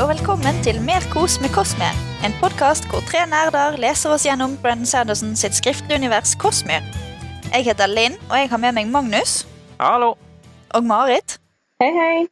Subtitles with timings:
[0.00, 1.86] og velkommen til Mer kos med Cosme,
[2.26, 6.80] En podkast hvor tre nerder leser oss gjennom Brendan Sanderson sitt skriftlige univers Cosme.
[7.52, 9.46] Jeg heter Linn, og jeg har med meg Magnus
[9.78, 10.16] Hallo.
[10.74, 11.38] og Marit.
[11.80, 12.26] Hei, hei.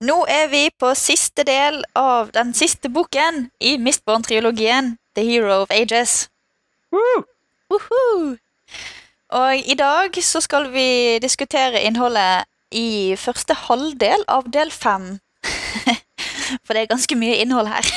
[0.00, 5.70] Nå er vi på siste del av den siste boken i Mistborn-triologien, The Hero of
[5.70, 6.28] Ages.
[6.90, 7.24] Woo!
[7.70, 8.36] Woohoo!
[9.30, 15.20] Og i dag så skal vi diskutere innholdet i første halvdel av del fem.
[16.64, 17.84] For det er ganske mye innhold her.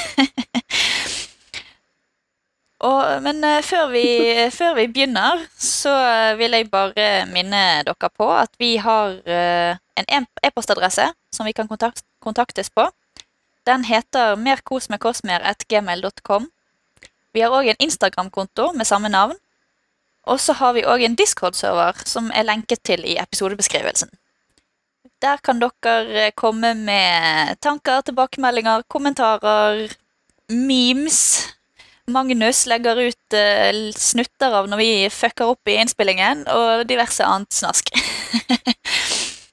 [2.88, 4.06] Og, men eh, før vi,
[4.54, 5.90] før vi begynner, så
[6.38, 11.58] vil jeg bare minne dere på at vi har eh, en e- e-postadresse som vi
[11.58, 12.86] kan kontakt, kontaktes på.
[13.66, 16.52] Den heter merkosmedkosmer.gmail.com.
[17.34, 19.36] Vi har òg en Instagram-konto med samme navn.
[20.28, 24.10] Og så har vi òg en Discord-server som er lenket til i episodebeskrivelsen.
[25.22, 29.88] Der kan dere komme med tanker, tilbakemeldinger, kommentarer,
[30.54, 31.22] memes.
[32.08, 37.54] Magnus legger ut eh, snutter av når vi fucker opp i innspillingen, og diverse annet
[37.54, 37.92] snask.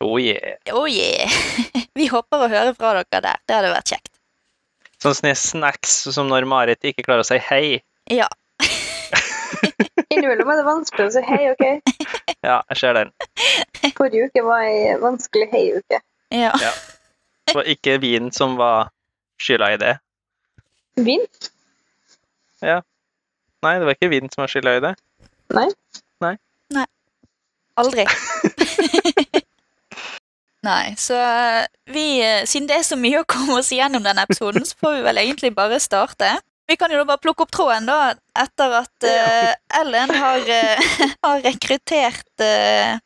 [0.05, 0.59] Oh yeah.
[0.75, 1.31] oh yeah!
[1.97, 3.39] Vi håper å høre fra dere der.
[3.47, 4.11] Det hadde vært kjekt.
[5.01, 7.79] Sånne snacks som når Marit ikke klarer å si hei.
[8.13, 8.27] Ja.
[10.13, 11.94] Innimellom er det vanskelig å si hei, OK?
[12.45, 13.13] Ja, jeg ser den.
[13.97, 16.01] Forrige uke var ei vanskelig hei-uke.
[16.35, 16.53] ja.
[17.45, 18.91] Det var ikke vin som var
[19.41, 19.95] skylda i det.
[20.97, 21.25] Vin?
[22.65, 22.81] Ja.
[23.65, 24.93] Nei, det var ikke vin som var skylda i det.
[25.57, 25.67] Nei.
[26.25, 26.35] Nei.
[26.75, 26.87] Nei.
[27.81, 28.07] Aldri.
[30.65, 34.25] Nei, så eh, vi, eh, siden det er så mye å komme oss igjennom denne
[34.25, 36.31] episoden, så får vi vel egentlig bare starte.
[36.67, 40.95] Vi kan jo da bare plukke opp tråden, da, etter at uh, Ellen har, uh,
[41.27, 42.97] har rekruttert uh,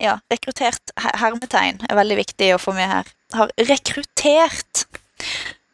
[0.00, 3.10] Ja, rekruttert hermetegn er veldig viktig å få med her.
[3.36, 4.86] Har rekruttert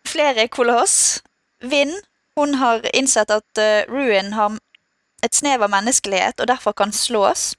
[0.07, 1.23] flere koloss.
[1.63, 1.95] Vinn,
[2.37, 4.59] hun har innsett at Ruin har
[5.23, 7.53] et snev av menneskelighet og derfor kan slås.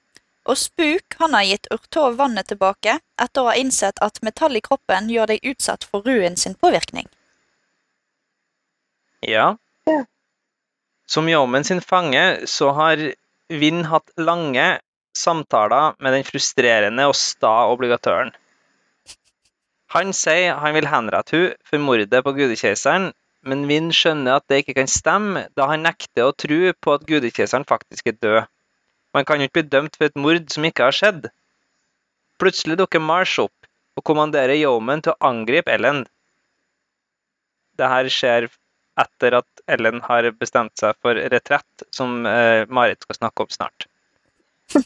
[0.48, 4.64] Og Spook han har gitt Urtov vannet tilbake etter å ha innsett at metall i
[4.64, 7.08] kroppen gjør deg utsatt for Ruin sin påvirkning.
[9.26, 9.56] Ja.
[11.08, 13.02] Som Yeoman sin fange så har
[13.48, 14.80] Vinn hatt lange
[15.18, 18.34] samtaler med den frustrerende og sta obligatøren.
[19.96, 23.14] Han sier han vil henrette hun for mordet på gudekeiseren,
[23.48, 27.08] men Vinn skjønner at det ikke kan stemme, da han nekter å tro på at
[27.08, 28.52] gudekeiseren faktisk er død.
[29.16, 31.30] Man kan jo ikke bli dømt for et mord som ikke har skjedd.
[32.38, 36.04] Plutselig dukker Marsh opp og kommanderer Yeoman til å angripe Ellen.
[37.80, 38.52] Det her skjer
[38.98, 43.88] etter at Ellen har bestemt seg for retrett, som eh, Marit skal snakke om snart.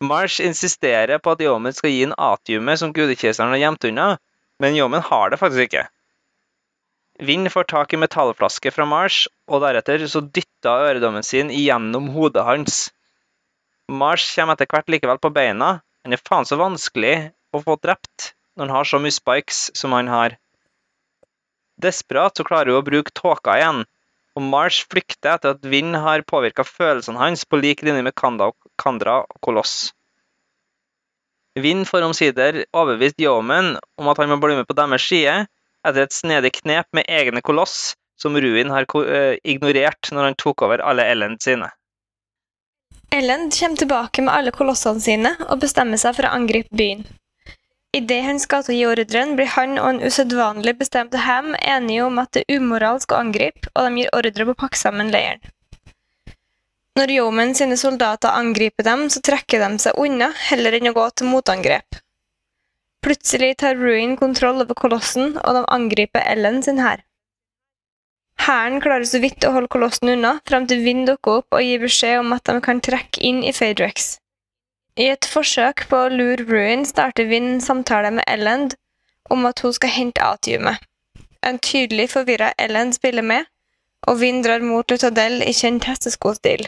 [0.00, 4.08] Marsh insisterer på at Yomen skal gi en atiumet som gudekjeseren har gjemt unna,
[4.60, 5.86] men Yomen har det faktisk ikke.
[7.24, 12.44] Vind får tak i metallflaske fra Marsh, og deretter så dytter øredommen sin gjennom hodet
[12.44, 12.90] hans.
[13.88, 15.78] Marsh kommer etter hvert likevel på beina.
[16.04, 19.96] Han er faen så vanskelig å få drept når han har så mye spikes som
[19.96, 20.36] han har.
[21.82, 23.84] Desperat så klarer hun å bruke tåka igjen,
[24.36, 28.50] og Marsh flykter etter at vind har påvirka følelsene hans på lik linje med Kanda
[28.52, 29.92] og Kandra og Koloss.
[31.56, 35.46] Vind får omsider overbevist Yeoman om at han må bli med på deres side,
[35.86, 40.64] etter et snedig knep med egne koloss som Ruin har eh, ignorert når han tok
[40.66, 41.70] over alle Ellen sine.
[43.14, 47.06] Ellen kommer tilbake med alle kolossene sine og bestemmer seg for å angripe byen.
[47.96, 52.04] Idet han skal til å gi ordren, blir han og en usedvanlig bestemt Ham enige
[52.04, 55.12] om at det er umoralsk å angripe, og de gir ordre på å pakke sammen
[55.14, 55.40] leiren.
[56.96, 61.06] Når Yeoman sine soldater angriper dem, så trekker de seg unna heller enn å gå
[61.16, 61.98] til motangrep.
[63.04, 67.04] Plutselig tar Ruin kontroll over kolossen, og de angriper Ellen sin hær.
[68.44, 71.80] Hæren klarer så vidt å holde kolossen unna, frem til Vind dukker opp og gir
[71.84, 74.16] beskjed om at de kan trekke inn i Phaedrex.
[74.96, 78.78] I et forsøk på å lure Ruin starter Vind samtale med Elend
[79.28, 80.80] om at hun skal hente atiumet.
[81.44, 83.44] En tydelig forvirra Elend spiller med,
[84.08, 86.64] og Vind drar mot Lutadel i kjent hesteskostil.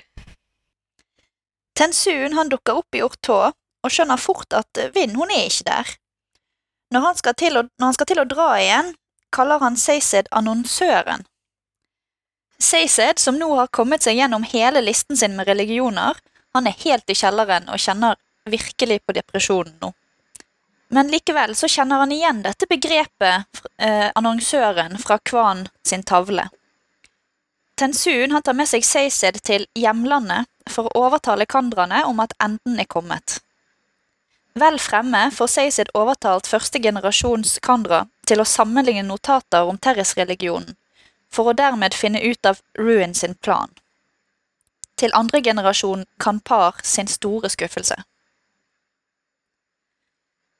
[1.78, 5.96] Tensuen han dukker opp i Ortå og skjønner fort at Vinn hun er ikke der.
[6.92, 7.64] Når han skal til å,
[7.96, 8.92] skal til å dra igjen,
[9.32, 11.24] kaller han Seised annonsøren.
[12.60, 16.18] Seised, som nå har kommet seg gjennom hele listen sin med religioner,
[16.52, 18.16] han er helt i kjelleren og kjenner
[18.48, 19.92] virkelig på depresjonen nå.
[20.88, 23.44] Men likevel så kjenner han igjen dette begrepet,
[23.78, 26.48] eh, annonsøren, fra Kvan sin tavle.
[27.78, 32.80] Tensun han tar med seg Seised til hjemlandet for å overtale kandrane om at enden
[32.80, 33.38] er kommet.
[34.58, 40.74] Vel fremme får Seised overtalt første generasjons kandra til å sammenligne notater om Terris-religionen,
[41.30, 43.70] for å dermed finne ut av Ruin sin plan.
[44.98, 47.96] Til andre generasjon kan Par sin store skuffelse.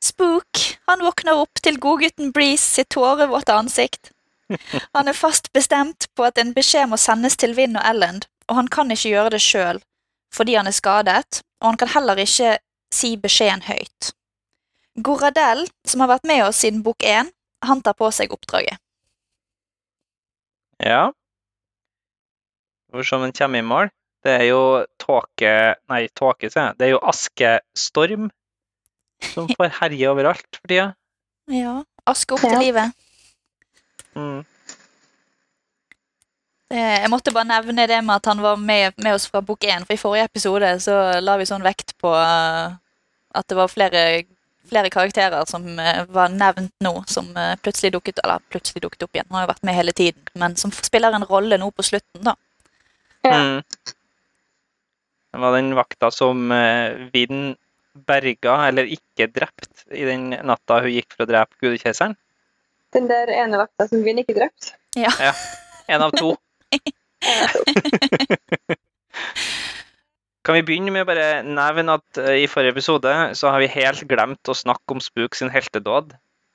[0.05, 4.13] Spook han våkner opp til godgutten Breeze sitt tårevåte ansikt.
[4.95, 8.57] Han er fast bestemt på at en beskjed må sendes til Vinn og Elland, og
[8.63, 9.83] han kan ikke gjøre det sjøl
[10.35, 12.59] fordi han er skadet, og han kan heller ikke
[12.93, 14.11] si beskjeden høyt.
[15.01, 17.31] Goradel, som har vært med oss siden bok én,
[17.65, 18.77] han tar på seg oppdraget.
[20.85, 21.09] Ja.
[22.93, 23.91] Hvor om den kommer i mål.
[24.27, 24.61] Det er jo
[25.01, 25.53] tåke
[25.91, 26.79] Nei, tåke, sier jeg.
[26.79, 28.31] Det er jo askestorm
[29.33, 30.93] som får herje overalt for tida.
[31.53, 31.81] Ja.
[32.09, 32.95] Aske opp til livet.
[34.17, 34.41] Mm.
[36.71, 39.65] Eh, Jeg måtte bare nevne det med at han var med, med oss fra bok
[39.65, 42.75] én, for i forrige episode så la vi sånn vekt på eh,
[43.39, 44.03] at det var flere,
[44.69, 47.31] flere karakterer som eh, var nevnt nå, som
[47.65, 49.29] plutselig dukket, eller plutselig dukket opp igjen.
[49.31, 52.25] Han har jo vært med hele tiden, men som spiller en rolle nå på slutten,
[52.29, 52.37] da.
[53.25, 53.39] Ja.
[53.39, 53.95] Mm.
[55.33, 57.57] Det var den vakta som eh, Vinn
[58.09, 62.15] berga, eller ikke drept, i den natta hun gikk for å drepe gudekjeseren.
[62.95, 64.73] Den der ene vakta som Vinn ikke drept?
[64.97, 65.13] Ja.
[65.91, 66.37] En av to.
[70.49, 73.69] Kan vi begynne med å bare nevne at eh, i forrige episode så har vi
[73.69, 76.15] helt glemt å snakke om Spook sin heltedåd,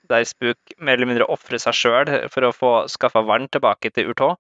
[0.09, 4.09] der Spook mer eller mindre ofrer seg sjøl for å få skaffa vann tilbake til
[4.09, 4.31] Urtå.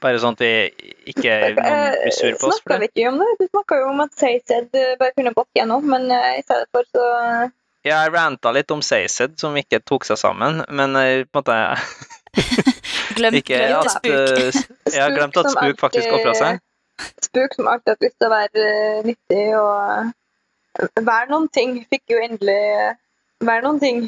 [0.00, 0.50] Bare sånn at vi
[1.12, 2.80] ikke blir sur på oss for Snakka det.
[2.80, 3.30] vi ikke om det?
[3.40, 4.70] Du snakka jo om at Seised
[5.00, 7.04] bare kunne gått gjennom, men eh, i stedet for så
[7.84, 11.44] Ja, jeg ranta litt om Seised, som ikke tok seg sammen, men eh, på en
[11.44, 11.58] måte
[13.18, 14.08] Glemt, ikke at spuk.
[14.08, 14.60] eh,
[14.94, 16.60] Jeg har glemt at Spuk Spook faktisk ofra seg.
[17.24, 19.76] Spook som alltid har lyst til å være eh, nyttig og
[20.80, 22.94] eh, være noen ting, fikk jo endelig eh,
[23.44, 24.00] være noen ting.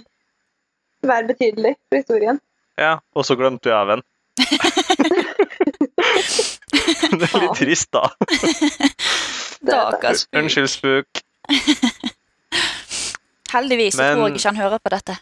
[1.02, 2.38] Være betydelig for historien.
[2.78, 4.04] Ja, og så glemte vi av en.
[7.20, 8.02] det er litt trist, da.
[9.62, 10.38] Stakkars spuk.
[10.40, 11.22] Unnskyld, spuk.
[13.52, 15.16] Heldigvis så Men- tror jeg ikke han hører på dette.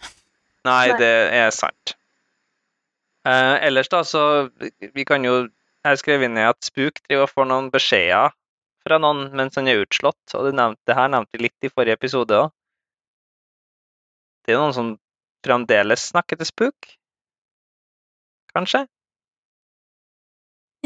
[0.68, 1.10] Nei, det
[1.40, 1.94] er sant.
[3.24, 4.48] Uh, ellers, da, så
[4.94, 5.48] Vi kan jo
[5.84, 8.32] Jeg skrev inn i at Spook driver og får noen beskjeder
[8.80, 11.72] fra noen mens han er utslått, og det, nevnte, det her nevnte vi litt i
[11.72, 12.48] forrige episode òg.
[14.44, 14.88] Det er noen som
[15.44, 16.88] fremdeles snakker til Spook?
[18.56, 18.86] Kanskje?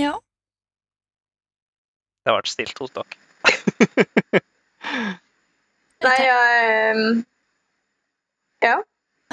[0.00, 0.14] Ja.
[2.25, 3.20] Det vært stilt hos dere.
[6.05, 7.23] Nei, jeg ehm,
[8.64, 8.81] Ja.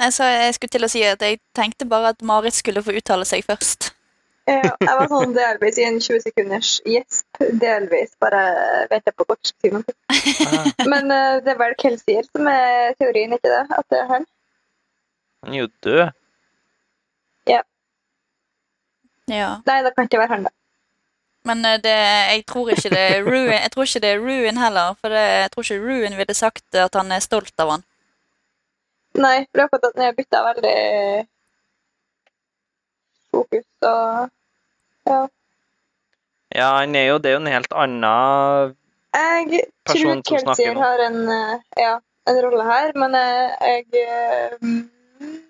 [0.02, 3.26] Jeg, jeg skulle til å si at jeg tenkte bare at Marit skulle få uttale
[3.28, 3.90] seg først.
[4.48, 7.42] ja, Jeg var sånn delvis i en 20 sekunders gjesp.
[7.62, 8.42] Delvis bare
[8.90, 9.84] venta på kortskriven.
[10.10, 13.62] Ah, Men uh, det er vel Kelsier som er teorien, ikke det?
[13.78, 14.26] At det er han?
[15.44, 16.04] Han er jo død.
[19.30, 19.60] Ja.
[19.66, 20.52] Nei, det kan ikke være han, da.
[21.48, 21.94] Men eh, det,
[22.32, 25.22] jeg tror ikke det er Ruin Jeg tror ikke det er Ruin heller, for det,
[25.42, 27.84] jeg tror ikke Ruin ville sagt at han er stolt av han.
[29.18, 30.78] Nei, for det er akkurat at han har bytta veldig
[33.32, 34.30] fokus og
[35.06, 35.26] Ja.
[36.54, 38.74] Ja, han er jo Det er jo en helt annen
[39.14, 41.94] Jeg person som snakker Jeg tror Keltier har en, eh, ja,
[42.28, 45.42] en rolle her, men jeg, jeg eh, mm,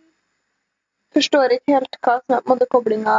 [1.16, 3.14] forstår ikke helt hva som er på en måte koblinga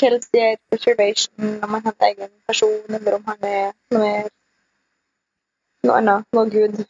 [0.00, 4.30] Kelsier preservation, om han henter egen person, eller om han er noe mer
[5.86, 6.80] noe annet, noe gud.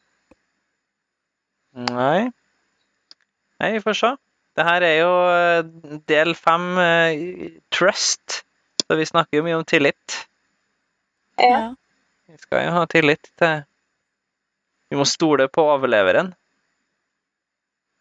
[1.91, 2.31] Nei.
[3.61, 4.13] Nei, vi får se.
[4.57, 8.39] Det her er jo eh, del fem eh, trust,
[8.87, 10.17] så vi snakker jo mye om tillit.
[11.41, 11.75] Ja.
[12.31, 13.59] Vi skal jo ha tillit til
[14.89, 16.33] Vi må stole på overleveren,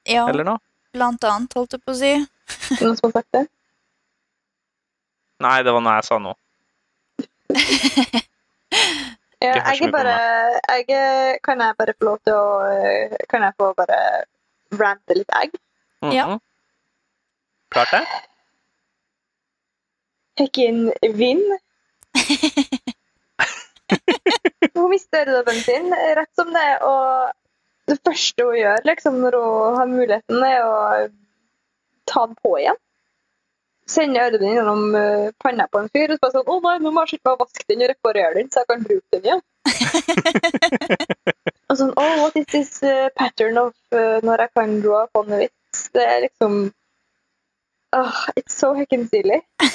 [0.08, 0.62] Ja, eller noe?
[0.94, 2.14] blant annet, holdt jeg på å si.
[2.82, 3.44] Noen som har sagt det?
[5.44, 6.34] Nei, det var noe jeg sa nå.
[9.44, 10.14] Ja, jeg er bare
[10.80, 10.86] jeg,
[11.46, 12.36] Kan jeg bare få lov til å
[13.30, 13.98] Kan jeg få bare
[14.80, 15.52] rante litt egg?
[16.16, 16.26] Ja.
[16.28, 16.40] Mhm.
[17.76, 18.04] Klart det?
[20.40, 20.78] Hekken
[21.16, 21.46] Vind.
[24.76, 27.32] Hun mister jobben sin rett som det og
[27.86, 31.08] det første hun gjør liksom, når hun har muligheten, er å
[32.10, 32.78] ta den på igjen.
[33.90, 36.90] Sende øredobben gjennom uh, panna på en fyr og så bare sånn 'Å nei, nå
[36.94, 39.46] må jeg meg å vaske den og reparere den, så jeg kan bruke den igjen'.
[41.70, 45.28] og sånn 'Oh, what is this uh, pattern of uh, når jeg kan draw upon
[45.38, 45.80] vits?
[45.94, 46.52] Det er liksom
[47.94, 49.42] oh, It's so hekken silly.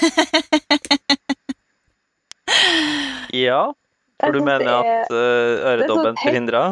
[3.33, 3.73] Ja.
[4.21, 6.19] For du mener er- at uh, øredobben forhindrer er så teit.
[6.27, 6.63] forhindra?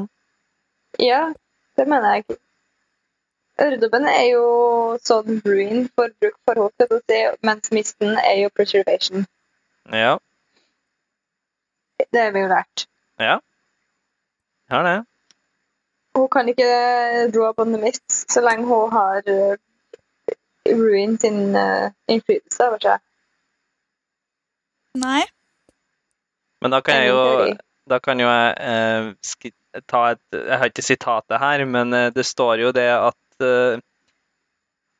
[0.98, 1.20] Ja,
[1.78, 2.24] det mener jeg.
[3.58, 4.42] Øredobben er jo
[5.02, 9.26] sånn ruin for bruk for si, mens misten er jo preservation.
[9.90, 10.18] Ja,
[12.12, 12.86] Det har vi jo lært.
[14.70, 14.98] har det.
[16.14, 16.68] Hun kan ikke
[17.34, 19.56] draw upon the mist så lenge hun har eh,
[20.70, 23.02] ruin sin eh, innflytelse over seg.
[24.98, 25.22] Nei.
[26.62, 27.56] Men da kan jeg jo.
[27.88, 32.26] Da kan jo jeg eh, ta et Jeg har ikke sitatet her, men eh, det
[32.26, 33.80] står jo det at eh,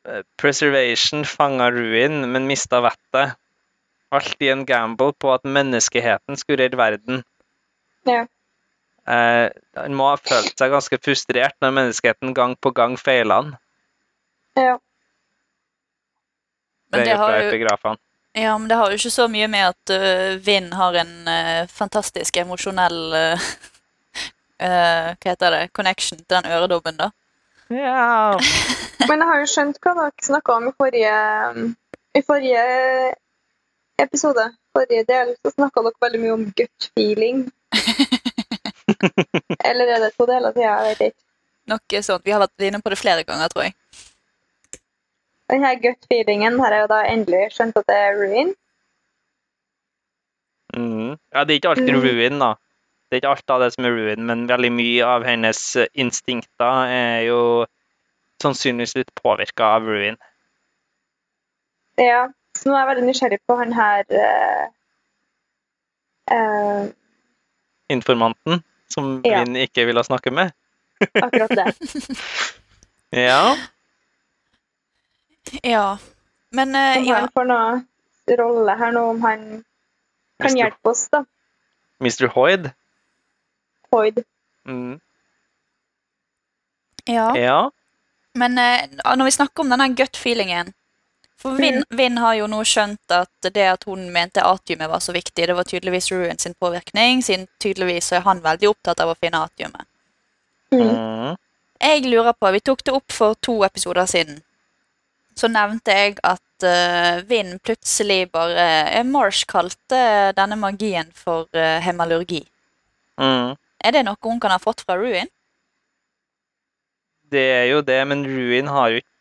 [0.09, 3.37] eh, Preservation fanga ruin, men mista vettet.
[4.11, 7.23] Alltid en gamble på at menneskeheten skulle redde verden.
[8.09, 8.25] Ja.
[9.09, 13.55] Uh, han må ha følt seg ganske frustrert når menneskeheten gang på gang feila han.
[14.57, 14.77] Ja.
[16.93, 17.97] Men Det har jo.
[18.33, 21.69] Ja, men det har jo ikke så mye med at uh, Vinn har en uh,
[21.73, 23.49] fantastisk emosjonell uh,
[24.59, 25.63] Hva heter det?
[25.73, 27.11] Connection til den øredobben, da.
[27.69, 28.39] Ja.
[29.09, 31.15] Men jeg har jo skjønt hva dere snakka om i forrige,
[32.19, 32.63] i forrige
[34.03, 34.45] episode.
[34.77, 37.45] Forrige del så snakka dere veldig mye om gut feeling.
[39.69, 40.65] Eller er det to deler siden?
[40.65, 41.21] Jeg vet ikke.
[41.69, 42.25] Noe sånt.
[42.25, 43.75] Vi har vært inne på det flere ganger, tror jeg.
[45.49, 48.55] Den her gut feelingen har jeg jo da endelig skjønt at det er ruin.
[50.77, 51.15] Mm.
[51.33, 52.03] ja, det er ikke alltid Mm.
[52.05, 52.51] ruin, da.
[53.09, 55.89] Det er ikke alt av det som er ruin, men veldig mye av hennes eh,
[55.97, 57.41] instinkter er jo
[58.43, 60.19] sannsynligvis litt påvirka av ruin.
[61.99, 64.67] Ja, så nå er jeg veldig nysgjerrig på han her uh,
[66.35, 66.85] uh,
[67.91, 68.63] Informanten,
[68.93, 69.41] som Ja.
[69.41, 70.53] Vin ikke ville snakke med.
[71.25, 71.67] Akkurat det.
[73.17, 73.57] Ja.
[75.63, 75.97] Ja.
[76.53, 77.15] Men uh, Om ja.
[77.23, 77.87] han får noen
[78.39, 80.61] rolle her nå, om han kan Mister...
[80.61, 81.25] hjelpe oss, da.
[82.05, 82.29] Mr.
[82.37, 82.69] Hoyd.
[83.95, 84.23] Hoyd.
[84.69, 85.01] Mm.
[87.07, 87.37] ja.
[87.39, 87.71] Ja.
[88.35, 90.75] Men eh, når vi snakker om denne gut feelingen
[91.41, 95.15] For Vinn Vin har jo nå skjønt at det at hun mente atiumet var så
[95.15, 99.17] viktig, det var tydeligvis Ruin sin påvirkning, siden tydeligvis er han veldig opptatt av å
[99.17, 99.87] finne atiumet.
[100.75, 100.83] Mm.
[100.83, 101.37] Mm.
[101.79, 104.43] Jeg lurer på, Vi tok det opp for to episoder siden.
[105.39, 111.79] Så nevnte jeg at uh, Vinn plutselig bare eh, Marsh kalte denne magien for uh,
[111.85, 112.43] hemalurgi.
[113.21, 113.55] Mm.
[113.85, 115.29] Er det noe hun kan ha fått fra Ruin?
[117.29, 119.15] Det er jo det, men Ruin har jo ikke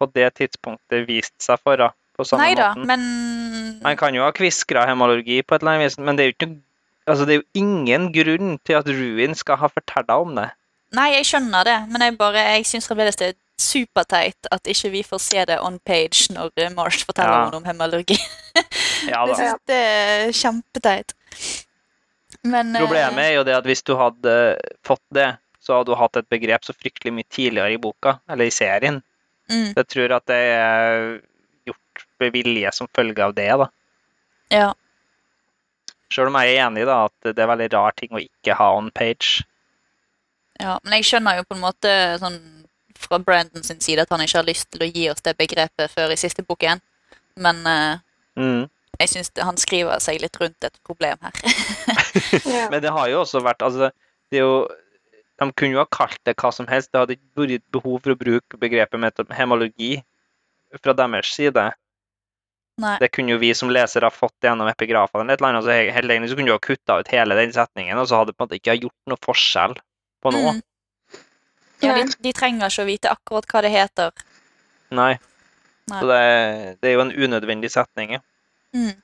[0.00, 2.86] på det tidspunktet vist seg for henne på samme Nei da, måten.
[2.88, 6.32] men Man kan jo ha kviskra hemologi på et eller annet vis, men det er
[6.32, 6.50] jo ikke
[7.08, 10.44] Altså, det er jo ingen grunn til at Ruin skal ha fortalt deg om det.
[10.94, 14.90] Nei, jeg skjønner det, men jeg bare, jeg syns fremdeles det er superteit at ikke
[14.92, 17.56] vi får se det on page når eh, Marsh forteller Ja.
[17.56, 18.18] om hemologi.
[19.10, 19.34] Ja Jeg da.
[19.40, 21.14] syns det er kjempeteit.
[22.42, 24.34] Men eh, Problemet er jo det at hvis du hadde
[24.86, 25.28] fått det,
[25.60, 29.02] så hadde du hatt et begrep så fryktelig mye tidligere i boka, eller i serien.
[29.50, 31.02] mm, Så jeg tror at det er
[31.68, 33.68] gjort med vilje som følge av det, da.
[34.50, 34.70] Ja.
[36.10, 38.70] Sjøl om jeg er enig i at det er veldig rar ting å ikke ha
[38.76, 39.44] on page.
[40.58, 40.78] ja.
[40.82, 42.40] Men jeg skjønner jo på en måte sånn
[43.00, 45.92] fra Brandon sin side at han ikke har lyst til å gi oss det begrepet
[45.92, 46.80] før i siste bok igjen.
[47.36, 47.98] Men uh,
[48.36, 48.68] Mm.
[49.00, 51.40] Jeg syns han skriver seg litt rundt et problem her.
[52.44, 52.66] Ja.
[52.72, 53.90] Men det har jo også vært altså,
[54.32, 54.64] det er jo,
[55.38, 56.90] De kunne jo ha kalt det hva som helst.
[56.92, 59.92] Det hadde ikke vært behov for å bruke begrepet hemologi
[60.82, 61.68] fra deres side.
[62.80, 62.96] Nei.
[63.02, 65.32] Det kunne jo vi som lesere ha fått gjennom epigrafene.
[65.32, 68.08] eller annet, så Helt egentlig så kunne du ha kutta ut hele den setningen, og
[68.08, 69.76] så hadde det på en måte ikke gjort noe forskjell
[70.22, 70.56] på noe.
[70.56, 70.62] Mm.
[71.80, 74.24] Ja, de, de trenger ikke å vite akkurat hva det heter.
[74.90, 75.12] Nei.
[75.90, 76.00] Nei.
[76.00, 76.20] Så det,
[76.80, 78.18] det er jo en unødvendig setning.
[78.18, 78.24] ja.
[78.76, 78.94] Mm.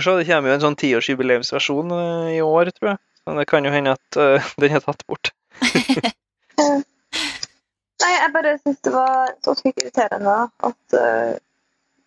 [0.00, 3.00] Så det kommer jo en sånn tiårsjubileumsversjon eh, i år, tror jeg.
[3.26, 5.32] Men det kan jo hende at uh, den er tatt bort.
[8.00, 10.36] Nei, jeg bare syns det var så sykt irriterende
[10.66, 11.32] at uh,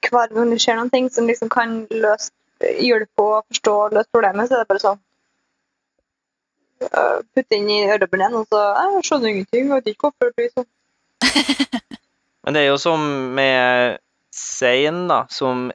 [0.07, 2.31] hver gang det skjer noen ting som liksom kan løse,
[2.63, 5.01] hjelpe å forstå og løse problemet, så er det bare sånn
[6.87, 10.31] uh, Putte inn i øredobben igjen, og så Jeg skjønner ingenting, jeg vet ikke hvorfor
[10.31, 10.69] det blir sånn.
[12.43, 13.05] Men det er jo som
[13.37, 13.99] med
[14.33, 15.69] Zain, da, som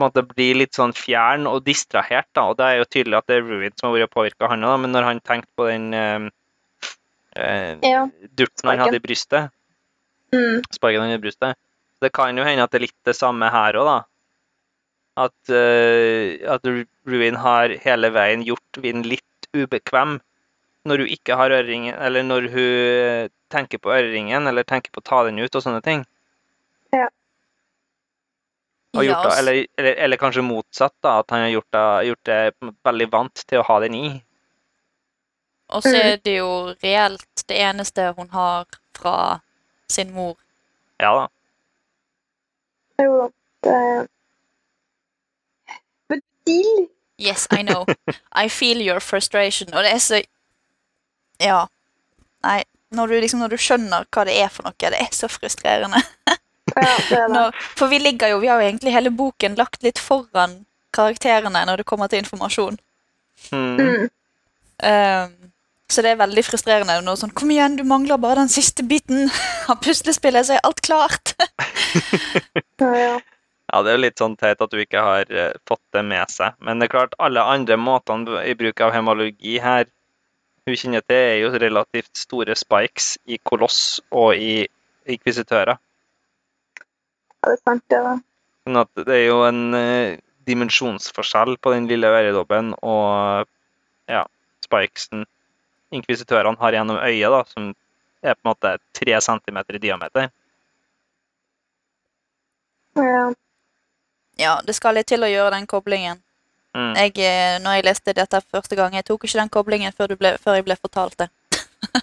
[0.00, 2.48] måte blir litt sånn fjern og distrahert, da.
[2.50, 4.76] Og det er jo tydelig at det er Ruin som har vært påvirka han, da.
[4.80, 6.30] Men når han tenkte på den eh,
[7.36, 8.06] eh, Ja.
[8.36, 9.50] durten han hadde i brystet,
[10.34, 10.64] Mm.
[10.74, 11.54] sparken han i brystet,
[12.02, 13.98] det kan jo hende at det er litt det samme her òg, da.
[15.16, 16.64] At, eh, at
[17.06, 19.22] Ruin har hele veien gjort Vin litt
[19.54, 20.16] ubekvem
[20.84, 25.04] når hun ikke har øreringen, eller når hun tenker på øreringen, eller tenker på å
[25.06, 26.02] ta den ut og sånne ting.
[26.92, 27.08] Og
[28.94, 29.40] Ja, gjort det, altså.
[29.40, 32.38] eller, eller, eller kanskje motsatt, da, at han har gjort det, gjort det
[32.86, 34.06] veldig vant til å ha den i.
[35.74, 36.50] Og så er det jo
[36.84, 39.40] reelt det eneste hun har fra
[39.90, 40.36] sin mor.
[41.02, 41.24] Ja da.
[43.02, 43.30] Jo da.
[43.64, 44.08] Det
[46.08, 46.86] But still
[47.18, 47.86] Yes, I know.
[48.32, 49.74] I feel your frustration.
[49.74, 50.22] Og det er så
[51.40, 51.66] Ja.
[52.42, 55.28] Nei, når du, liksom, når du skjønner hva det er for noe, det er så
[55.28, 56.02] frustrerende.
[56.82, 57.24] Ja, det det.
[57.32, 60.64] Når, for vi ligger jo, vi har jo egentlig hele boken lagt litt foran
[60.94, 62.78] karakterene når det kommer til informasjon.
[63.52, 64.08] Mm.
[64.82, 65.34] Ehm,
[65.90, 69.28] så det er veldig frustrerende Nå, sånn Kom igjen, du mangler bare den siste biten
[69.70, 71.36] av puslespillet, så er alt klart.
[72.82, 73.14] Ja, ja.
[73.70, 76.30] Ja, det er jo litt sånn teit at du ikke har uh, fått det med
[76.30, 76.56] seg.
[76.62, 79.86] Men det er klart, alle andre måtene i bruk av hemologi her
[80.68, 84.66] hun kjenner til, er jo relativt store spikes i koloss og i
[85.10, 85.80] inkvisitører.
[87.44, 87.98] Ja, det er sant, det.
[88.00, 88.14] da.
[88.64, 90.16] Sånn at det er jo en eh,
[90.48, 93.44] dimensjonsforskjell på den lille øredobben og
[94.08, 94.22] ja,
[94.64, 95.26] spikesen
[95.92, 97.68] inkvisitørene har gjennom øyet, da, som
[98.24, 100.30] er på en måte tre centimeter i diameter.
[102.96, 103.26] Ja.
[104.40, 106.24] Ja, det skal litt til å gjøre den koblingen.
[106.74, 106.94] Mm.
[106.96, 110.16] Jeg, eh, når jeg leste dette første gang, jeg tok ikke den koblingen før, du
[110.18, 111.28] ble, før jeg ble fortalt det.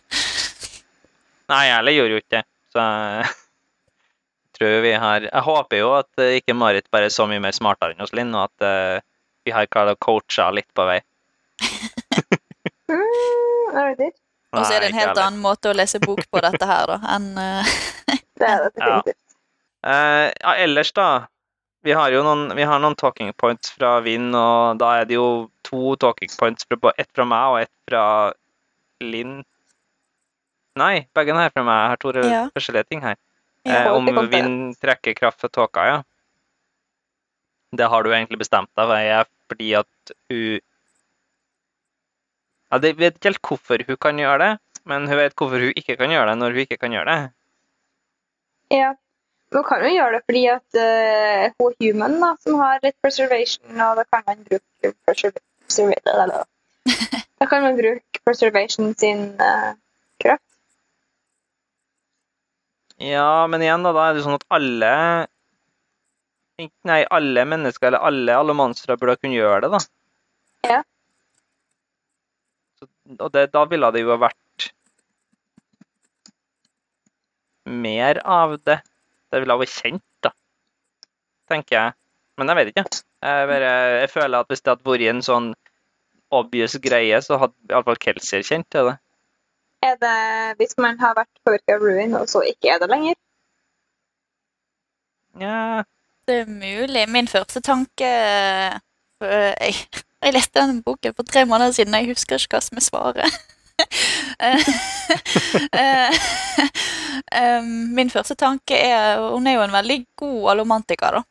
[1.51, 2.45] Nei, jeg heller gjorde jo ikke det.
[2.71, 2.85] Så
[4.61, 7.55] tror vi har Jeg håper jo at eh, ikke Marit bare er så mye mer
[7.57, 9.01] smartere enn oss, Linn, og at eh,
[9.45, 10.99] vi har klart å coache litt på vei.
[12.91, 14.17] Mm, jeg vet ikke.
[14.51, 16.97] Og så er det en helt annen måte å lese bok på dette her, da,
[17.15, 17.69] enn eh,
[18.41, 18.97] Det er det Ja.
[18.99, 19.19] definitivt.
[19.87, 21.05] Eh, ja, ellers, da.
[21.81, 25.15] Vi har jo noen, vi har noen talking points fra Vinn, og da er det
[25.17, 26.67] jo to talking points.
[26.69, 28.03] Ett fra meg og ett fra
[29.01, 29.39] Linn.
[30.77, 31.79] Nei, begge er fra meg.
[31.81, 32.43] Jeg har to Ja.
[32.53, 33.15] forskjellige ting her.
[33.63, 35.99] Ja, eh, om det vind trekker kraft fra tåka, ja.
[37.71, 40.59] Det har du egentlig bestemt deg for, fordi at hun
[42.71, 44.51] ja, Jeg vet ikke helt hvorfor hun kan gjøre det,
[44.87, 47.31] men hun vet hvorfor hun ikke kan gjøre det når hun ikke kan gjøre det.
[48.71, 48.93] Ja.
[49.51, 52.95] hun kan jo gjøre det fordi at uh, hun er human, da, som har litt
[53.03, 56.45] preservation, og da kan man bruke preservation eller,
[57.41, 59.75] Da kan man bruke preservation sin uh,
[60.23, 60.47] kraft.
[63.01, 64.91] Ja, men igjen, da, da er det sånn at alle
[66.85, 69.79] Nei, alle mennesker, eller alle alle monstre burde kunne gjøre det, da.
[70.69, 70.81] Ja.
[72.77, 72.85] Så,
[73.17, 74.67] og det, da ville det jo ha vært
[77.65, 78.77] mer av det.
[79.31, 80.33] Det ville ha vært kjent, da.
[81.49, 81.97] Tenker jeg.
[82.37, 82.85] Men jeg vet ikke.
[83.25, 85.49] Jeg, bare, jeg føler at hvis det hadde vært en sånn
[86.31, 88.99] obvious greie, så hadde iallfall Kelsier kjent til det.
[89.81, 90.17] Er det
[90.59, 93.15] hvis man har vært påvirka av ruin, og så ikke er det lenger?
[95.41, 95.83] Ja,
[96.27, 97.07] det er mulig.
[97.09, 99.73] Min første tanke jeg,
[100.21, 102.87] jeg leste denne boken for tre måneder siden, og jeg husker ikke hva som er
[102.89, 103.41] svaret.
[104.39, 104.67] Eh,
[105.73, 106.17] eh,
[107.33, 107.63] eh,
[107.97, 111.21] Min første tanke er Hun er jo en veldig god alomantiker, da.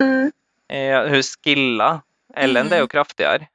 [0.00, 0.32] Mm.
[0.72, 1.90] ja hun skilla.
[2.36, 3.50] Ellen, det er jo kraftigere.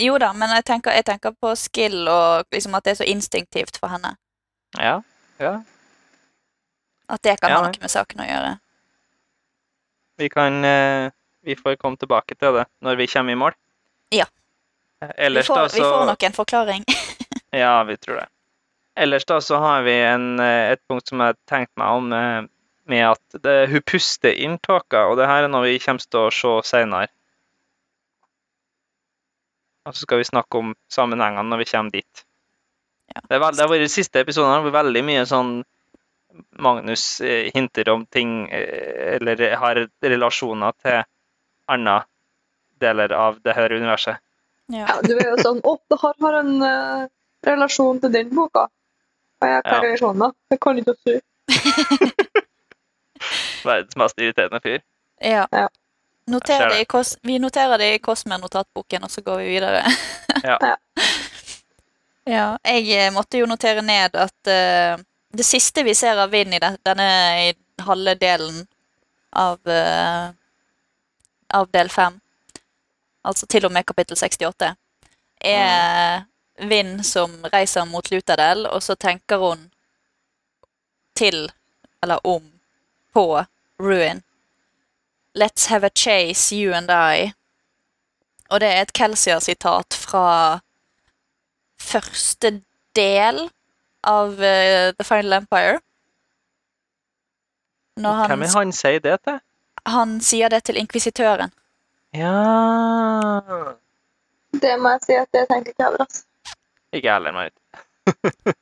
[0.00, 3.06] Jo da, men jeg tenker, jeg tenker på skill og liksom at det er så
[3.06, 4.16] instinktivt for henne.
[4.78, 4.96] Ja.
[5.38, 5.54] ja.
[7.08, 8.54] At det kan Ja, ha noe med saken å gjøre.
[10.18, 11.10] Vi kan eh,
[11.44, 13.56] Vi får komme tilbake til det når vi kommer i mål.
[14.14, 14.26] Ja.
[15.18, 16.86] Ellers, Vi får, da, vi får nok en forklaring.
[17.54, 18.26] Ja, vi tror det.
[18.98, 22.46] Ellers da så har vi en, eh, et punkt som jeg tenkte meg om, eh,
[22.90, 26.26] med at det, hun puster inn tåka, og det her er noe vi kommer til
[26.26, 27.12] å se senere.
[29.84, 32.24] Og så skal vi snakke om sammenhengene når vi kommer dit.
[33.14, 33.20] Ja.
[33.20, 35.54] Det, er veld, det har vært de siste episodene har vært veldig mye sånn
[36.64, 41.02] Magnus eh, hinter om ting, eh, eller har relasjoner til
[41.70, 42.00] andre
[42.82, 44.18] deler av det her universet.
[44.72, 44.86] Ja.
[44.88, 47.04] Ja, du er jo sånn Å, det har, har en uh,
[47.44, 48.66] relasjon til den boka.
[49.42, 49.76] Og jeg hva Ja.
[49.76, 50.30] er relasjonen, da?
[50.50, 51.16] Jeg kan ikke tro.
[53.68, 54.80] Verdens mest irriterende fyr.
[55.20, 55.44] Ja.
[55.52, 55.68] Ja.
[56.26, 59.84] Noter det i kos vi noterer det i Cosme-notatboken, og så går vi videre.
[60.42, 60.58] Ja.
[62.24, 62.56] Ja.
[62.64, 64.96] Jeg eh, måtte jo notere ned at uh,
[65.36, 67.08] det siste vi ser av Vinn i de- denne
[67.42, 67.50] i
[67.84, 68.62] halve delen
[69.36, 70.32] av, uh,
[71.52, 72.16] av del fem,
[73.28, 74.70] altså til og med kapittel 68,
[75.44, 76.24] er
[76.64, 79.66] Vinn som reiser mot Lutadel, og så tenker hun
[81.18, 81.50] til,
[82.02, 82.46] eller om,
[83.12, 83.44] på
[83.84, 84.22] Ruin.
[85.34, 87.32] Let's have a chase, you and I.
[88.50, 90.60] Og det er et Kelsier-sitat fra
[91.80, 92.60] første
[92.96, 93.40] del
[94.04, 95.80] av uh, The Final Empire.
[97.96, 99.40] Når han, Hvem er han sier det til?
[99.86, 101.50] han sier det til inkvisitøren.
[102.14, 102.30] Ja
[104.54, 106.00] Det må jeg si at det tenker ikke over.
[106.00, 106.24] Altså.
[106.92, 107.52] Ikke jeg heller, Marit.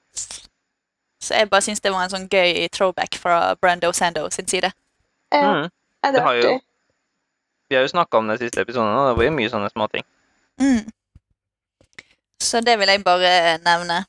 [1.22, 4.72] Så jeg bare syns det var en sånn gøy throwback fra Brando Sando sin side.
[5.32, 5.68] Ja, Mm.
[6.02, 6.60] Er det Det artig?
[7.70, 9.70] Vi har jo snakka om det i siste episoden, og det var jo mye sånne
[9.72, 10.04] småting.
[10.60, 10.90] Mm.
[12.42, 14.02] Så det vil jeg bare nevne.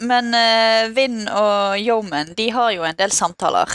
[0.00, 3.70] Men uh, Vinn og Yoman de har jo en del samtaler.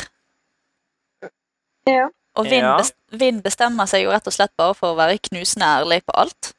[1.90, 2.10] Ja.
[2.38, 2.78] Og Vinn, Ja.
[2.78, 2.96] best
[3.44, 6.54] bestemmer seg jo rett og slett bare for å være knusende ærlig på alt.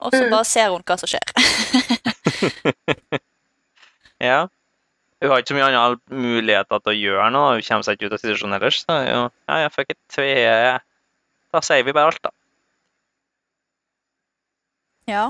[0.00, 0.30] Og så Mm.
[0.30, 1.24] bare ser hun hva som skjer.
[4.20, 4.46] Ja.
[5.22, 7.54] Hun har ikke så mye andre muligheter til å gjøre noe.
[7.56, 8.82] Hun kommer seg ikke ut av situasjonen ellers.
[8.84, 9.98] Så jo, ja, ja, fuck it.
[10.12, 10.28] Vi,
[11.56, 12.32] da sier vi bare alt, da.
[15.08, 15.24] ja,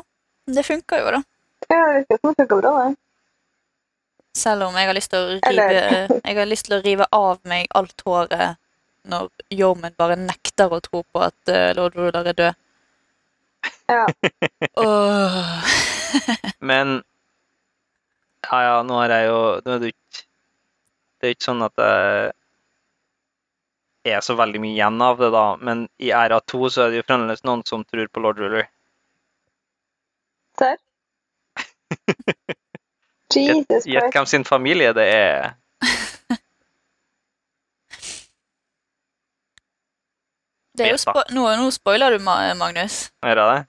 [0.50, 1.22] det funker jo, da.
[1.70, 2.96] Ja, det virker som det funker bra, det.
[4.36, 7.06] Selv om jeg har lyst til å rive, Eller- jeg har lyst til å rive
[7.16, 8.56] av meg alt håret
[9.06, 12.54] når Yeoman bare nekter å tro på at eh, Lord Ruler er død.
[13.88, 14.04] Ja.
[14.82, 15.62] oh.
[16.68, 16.98] Men
[18.46, 20.24] Ja, ja, nå har jeg jo Nå er det jo ikke
[21.16, 21.86] Det er ikke sånn at det
[24.14, 25.56] er så veldig mye igjen av det, da.
[25.58, 28.68] Men i æra to så er det jo fremdeles noen som tror på Lord Ruler.
[30.60, 30.78] Serr?
[33.34, 34.12] Jesus Gjett Christ.
[34.14, 35.56] hvem sin familie det er.
[40.76, 43.08] Det er jo spo nå, nå spoiler du, Magnus.
[43.24, 43.60] Er det det?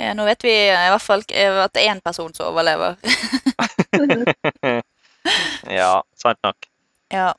[0.00, 2.96] Ja, nå vet vi i hvert fall eh, at det er én person som overlever.
[5.78, 6.66] Ja, sant nok.
[7.14, 7.32] ja.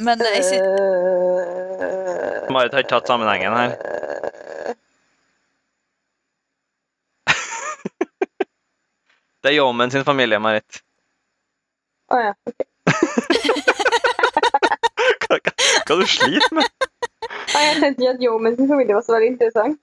[0.00, 0.60] Men eh, jeg
[1.80, 3.70] Øh, Marit har ikke tatt sammenhengen her.
[9.42, 10.82] Det er Yeoman sin familie, Marit.
[12.12, 12.32] Å ja.
[12.48, 12.60] ok.
[15.30, 15.52] Hva, hva,
[15.86, 16.66] hva du sliter med?
[17.54, 19.78] Nei, Jeg tenkte ikke at Yeoman sin familie var så veldig interessant.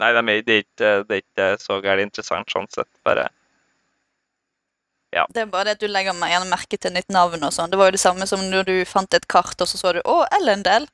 [0.00, 0.20] Nei, det,
[0.54, 2.88] er ikke, det er ikke så gærent interessant sånn sett.
[3.06, 3.24] Bare
[5.34, 7.70] Det er bare det at du legger meg gjerne merke til nytt navn og sånn.
[7.70, 10.00] Det var jo det samme som når du fant et kart, og så så du
[10.00, 10.86] 'Å, Ellendel'.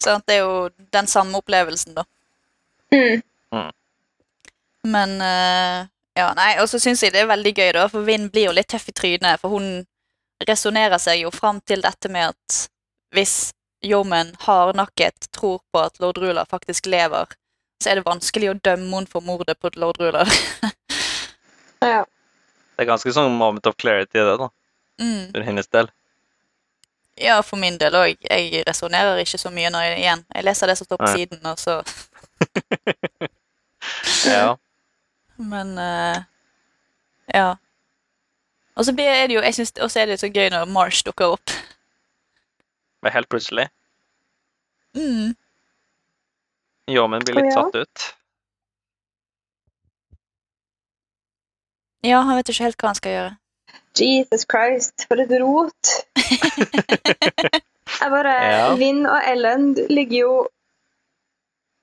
[0.00, 2.04] Så det er jo den samme opplevelsen, da.
[2.92, 3.22] Mm.
[4.84, 8.28] Men uh, Ja, nei, og så syns jeg det er veldig gøy, da, for Vinn
[8.32, 9.86] blir jo litt tøff i trynet, for hun
[10.48, 12.56] resonnerer seg jo fram til dette med at
[13.14, 13.52] hvis
[13.84, 17.30] Yeoman hardnakket tror på at lord Ruler faktisk lever,
[17.80, 20.28] så er det vanskelig å dømme henne for mordet på lord Ruler.
[21.80, 22.04] Ja.
[22.80, 24.46] Det er ganske sånn moment of clarity, det, da.
[25.02, 25.32] mm.
[25.34, 25.90] For hennes del.
[27.20, 28.16] Ja, for min del òg.
[28.24, 30.22] Jeg resonnerer ikke så mye når jeg igjen.
[30.32, 31.18] Jeg leser det som står på Nei.
[31.18, 31.74] siden, og så
[34.32, 34.54] Ja.
[35.36, 36.24] Men uh,
[37.34, 37.50] ja.
[38.80, 41.36] Og så er det jo Jeg synes, også er det så gøy når Marsh dukker
[41.36, 41.52] opp.
[43.04, 43.68] Men helt plutselig.
[44.96, 45.36] Mm.
[46.88, 48.08] Ljåmen blir litt satt ut.
[52.06, 53.36] Ja, han vet ikke helt hva han skal gjøre.
[54.00, 55.90] Jesus Christ, for et rot.
[58.00, 58.74] Jeg bare Ja.
[58.80, 60.34] Vinn og Ellen ligger jo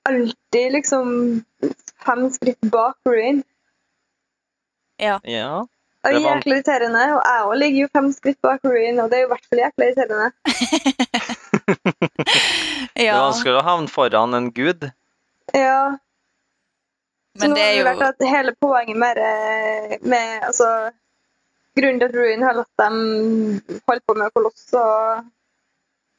[0.08, 1.10] alltid liksom
[2.04, 3.42] fem skritt bak Ruin.
[4.98, 5.18] Ja.
[5.24, 5.60] Ja.
[5.60, 7.04] Og Det var- jækla irriterende.
[7.14, 9.46] Og jeg òg ligger jo fem skritt bak Ruin, og det er jo i hvert
[9.50, 10.30] fall jækla irriterende.
[12.98, 14.88] Det er vanskelig å havne foran en gud.
[15.54, 15.96] Ja,
[17.42, 19.20] Men det er jo vært at hele poenget med,
[20.02, 20.90] med altså,
[21.78, 22.94] Grunnen til at Ruin har latt dem
[23.86, 25.26] holde på med koloss og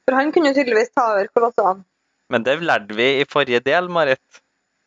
[0.07, 1.83] For han kunne tydeligvis ta over kolossene.
[2.31, 4.41] Men det lærte vi i forrige del, Marit.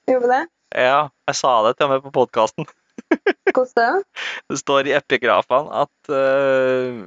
[0.08, 0.42] Gjorde vi det?
[0.72, 2.66] Ja, jeg sa det til og med på podkasten.
[3.54, 4.02] Hvordan?
[4.48, 7.02] Det står i epigrafene at, uh,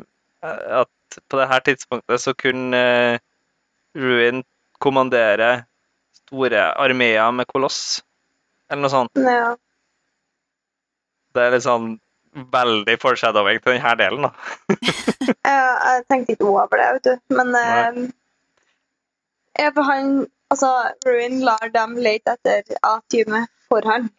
[0.82, 3.20] at på det her tidspunktet så kunne eh,
[3.96, 4.44] Ruin
[4.84, 5.66] kommandere
[6.26, 8.04] store armeer med koloss,
[8.70, 9.22] eller noe sånt.
[9.22, 9.54] Ja.
[11.36, 11.96] Det er litt sånn
[12.52, 14.32] veldig foreshadowing til denne delen, da.
[15.46, 17.36] Jeg, jeg tenkte ikke over det, vet du.
[17.38, 18.00] Men eh,
[19.62, 20.68] ja, for han Altså,
[21.08, 24.10] Ruin lar dem lete etter atiumet for han.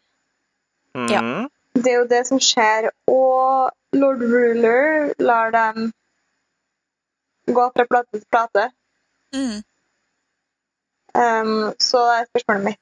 [1.08, 1.20] Ja.
[1.22, 1.48] Mhm.
[1.76, 2.88] Det er jo det som skjer.
[3.06, 5.92] Og lord Ruler lar dem
[7.46, 8.70] gå fra plate til plate.
[9.32, 9.62] mm.
[11.16, 12.80] Um, så er spørsmålet mitt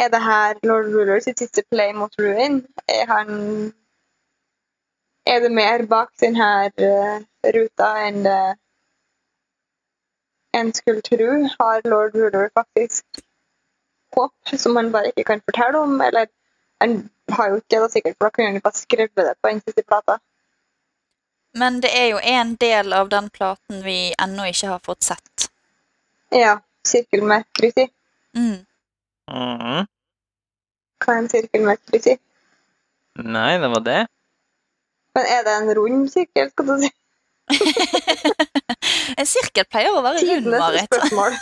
[0.00, 2.62] Er det her lord Ruler sitt siste play mot Ruin?
[2.88, 3.28] Er han
[5.26, 6.46] Er det mer bak denne
[6.80, 7.20] uh,
[7.54, 8.56] ruta enn det
[10.56, 11.28] en skulle tro?
[11.60, 13.20] Har lord Ruler faktisk
[14.16, 16.00] håp som han bare ikke kan fortelle om?
[16.00, 16.26] Eller
[16.80, 19.36] han har jo ikke det, da, sikkert, for da kunne han jo bare skrevet det
[19.42, 20.18] på den siste plata.
[21.60, 25.50] Men det er jo en del av den platen vi ennå ikke har fått sett.
[26.30, 26.58] Ja.
[26.86, 27.90] Sirkel Mercury si.
[29.30, 29.56] Mm.
[29.60, 29.86] Mhm.
[31.00, 32.14] Hva er en sirkel Mercury si?
[33.24, 34.00] Nei, det var det.
[35.16, 36.90] Men er det en rund sirkel, skal du si?
[39.20, 40.86] En sirkel pleier å være rund, Marit.
[40.86, 41.34] spørsmål.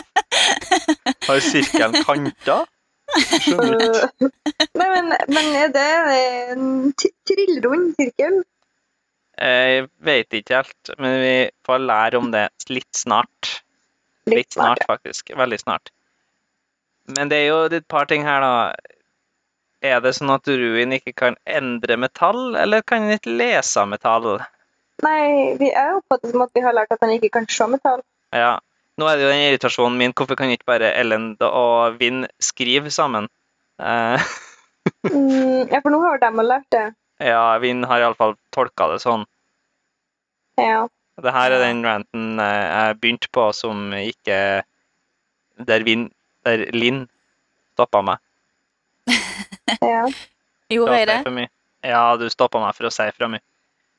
[1.28, 2.66] Har sirkelen kanter?
[4.78, 5.86] Nei, men, men er det
[6.54, 6.66] en
[6.98, 8.40] trillrund sirkel?
[9.40, 11.34] Jeg vet ikke helt, men vi
[11.66, 13.54] får lære om det litt snart.
[14.28, 15.32] Litt snart, faktisk.
[15.38, 15.92] Veldig snart.
[17.16, 18.72] Men det er jo et par ting her, da.
[19.80, 24.42] Er det sånn at Ruin ikke kan endre metall, eller kan den ikke lese metall?
[25.00, 27.48] Nei, vi er jo på det som at vi har lært at han ikke kan
[27.48, 28.02] se metall.
[28.36, 28.58] Ja.
[29.00, 30.12] Nå er det jo den irritasjonen min.
[30.12, 33.30] Hvorfor kan ikke bare Ellen og Vinn skrive sammen?
[33.80, 34.20] Eh,
[35.04, 36.86] Mm, ja, for nå har de lært det.
[37.30, 39.26] ja, Vinn har iallfall tolka det sånn.
[40.60, 40.86] Ja.
[41.20, 44.62] Det her er den ranten eh, jeg begynte på, som ikke
[45.60, 46.06] Der, Vinn,
[46.46, 47.04] der Linn
[47.74, 48.20] stoppa meg.
[49.80, 50.04] ja.
[50.70, 51.46] Gjorde jeg det?
[51.86, 53.42] Ja, du stoppa meg for å si fra mye.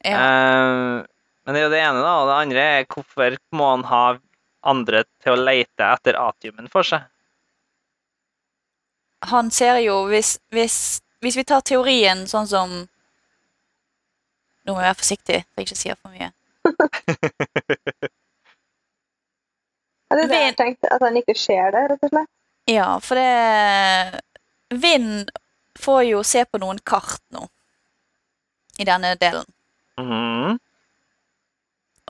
[0.05, 0.17] Ja.
[0.17, 1.01] Uh,
[1.45, 2.13] men det er jo det ene, da.
[2.21, 4.03] Og det andre er hvorfor må han ha
[4.71, 7.07] andre til å lete etter atiumen for seg?
[9.29, 12.79] Han ser jo hvis, hvis, hvis vi tar teorien sånn som
[14.61, 16.27] Nå må jeg være forsiktig så jeg ikke sier for mye.
[20.11, 22.29] Ja, Det er det jeg tenkte, at han ikke ser det, rett og slett.
[22.67, 24.19] Ja, for det
[24.81, 25.31] Vind
[25.79, 27.45] får jo se på noen kart nå.
[28.79, 29.47] I denne delen.
[29.99, 30.59] Mm.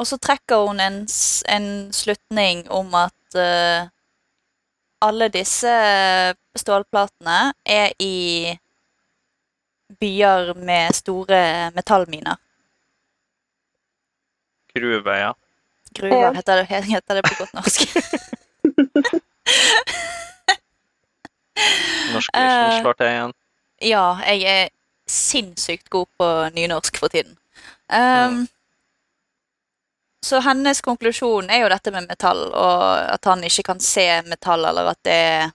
[0.02, 1.04] Og så trekker hun en,
[1.50, 3.90] en slutning om at uh,
[5.06, 5.74] alle disse
[6.58, 8.54] stålplatene er i
[10.02, 12.40] byer med store metallminer.
[14.74, 15.34] Gruve, ja.
[15.98, 16.32] Gruver Ja.
[16.34, 17.82] heter, det, heter det på godt norsk.
[22.14, 23.34] Norskkursen Eh, slår til igjen.
[23.82, 24.70] ja, jeg er
[25.12, 27.38] sinnssykt god på nynorsk for tiden.
[27.92, 28.48] Um,
[30.24, 34.66] Så hennes konklusjon er jo dette med metall, og at han ikke kan se metall,
[34.70, 35.52] eller at det er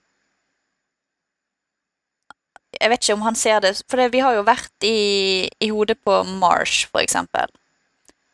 [2.80, 5.68] Jeg vet ikke om han ser det, for det, vi har jo vært i, i
[5.72, 7.46] hodet på Marsh, for eksempel.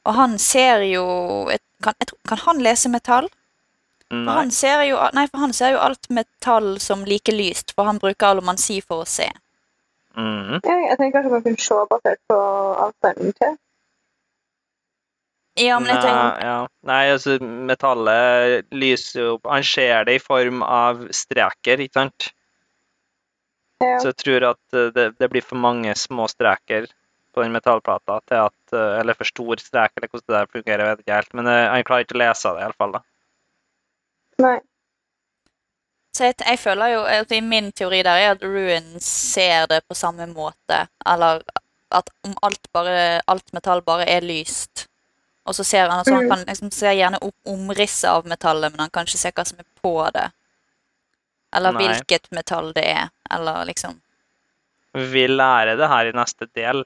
[0.09, 1.05] Og han ser jo
[1.53, 3.31] et, kan, jeg tror, kan han lese metall?
[4.12, 4.35] For Nei.
[4.43, 8.01] han, ser jo, nei, for han ser jo alt metall som like lyst, for han
[8.03, 9.31] bruker alomansi for å se.
[10.12, 10.59] Mhm.
[10.61, 12.41] Ja, jeg tenker kanskje man kunne se basert på
[12.87, 13.55] avstanden til.
[15.61, 16.59] Ja, men jeg tenker Nei, ja.
[16.88, 22.29] Nei, altså, metallet lyser jo opp Han ser det i form av streker, ikke sant?
[23.83, 23.99] Ja.
[24.01, 26.88] Så jeg tror at eh, det, det blir for mange små streker
[27.33, 30.97] på den metallplata til at Eller for stor strek, eller hvordan det der fungerer, jeg
[30.97, 31.35] vet ikke helt.
[31.35, 33.01] Men eh, han klarer ikke å lese det, iallfall.
[34.43, 34.59] Nei.
[36.13, 39.81] Så jeg, jeg føler jo at i min teori der er at Ruin ser det
[39.89, 40.83] på samme måte.
[41.09, 41.41] Eller
[41.93, 44.87] at om alt, bare, alt metall bare er lyst.
[45.49, 46.31] Og så ser han altså, Han Mm.
[46.31, 49.59] kan liksom se gjerne opp omrisset av metallet, men han kan ikke se hva som
[49.59, 50.29] er på det.
[51.57, 51.83] Eller Nei.
[51.83, 53.09] hvilket metall det er.
[53.31, 54.01] Eller liksom
[54.95, 56.85] Vi lærer det her i neste del.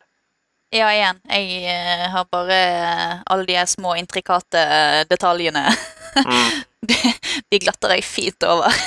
[0.75, 1.21] Ja, igjen.
[1.31, 5.63] Jeg eh, har bare eh, alle de små intrikate eh, detaljene.
[6.17, 6.65] Mm.
[6.91, 6.97] de,
[7.51, 8.75] de glatter jeg fint over.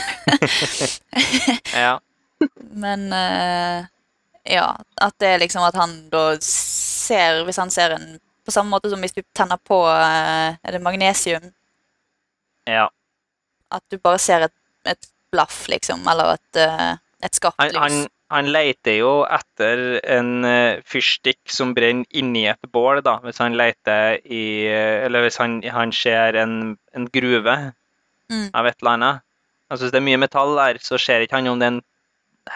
[1.74, 2.00] Ja.
[2.72, 3.10] Men
[4.48, 4.68] ja,
[5.04, 8.06] at det er liksom at han da ser Hvis han ser en
[8.48, 11.50] På samme måte som hvis du tenner på Er det magnesium?
[12.64, 12.88] ja.
[13.76, 14.56] At du bare ser et,
[14.88, 16.62] et blaff, liksom, eller et,
[17.28, 18.08] et skarpt Han, han, lys.
[18.30, 23.56] Han leter jo etter en eh, fyrstikk som brenner inni et bål, da, hvis han
[23.58, 27.58] leter i eh, Eller hvis han, han ser en, en gruve
[28.30, 28.52] Mm.
[28.54, 29.22] av et eller annet.
[29.72, 31.80] Altså Hvis det er mye metall der, så ser ikke han om det er en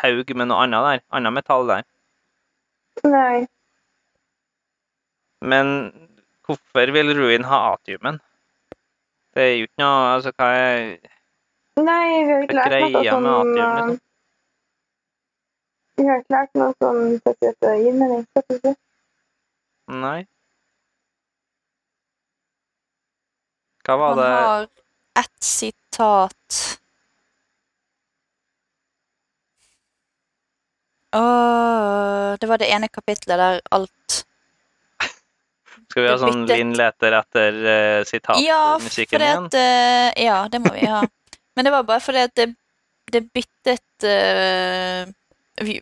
[0.03, 0.99] haug med noe annet der.
[1.17, 1.81] Annet metall der.
[3.09, 3.47] Nei.
[5.41, 5.71] Men
[6.45, 8.19] hvorfor vil Ruin ha atiumen?
[9.33, 10.83] Det er jo ikke noe Altså, hva er
[11.81, 13.95] Nei, vi har ikke lært noe om sånn liksom?
[15.97, 18.23] Vi har ikke lært noe sånn setter å gi mening.
[18.29, 18.73] skal jeg si.
[20.03, 20.19] Nei.
[23.83, 24.67] Hva var det har
[25.19, 26.59] ett sitat
[31.15, 34.23] Åh, det var det ene kapitlet der alt
[35.91, 39.45] Skal vi ha sånn Linn leter etter uh, sitat Ja, i musikken igjen?
[39.51, 41.03] at eh, Ja, det må vi ha.
[41.53, 42.47] Men det var bare fordi at det,
[43.13, 45.13] det byttet eh, view-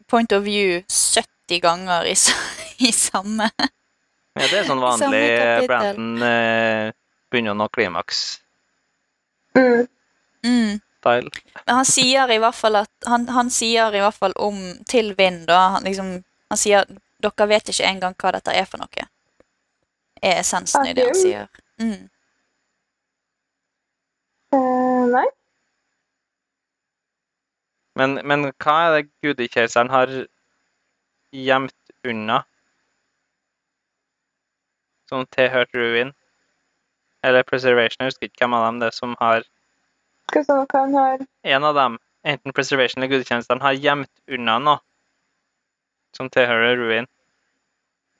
[0.08, 2.16] point of view 70 ganger i,
[2.88, 3.50] i samme
[4.36, 5.68] Ja, det er sånn vanlig Branton.
[5.68, 6.94] Brandon eh,
[7.32, 8.40] begynner å nå klimaks.
[9.56, 9.88] Mm.
[10.46, 10.80] mm.
[11.04, 11.32] Men
[11.66, 15.48] han sier i hvert fall at Han, han sier i hvert fall om til Vind,
[15.50, 16.14] da han, liksom,
[16.52, 16.86] han sier
[17.22, 19.08] dere vet ikke engang hva dette er for noe.
[20.22, 21.50] Er essensen i det han sier.
[21.82, 22.10] Mm.
[24.54, 25.28] Uh, nei.
[28.00, 30.12] Men, men hva er det gudekejseren har
[31.36, 32.42] gjemt unna?
[35.12, 36.14] Som tilhørte Ruin?
[37.24, 39.44] Eller Preservation, jeg husker ikke hvem av dem det er som har
[40.30, 44.12] Skal vi se hva han har En av dem, enten Preservation eller gudetjenesten, har gjemt
[44.32, 44.80] unna noe
[46.16, 47.06] som tilhører Ruin.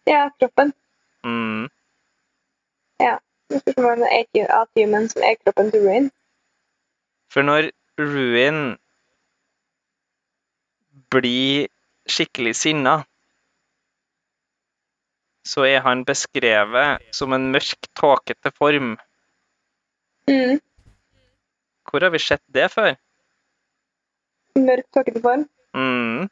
[0.08, 0.72] Ja, kroppen.
[1.28, 1.68] Mm.
[3.52, 6.06] Det spørs om det er atiumen som er kroppen til Ruin.
[7.34, 8.78] For når Ruin
[11.12, 11.68] blir
[12.10, 13.02] skikkelig sinna,
[15.46, 18.98] så er han beskrevet som en mørk, tåkete form.
[20.30, 20.60] Mm.
[21.90, 22.94] Hvor har vi sett det før?
[24.56, 25.48] Mørk, tåkete form.
[25.74, 26.30] Mm.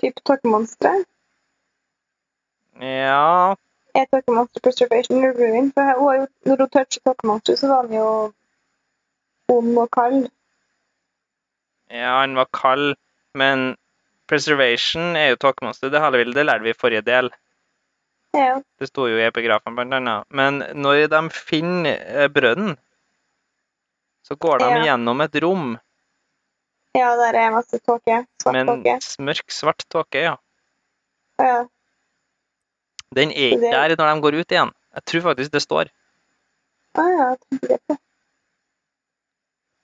[0.00, 0.92] Typ tåkemonstre.
[2.80, 3.54] Ja
[3.94, 5.72] Er tåkemonstre preservation or ruin?
[5.72, 8.32] For hun når hun toucher tåkemonstre, så var han jo
[9.48, 10.28] ond og kald.
[11.90, 12.96] Ja, han var kald,
[13.38, 13.68] men
[14.28, 15.92] preservation er jo tåkemonster.
[15.92, 16.02] Det,
[16.34, 17.30] det lærte vi i forrige del.
[18.36, 18.58] Ja.
[18.78, 20.26] Det sto jo i epigrafen, blant annet.
[20.28, 22.76] Men når de finner eh, brønnen,
[24.26, 24.82] så går de Ja.
[24.90, 25.78] gjennom et rom
[26.98, 28.22] ja, der er masse tåke.
[28.42, 28.94] Svart Men tåke.
[29.22, 30.22] Mørk, svart tåke.
[30.24, 30.36] ja.
[31.38, 31.66] Ja.
[33.14, 34.72] Den er ikke der når de går ut igjen.
[34.94, 35.90] Jeg tror faktisk det står.
[36.98, 37.98] Ah, ja, jeg det.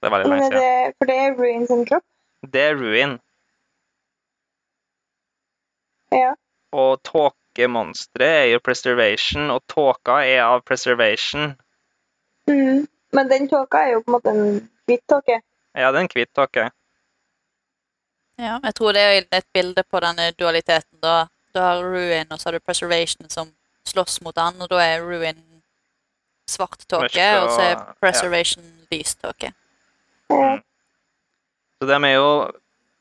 [0.02, 0.94] Det er veldig lenge siden.
[0.98, 2.04] for det er ruin sin kropp?
[2.52, 3.14] Det er ruin.
[6.14, 6.34] Ja.
[6.74, 11.54] Og tåkemonsteret er jo preservation, og tåka er av preservation.
[12.50, 12.86] Mm.
[13.14, 15.40] Men den tåka er jo på en måte en hvit tåke.
[15.74, 16.68] Ja, det er en hvit tåke.
[18.38, 20.98] Ja, jeg tror det er et bilde på denne dualiteten.
[21.02, 23.52] Da, da har Ruin og så har du Preservation som
[23.86, 25.38] slåss mot han, og da er Ruin
[26.50, 29.52] svart tåke, og så er Preservation Preservation lys tåke.
[30.30, 30.62] Mm.
[31.78, 32.28] Så de er jo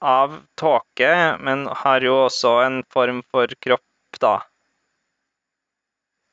[0.04, 4.36] av tåke, men har jo også en form for kropp, da.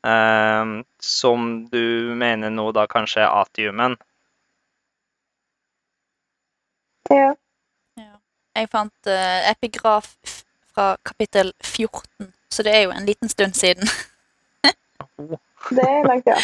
[0.00, 3.98] Um, som du mener nå da kanskje er atiumen.
[8.00, 8.14] ja.
[8.56, 10.14] Jeg fant uh, epigraf
[10.72, 13.88] fra kapittel 14, så det er jo en liten stund siden.
[15.70, 16.38] Det er langt, ja.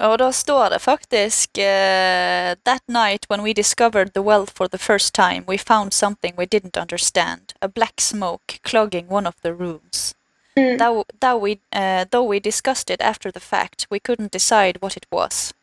[0.00, 4.78] Og da står det faktisk eh, That night when we discovered the well for the
[4.78, 7.54] first time, we found something we didn't understand.
[7.60, 10.14] A black smoke clogging one of the rooms.
[10.56, 10.78] Mm.
[10.78, 14.96] Though, though, we, uh, though we discussed it after the fact, we couldn't decide what
[14.96, 15.54] it was.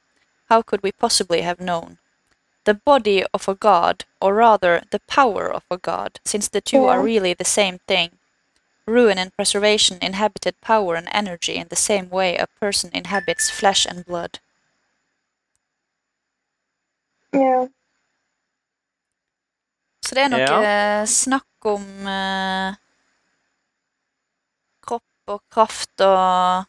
[0.49, 1.97] How could we possibly have known?
[2.65, 6.85] The body of a god, or rather, the power of a god, since the two
[6.85, 8.11] are really the same thing.
[8.87, 13.85] Ruin and preservation inhabited power and energy in the same way a person inhabits flesh
[13.85, 14.39] and blood.
[17.33, 17.67] ja.
[20.05, 20.61] Så det er noe Ja.
[21.01, 22.75] eh, snakk om eh,
[24.83, 26.65] kropp og kraft og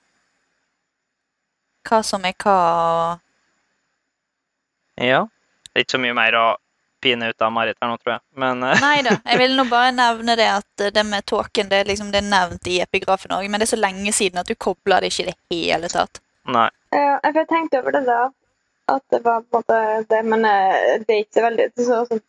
[1.85, 3.20] hva som er hva og
[5.03, 5.27] Ja.
[5.64, 6.46] Det er ikke så mye mer å
[7.05, 8.25] pine ut av Marit her nå, tror jeg.
[8.40, 11.73] Men eh, Nei da, jeg vil nå bare nevne det at eh, det med tåken
[11.73, 14.51] det liksom, det er nevnt i epigrafen òg, men det er så lenge siden at
[14.51, 16.23] du kobler det ikke i det hele tatt.
[16.49, 16.71] nei.
[16.95, 18.21] Ja, for jeg tenkte over det da,
[18.95, 19.79] at det var på en måte
[20.11, 22.25] det, men eh, det er ikke så veldig det, så, sånn,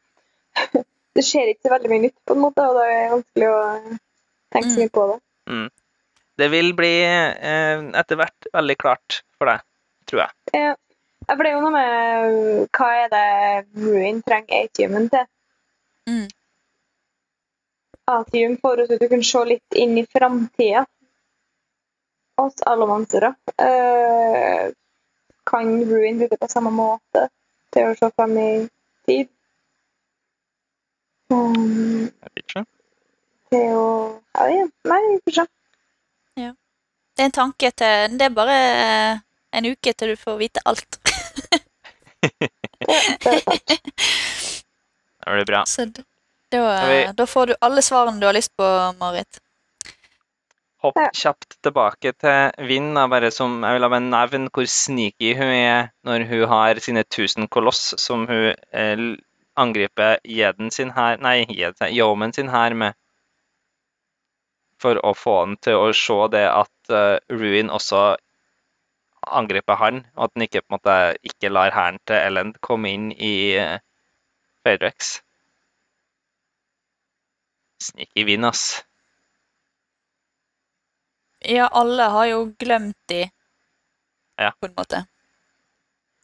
[1.15, 3.59] det skjer ikke så veldig mye nytt, på en måte, og det er vanskelig å
[4.55, 5.19] tenke så mye på det.
[6.35, 9.63] Det vil bli eh, etter hvert veldig klart for deg,
[10.09, 10.35] tror jeg.
[10.57, 10.73] Ja,
[11.33, 15.25] for det er jo noe med hva er det Ruin trenger atiumen til?
[16.09, 16.27] Mm.
[18.15, 20.85] Atium får oss til å kunne se litt inn i framtida.
[22.41, 23.31] Oss allomansere.
[23.55, 24.69] Uh,
[25.47, 27.27] kan Ruin bruke det på samme måte
[27.73, 28.49] til å se fram i
[29.07, 29.31] tid?
[31.33, 32.65] Um, Jeg vet ikke.
[33.49, 33.89] til å
[34.35, 34.65] Ja, ja.
[34.91, 35.51] Nei, vi får se.
[37.15, 39.19] Det er en tanke til Det er bare eh,
[39.55, 40.97] en uke til du får vite alt.
[42.25, 43.79] Det.
[45.25, 45.63] Det blir bra.
[45.65, 46.03] Så da,
[46.87, 48.67] vi- da får du alle svarene du har lyst på,
[48.99, 49.39] Marit.
[50.85, 55.31] Hopp kjapt tilbake til Vind, da, bare som jeg vil ha med nevne hvor sneaky
[55.39, 59.01] hun er når hun har sine tusen koloss som hun eh,
[59.57, 61.81] angriper Jeden sin her Nei, Jed-
[62.35, 62.93] sin her med.
[64.77, 68.17] For å få han til å se det at uh, Ruin også
[69.31, 70.95] angriper han, og at han ikke på en måte
[71.25, 73.77] ikke lar hæren til Elend komme inn i uh,
[74.65, 75.19] Faderex.
[77.83, 78.83] Sneaky vinn, ass.
[81.45, 83.25] Ja, alle har jo glemt de,
[84.41, 84.51] Ja.
[84.59, 85.03] på en måte.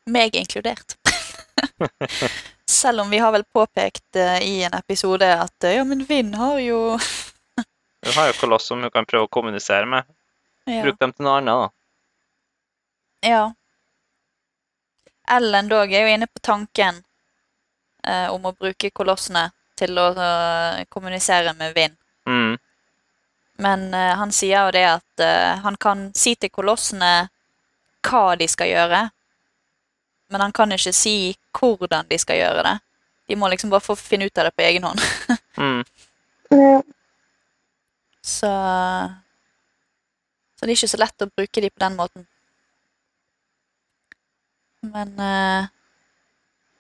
[0.09, 0.97] Meg inkludert.
[2.71, 6.33] Selv om vi har vel påpekt uh, i en episode at uh, ja, men Vinn
[6.39, 6.97] har jo
[8.05, 10.07] Hun har jo koloss som hun kan prøve å kommunisere med.
[10.65, 10.81] ja.
[10.81, 11.69] Bruk dem til noe annet, da.
[13.21, 13.53] Ja.
[15.31, 17.03] Ellen dog er jo inne på tanken
[18.03, 19.47] eh, om å bruke kolossene
[19.79, 21.95] til å eh, kommunisere med vind.
[22.27, 22.57] Mm.
[23.61, 27.29] Men eh, han sier jo det at eh, han kan si til kolossene
[28.07, 29.01] hva de skal gjøre,
[30.31, 32.77] men han kan ikke si hvordan de skal gjøre det.
[33.29, 35.01] De må liksom bare få finne ut av det på egen hånd.
[35.61, 35.83] Mm.
[38.23, 38.47] Så
[40.55, 42.25] Så det er ikke så lett å bruke de på den måten.
[44.81, 45.65] Men eh,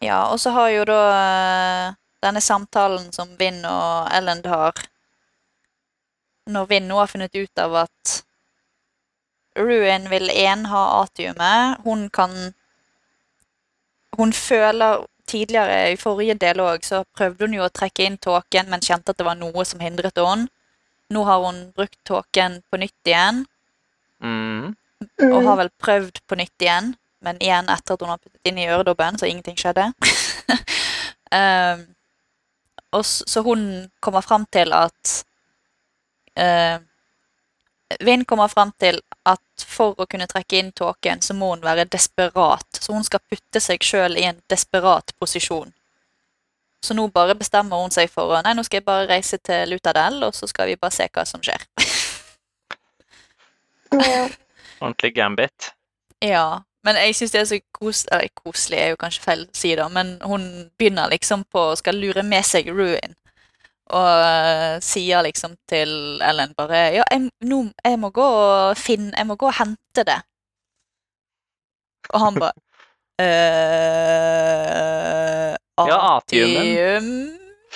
[0.01, 4.73] Ja, og så har jo da eh, denne samtalen som Vinn og Ellend har
[6.49, 8.17] Når Vinn nå har funnet ut av at
[9.59, 11.81] Ruin vil én ha atiumet.
[11.83, 12.53] Hun kan
[14.17, 18.67] Hun føler Tidligere, i forrige del òg, så prøvde hun jo å trekke inn tåken,
[18.67, 20.49] men kjente at det var noe som hindret henne.
[21.13, 23.45] Nå har hun brukt tåken på nytt igjen,
[24.19, 24.75] Mm.
[25.31, 28.59] og har vel prøvd på nytt igjen, men igjen etter at hun har puttet inn
[28.61, 29.91] i øredobben, så ingenting skjedde.
[31.31, 31.83] um,
[32.97, 33.65] og så, så hun
[33.99, 35.17] kommer fram til at
[36.39, 36.81] uh,
[37.99, 41.85] Vinn kommer fram til at for å kunne trekke inn tåken, så må hun være
[41.91, 42.79] desperat.
[42.79, 45.73] Så hun skal putte seg sjøl i en desperat posisjon.
[46.81, 49.69] Så nå bare bestemmer hun seg for å Nei, nå skal jeg bare reise til
[49.69, 51.67] Lutadel, og så skal vi bare se hva som skjer.
[54.81, 55.73] Ordentlig gambit.
[56.23, 59.47] Ja, men jeg syns det er så kos eller, koselig, er jo kanskje feil å
[59.57, 60.43] si det, men hun
[60.79, 63.13] begynner liksom på å skal lure med seg Ruin.
[63.91, 69.11] Og eh, sier liksom til Ellen bare Ja, jeg, nå, jeg må gå og finne
[69.17, 70.21] Jeg må gå og hente det.
[72.13, 72.53] Og han bare
[73.25, 75.51] eh,
[75.91, 76.61] Ja, atiumen.
[76.61, 77.07] Atium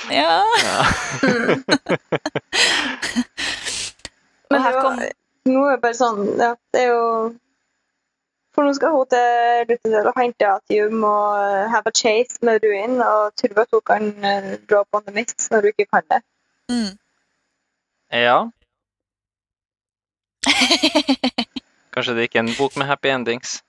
[0.07, 0.39] Ja.
[0.63, 0.79] Ja.
[4.45, 4.99] Og Men her kom
[5.45, 7.03] nå er det bare sånn ja, Det er jo
[8.55, 12.63] For nå skal hun til Lutherdal og hente Atium og eh, have a chase med
[12.63, 16.05] Ruin, og tror at hun kan eh, drop on the mist når hun ikke kan
[16.11, 16.21] det.
[16.71, 16.93] mm.
[18.11, 18.37] ja.
[21.93, 23.63] Kanskje det ikke er en bok med happy endings.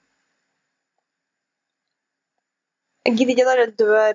[3.06, 4.14] Jeg gidder ikke at alle dør.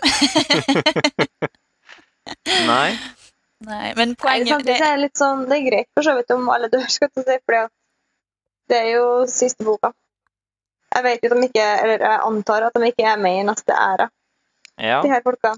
[2.72, 2.90] Nei.
[3.60, 6.30] Nei, men poenget Nei, det, så er litt sånn, det er greit for så vidt
[6.32, 7.52] om alle dør, skal jeg si, for
[8.72, 9.90] det er jo siste boka.
[10.94, 13.42] Jeg vet jo at de ikke, eller jeg antar at de ikke er med i
[13.46, 14.06] neste æra,
[14.80, 15.00] Ja.
[15.04, 15.52] de her folka.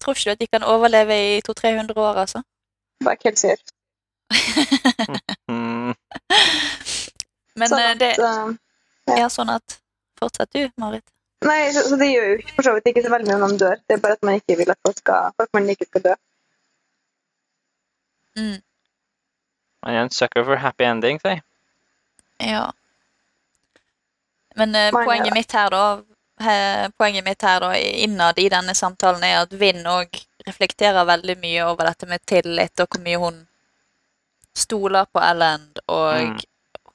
[0.00, 2.42] Tror ikke du at de kan overleve i 200-300 år, altså?
[3.04, 3.64] Bare ikke helt sikker.
[7.58, 9.24] Men Sånn eh, at, det ja.
[9.24, 9.76] er sånn at
[10.18, 11.04] Fortsett du, Marit.
[11.44, 13.58] Nei, så, så det gjør jo for så vidt ikke så veldig mye om de
[13.60, 13.80] dør.
[13.84, 16.14] Det er bare at man ikke vil at folk skal, folk man ikke skal dø.
[18.38, 18.58] Mm.
[19.84, 21.42] Man er en sucker for happy endings, jeg.
[22.40, 22.64] Ja.
[24.54, 25.84] Men eh, poenget mitt her, da
[26.44, 31.36] he, Poenget mitt her da, innad i denne samtalen er at Vinn òg reflekterer veldig
[31.40, 33.38] mye over dette med tillit, og hvor mye hun
[34.54, 36.40] stoler på Ellen, og Mm.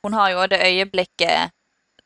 [0.03, 1.51] hun har jo det øyeblikket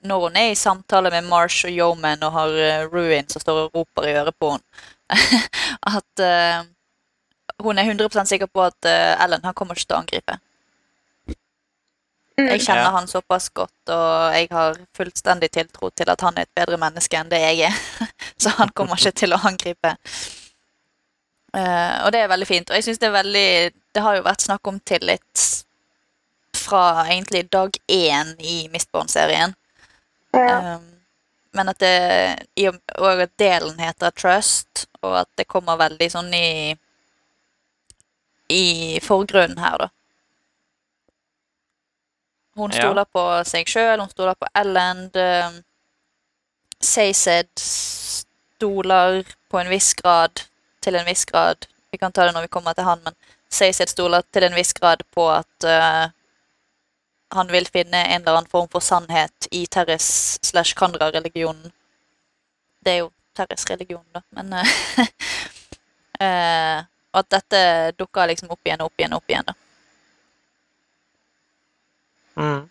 [0.04, 3.60] når hun er i samtale med Marsh og Yeoman og har eh, Ruin som står
[3.66, 4.64] og roper i øret på henne,
[5.98, 6.66] at uh,
[7.64, 10.40] hun er 100% sikker på at uh, Ellen han kommer ikke til å angripe.
[12.38, 12.48] Mm.
[12.48, 12.94] Jeg kjenner Ja.
[12.96, 17.18] han såpass godt, og jeg har fullstendig tiltro til at han er et bedre menneske
[17.18, 18.08] enn det jeg er.
[18.42, 19.96] Så han kommer ikke til å angripe.
[21.54, 22.70] Eh, og det er veldig fint.
[22.70, 23.50] Og jeg synes det er veldig
[23.94, 25.44] Det har jo vært snakk om tillit
[26.58, 29.54] fra egentlig dag én i Mistborn-serien.
[30.34, 30.76] Ja.
[30.78, 30.90] Um,
[31.54, 31.94] men at det
[32.98, 36.74] og at delen heter Trust, og at det kommer veldig sånn i
[38.50, 39.88] i forgrunnen her, da.
[42.56, 42.82] Hun Ja.
[42.82, 45.16] stoler på seg sjøl, hun stoler på Elland.
[45.16, 45.64] Um,
[48.58, 50.42] stoler på en viss grad,
[50.82, 53.14] til en viss grad Vi kan ta det når vi kommer til han, men
[53.54, 56.10] Saysed stoler til en viss grad på at uh,
[57.32, 61.72] han vil finne en eller annen form for sannhet i Terres slash Kandra-religionen.
[62.86, 64.74] Det er jo Terres religion, da, men uh,
[66.26, 66.82] uh,
[67.14, 67.62] at dette
[67.98, 69.54] dukker liksom opp igjen og opp igjen og opp igjen, da.
[72.38, 72.70] Mm.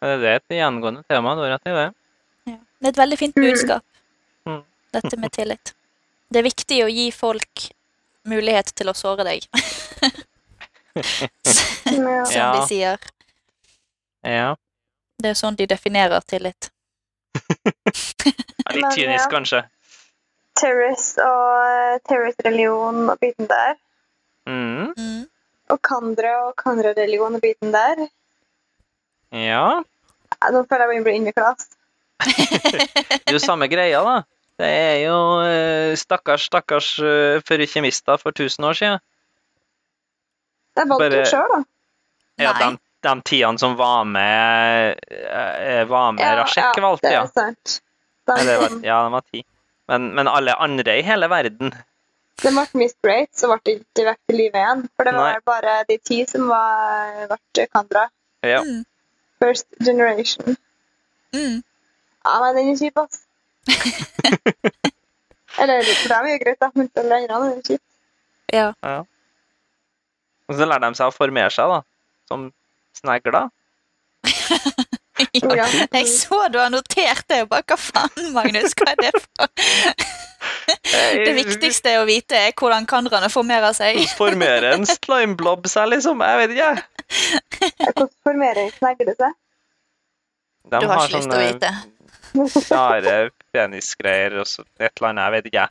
[0.00, 1.86] Det er et gjengående tema, du har rett i det.
[2.52, 2.58] Ja.
[2.78, 3.82] Det er et veldig fint budskap,
[4.46, 4.62] Mm.
[4.94, 5.74] dette med tillit.
[6.30, 7.64] Det er viktig å gi folk
[8.28, 9.46] mulighet til å såre deg.
[11.44, 12.52] Som Ja.
[12.60, 12.98] de sier.
[14.22, 14.54] Ja.
[15.18, 16.70] Det er sånn de definerer tillit.
[17.34, 19.30] Ja, Litt kynisk, ja.
[19.32, 19.60] kanskje.
[20.58, 23.76] Terrorist og Terrace-religion og biten der.
[24.46, 24.92] Mm.
[25.72, 28.06] Og Kandra og Kandra-religion og biten der.
[29.34, 29.82] Ja.
[30.38, 31.66] Ja, Nå føler jeg meg blir innviklet.
[32.24, 34.16] Det er jo samme greia, da.
[34.58, 35.16] Det er jo
[35.46, 39.02] eh, stakkars, stakkars uh, kjemister for 1000 år siden.
[40.74, 41.60] Det valgte Bare- du sjøl, da.
[42.38, 42.70] Ja, de,
[43.02, 47.22] de tidene som var med eh, Var med Rashek, valgte, det ja.
[47.26, 47.78] er sant.
[48.28, 49.44] De, Ja, det var, ja, de var ti.
[49.88, 51.72] Men, men alle andre i hele verden
[52.42, 54.84] det ble misbrate, så ble det ikke vekk til live igjen.
[54.94, 55.44] For det var Nei.
[55.48, 58.04] bare de ti som var, ble Kandra.
[58.46, 58.60] Ja.
[58.62, 58.84] Mm.
[59.42, 60.56] First generation.
[61.34, 61.58] Mm.
[62.24, 63.24] Ja, men den er kjip, ass.
[65.60, 67.84] Eller for dem er jo greit, da, men for de andre er det kjipt.
[68.54, 68.68] Ja.
[70.48, 71.82] Og så lærer de seg å formere seg, da.
[72.30, 72.50] Som
[72.98, 73.40] snegler.
[73.42, 73.46] ja.
[75.34, 75.64] Ja.
[75.90, 78.70] Jeg så du har notert det, og bare hva faen, Magnus?
[78.78, 79.48] Hva er det for
[80.68, 84.00] Det viktigste å vite er hvordan kanrene formerer seg.
[84.18, 86.20] Formerer en slimeblob seg, liksom?
[86.24, 86.72] Jeg vet ikke.
[87.82, 89.36] Hvordan formerer snegle seg?
[90.68, 91.74] De Du har har ikke lyst til å vite.
[92.76, 93.18] rare
[93.54, 95.68] penisgreier og så et eller annet, jeg vet ikke.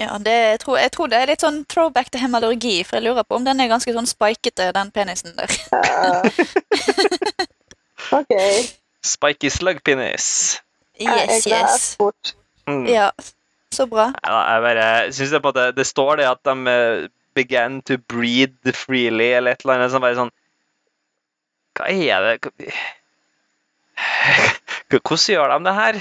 [0.00, 3.04] Ja, det, jeg, tror, jeg tror det er litt sånn throwback til hemalurgi, for jeg
[3.06, 5.52] lurer på om den er ganske sånn spikete, den penisen der.
[5.70, 6.24] Uh,
[8.18, 8.32] OK.
[9.04, 10.58] Spiky slug penis.
[10.98, 11.84] Yes, yes.
[12.66, 12.86] Mm.
[12.88, 13.10] Ja,
[13.74, 14.10] så bra.
[14.22, 18.74] Jeg bare synes det, på måte, det står det at de eh, began to breathe
[18.76, 20.32] freely, eller et eller annet som bare sånn
[21.78, 22.72] Hva er det
[24.92, 26.00] Hvordan gjør de det her?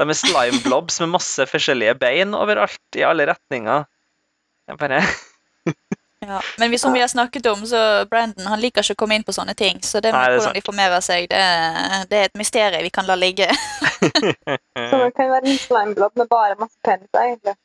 [0.00, 3.84] De er slime blobs med masse forskjellige bein overalt, i alle retninger.
[4.70, 5.02] Jeg bare
[6.30, 6.40] Ja.
[6.62, 9.24] Men vi, som vi har snakket om, så Brandon han liker ikke å komme inn
[9.26, 9.80] på sånne ting.
[9.82, 11.40] Så det med Nei, det hvordan de formerer seg, det,
[12.12, 13.48] det er et mysterium vi kan la ligge.
[14.00, 17.56] Så det kan være en slimeblob med bare masse penis, egentlig.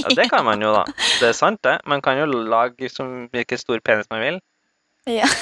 [0.00, 0.86] Ja, det kan man jo, da.
[1.20, 1.76] Det er sant, det.
[1.84, 4.40] Man kan jo lage som hvilken stor penis man vil.
[5.12, 5.28] Ja.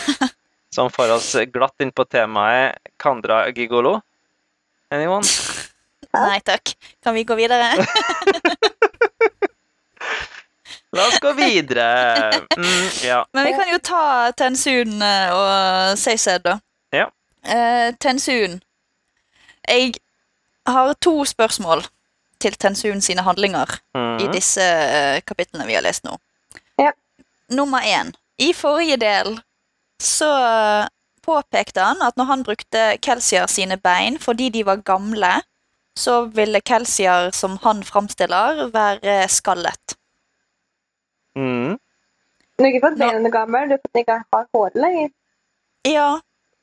[0.74, 3.96] Som får oss glatt inn på temaet Kandra gigolo.
[4.94, 5.26] Anyone?
[6.14, 6.76] Nei takk.
[7.02, 7.72] Kan vi gå videre?
[10.92, 11.84] La oss gå videre.
[12.58, 13.20] Mm, ja.
[13.32, 16.56] Men vi kan jo ta Tensun eh, og Seised, da.
[16.92, 17.06] Ja.
[17.44, 18.60] Eh, Tensun
[19.68, 19.94] Jeg
[20.66, 21.84] har to spørsmål
[22.40, 24.32] til Tensun sine handlinger i Mhm.
[24.32, 26.16] disse eh, kapitlene vi har lest nå.
[26.78, 26.90] Ja.
[27.50, 28.10] Nummer én.
[28.38, 29.40] I forrige del
[30.02, 30.30] så
[31.22, 35.42] påpekte han at når han brukte Kelsier sine bein fordi de var gamle,
[35.98, 39.96] så ville Kelsier, som han framstiller, være skallet.
[41.38, 41.78] Mhm.
[42.58, 45.10] Du er ikke fått beina gamle, du kan ikke ha hår lenger.
[45.88, 46.20] Ja,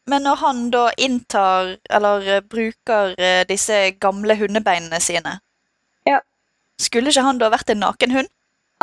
[0.07, 5.39] men når han da inntar, eller eh, bruker eh, disse gamle hundebeinene sine
[6.05, 6.21] Ja.
[6.79, 8.29] Skulle ikke han da vært en naken hund?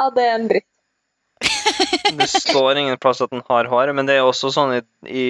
[0.00, 0.70] Ja, det er en dritt.
[2.18, 5.28] Det står ingen plass at han har hår, men det er også sånn i, i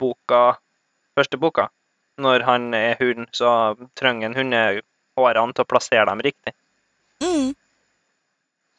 [0.00, 0.56] boka
[1.16, 1.70] Første boka.
[2.20, 3.50] Når han er hund, så
[3.96, 6.52] trenger en hundehårene til å plassere dem riktig.
[7.24, 7.54] Mm.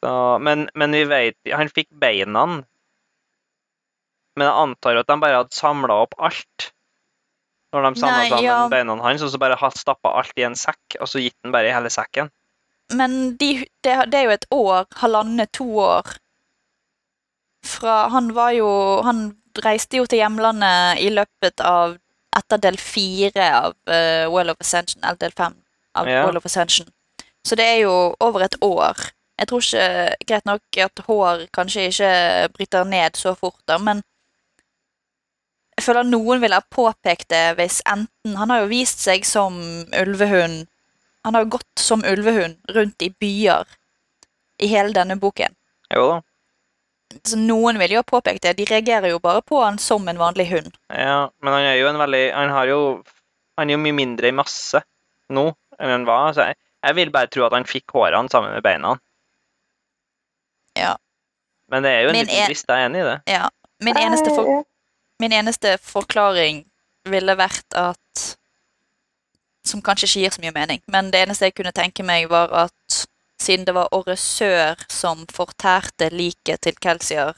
[0.08, 2.46] Så, men, men vi vet Han fikk beina.
[4.38, 6.70] Men jeg antar at de bare hadde samla opp alt.
[7.76, 8.60] Når de samla sammen ja.
[8.72, 11.68] beina hans, og så bare stappa alt i en sekk, og så gitt den bare
[11.68, 12.32] i hele sekken.
[12.96, 16.14] Men de, det, det er jo et år, halvannet, to år
[17.68, 18.70] fra Han var jo
[19.04, 21.98] Han reiste jo til hjemlandet i løpet av
[22.38, 25.58] Etter del fire av uh, World of Ascension, eller del fem
[25.98, 26.22] av Ja.
[26.24, 26.88] World of Ascension.
[27.44, 29.02] Så det er jo over et år.
[29.38, 32.14] Jeg tror ikke Greit nok at hår kanskje ikke
[32.56, 34.02] bryter ned så fort, da, men
[35.78, 39.60] jeg føler noen ville ha påpekt det hvis enten Han har jo vist seg som
[39.94, 40.66] ulvehund
[41.28, 43.68] han har jo gått som ulvehund rundt i byer
[44.64, 45.52] i hele denne boken.
[45.92, 46.22] Jo da.
[47.28, 48.54] Så noen vil jo ha påpekt det.
[48.56, 50.70] De reagerer jo bare på han som en vanlig hund.
[50.88, 52.80] Ja, men han er jo en veldig Han har jo
[53.60, 54.80] Han er jo mye mindre i masse
[55.34, 56.32] nå enn han var.
[56.32, 58.96] Så jeg, jeg vil bare tro at han fikk hårene sammen med beina.
[60.78, 60.96] Ja.
[61.70, 63.22] Men det er jo en Min liten en- jeg er enig i det.
[63.28, 63.50] ja.
[63.84, 64.64] Min, eneste for,
[65.20, 66.64] min eneste forklaring
[67.06, 68.38] ville vært at
[69.68, 72.54] Som kanskje ikke gir så mye mening, men det eneste jeg kunne tenke meg, var
[72.56, 73.08] at
[73.42, 77.34] siden det var Oresør som fortærte liket til Kelsier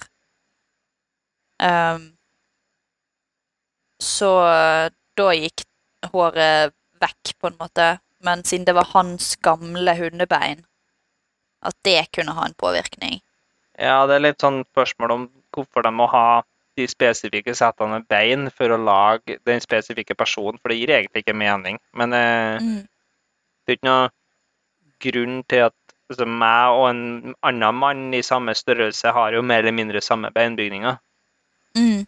[1.60, 2.14] um,
[4.02, 5.66] Så eh, da gikk
[6.14, 6.72] håret
[7.02, 8.00] vekk, på en måte.
[8.24, 10.66] Men siden det var hans gamle hundebein,
[11.64, 13.20] at det kunne ha en påvirkning.
[13.80, 15.26] Ja, det er litt sånn spørsmål om
[15.56, 16.42] hvorfor de må ha
[16.78, 21.24] de spesifikke settene med bein for å lage den spesifikke personen, for det gir egentlig
[21.26, 21.80] ikke mening.
[21.94, 22.88] Men eh, Mm.
[23.66, 24.10] det er ikke noe
[25.00, 25.76] grunn til at
[26.10, 30.32] altså, meg og en annen mann i samme størrelse har jo mer eller mindre samme
[30.36, 30.98] beinbygninger.
[31.78, 32.06] Mm.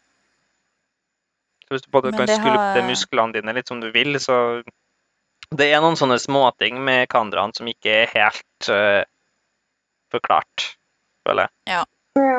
[1.67, 4.63] Så hvis du både kan skulpte har- musklene dine litt som du vil, så
[5.51, 9.03] Det er noen sånne småting med kandraene som ikke er helt uh,
[10.09, 10.77] forklart,
[11.27, 11.51] føler jeg.
[11.73, 11.83] Ja.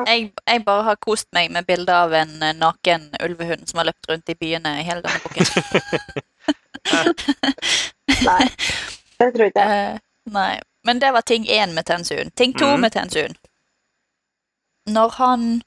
[0.07, 3.87] Jeg, jeg bare har kost meg med bilder av en eh, naken ulvehund som har
[3.89, 5.43] løpt rundt i byene i hele denne boken.
[8.27, 8.45] Nei,
[9.17, 9.95] det tror ikke jeg.
[9.95, 9.99] Eh,
[10.33, 10.59] nei.
[10.83, 12.31] Men det var ting én med Tenzun.
[12.35, 12.81] Ting to mm.
[12.81, 13.35] med Tenzun.
[14.91, 15.61] Når han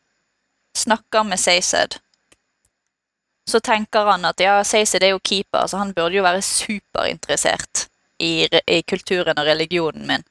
[0.77, 1.97] snakker med Seised,
[3.51, 7.87] så tenker han at ja, Seised er jo keeper, så han burde jo være superinteressert
[8.19, 10.27] i, i kulturen og religionen min.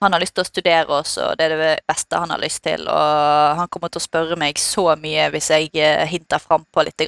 [0.00, 2.62] Han har lyst til å studere oss, og det er det beste han har lyst
[2.62, 2.84] til.
[2.86, 7.02] Og han kommer til å spørre meg så mye hvis jeg eh, hinter frampå litt.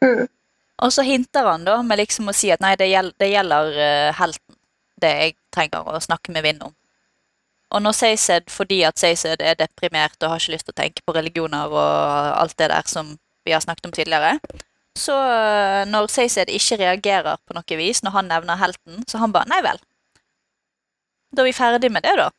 [0.00, 0.24] Mm.
[0.82, 3.76] Og så hinter han da med liksom å si at nei, det gjelder, det gjelder
[3.76, 4.56] uh, helten.
[5.02, 6.72] Det jeg trenger å snakke med Vinn om.
[7.72, 11.04] Og når Seised, fordi at Seised er deprimert og har ikke lyst til å tenke
[11.04, 11.78] på religioner og
[12.36, 13.14] alt det der som
[13.46, 14.36] vi har snakket om tidligere,
[14.98, 19.32] så eh, når Seised ikke reagerer på noe vis når han nevner helten, så han
[19.32, 19.80] bare nei vel.
[21.32, 22.30] Da er vi ferdig med det, da.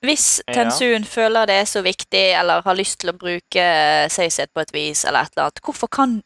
[0.00, 0.64] Hvis Ja.
[1.04, 3.64] Føler det er så viktig, eller har lyst til å bruke
[4.08, 6.22] Seised på et vis, eller et eller annet, hvorfor kan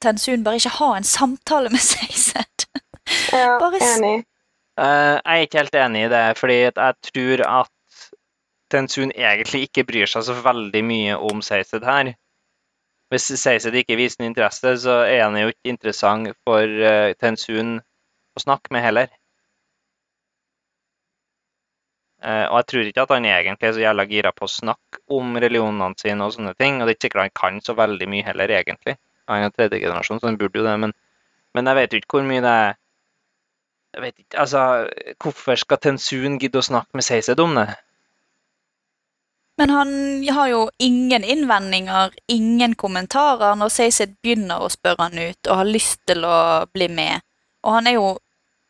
[0.00, 2.66] Tensun bare ikke ha en samtale med Seised?
[3.32, 4.24] Ja, Bare enig.
[4.80, 7.70] Uh, jeg er ikke helt enig i det, fordi jeg tror at
[8.70, 12.14] Tensun egentlig ikke bryr seg så veldig mye om Seised her.
[13.12, 17.76] Hvis Seised ikke viser interesse, så er han jo ikke interessant for uh, Tensun
[18.34, 19.12] å snakke med heller.
[22.13, 25.02] Eh, og jeg tror ikke at han egentlig er så jævla gira på å snakke
[25.12, 26.78] om religionene sine og sånne ting.
[26.78, 28.96] Og det er ikke sikkert han kan så veldig mye heller, egentlig.
[29.28, 30.94] Han er tredje generasjon, så han burde jo det, men,
[31.56, 32.74] men jeg vet jo ikke hvor mye det er
[33.94, 34.60] jeg vet ikke, altså,
[35.22, 37.68] Hvorfor skal Tensun gidde å snakke med Seised om det?
[39.60, 39.90] Men han
[40.34, 45.70] har jo ingen innvendinger, ingen kommentarer når Seised begynner å spørre han ut og har
[45.70, 46.38] lyst til å
[46.74, 47.22] bli med.
[47.62, 48.08] Og han er jo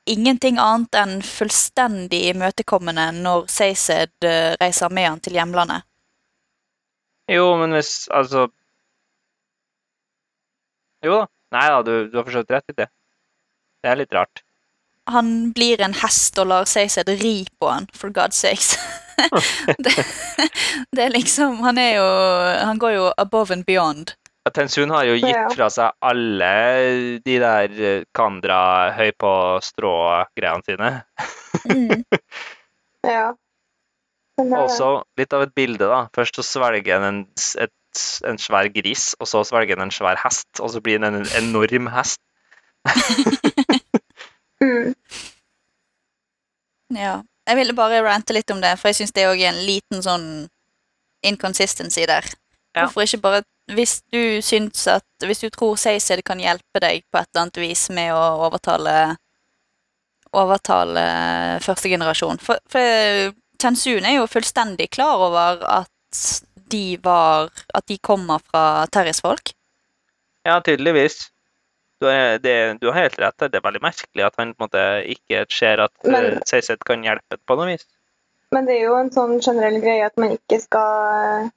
[0.05, 5.87] ingenting annet enn fullstendig imøtekommende når Seised eh, reiser med han til hjemlandet.
[7.31, 8.49] Jo, men hvis Altså
[11.05, 11.29] Jo da.
[11.55, 12.89] Nei da, du, du har forstått rett i det.
[13.85, 14.43] Det er litt rart.
[15.13, 18.75] Han blir en hest og lar Sayzed ri på han, for God's sakes.
[19.85, 19.93] det,
[20.91, 22.07] det er liksom Han er jo
[22.67, 24.17] Han går jo above and beyond.
[24.45, 26.49] Ja, Tenzun har jo gitt fra seg alle
[27.25, 29.33] de der eh, Kandra høy på
[29.65, 30.91] strå-greiene sine.
[33.05, 33.35] Ja.
[34.41, 34.63] Men er.
[34.65, 34.87] Også
[35.21, 36.07] litt av et bilde, da.
[36.17, 37.19] Først så svelger han en,
[37.61, 41.21] et, en svær gris, og så svelger han en svær hest, og så blir han
[41.21, 42.21] en enorm hest.
[44.65, 44.95] Mm.
[46.95, 47.19] Ja.
[47.45, 50.01] Jeg ville bare rante litt om det, for jeg syns det òg er en liten
[50.01, 50.29] sånn
[51.27, 52.25] inconsistency der.
[52.75, 52.87] Ja.
[52.87, 57.21] Hvorfor ikke bare Hvis du syns at Hvis du tror Saysid kan hjelpe deg på
[57.21, 58.95] et eller annet vis med å overtale
[60.35, 61.05] Overtale
[61.63, 63.31] første generasjon For, for
[63.63, 66.25] Tensun er jo fullstendig klar over at
[66.75, 69.53] de var At de kommer fra Terjes folk.
[70.45, 71.31] Ja, tydeligvis.
[72.03, 73.39] Du har, det, du har helt rett.
[73.39, 74.83] Det er veldig merkelig at han på en måte
[75.15, 77.87] ikke ser at Men- uh, kan hjelpe på noe vis.
[78.53, 81.53] Men det er jo en sånn generell greie at man ikke skal eh,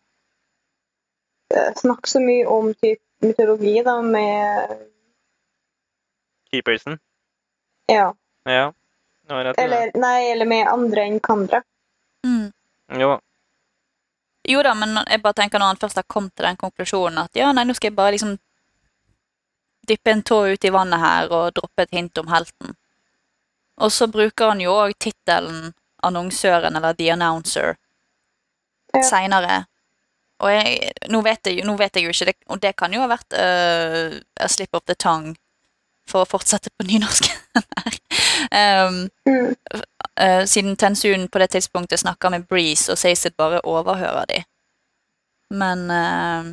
[1.80, 4.78] snakke så mye om typ mytologi, da, med
[6.52, 7.00] Keepersen?
[7.88, 8.14] Ja.
[8.46, 8.74] Ja.
[9.30, 11.62] Eller, nei, eller med andre enn Kandra.
[12.26, 12.52] Mm.
[13.00, 13.18] Jo.
[14.48, 17.36] Jo da, men jeg bare tenker når han først har kommet til den konklusjonen at
[17.36, 18.38] ja, nei, nå skal jeg bare liksom
[19.88, 22.76] dyppe en tå ut i vannet her og droppe et hint om helten.
[23.84, 25.74] Og så bruker han jo òg tittelen
[26.08, 27.76] annonsøren eller The Announcer
[28.96, 29.04] Ja.
[29.04, 29.66] seinere.
[30.46, 33.02] Og jeg, nå, vet jeg, nå vet jeg jo ikke, det, og det kan jo
[33.02, 35.34] ha vært uh, a slip of the tongue
[36.08, 37.98] for å fortsette på nynorsken her.
[38.54, 39.56] Um, Mm.
[40.20, 44.40] Eh, siden Tensun på det tidspunktet snakker med Breeze, og Seised bare overhører de.
[45.54, 46.48] Men uh,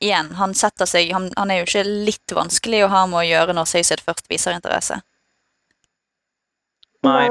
[0.00, 3.26] igjen, han setter seg han, han er jo ikke litt vanskelig å ha med å
[3.28, 5.02] gjøre når Seised først viser interesse.
[7.04, 7.28] Nei.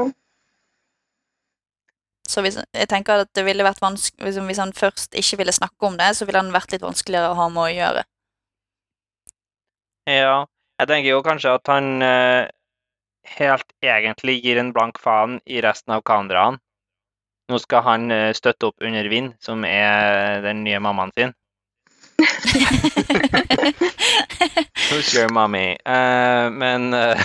[2.28, 5.88] Så hvis, jeg tenker at det ville vært vanskelig hvis, han først ikke ville snakke
[5.88, 8.04] om det, så ville han vært litt vanskeligere å ha med å gjøre.
[10.08, 10.38] Ja.
[10.78, 12.50] Jeg tenker jo kanskje at han eh,
[13.34, 16.60] helt egentlig gir en blank faen i resten av kameraene.
[17.48, 21.34] Nå skal han eh, støtte opp under Vind, som er den nye mammaen sin.
[24.90, 25.76] Who's your mommy?
[25.86, 27.22] Uh, men uh,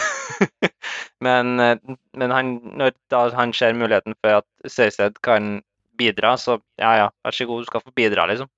[1.20, 1.78] men, eh,
[2.14, 2.46] men han,
[2.78, 5.62] når han ser muligheten for at Seisted kan
[5.98, 8.50] bidra, så ja, ja, vær så god, du skal få bidra, liksom.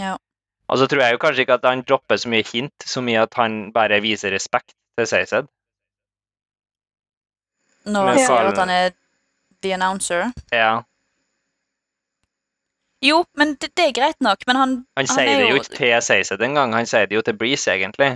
[0.00, 0.16] Ja.
[0.68, 3.22] Og så tror jeg jo kanskje ikke at han dropper så mye hint, så mye
[3.22, 5.50] at han bare viser respekt til Seisted.
[7.84, 8.90] Når han sier at han er
[9.62, 10.30] the announcer.
[10.52, 10.82] Ja.
[13.04, 15.58] Jo, men det, det er greit nok, men han Han Han sier er det jo
[15.60, 18.14] ikke til Cersei engang, han sier det jo til Breeze, egentlig.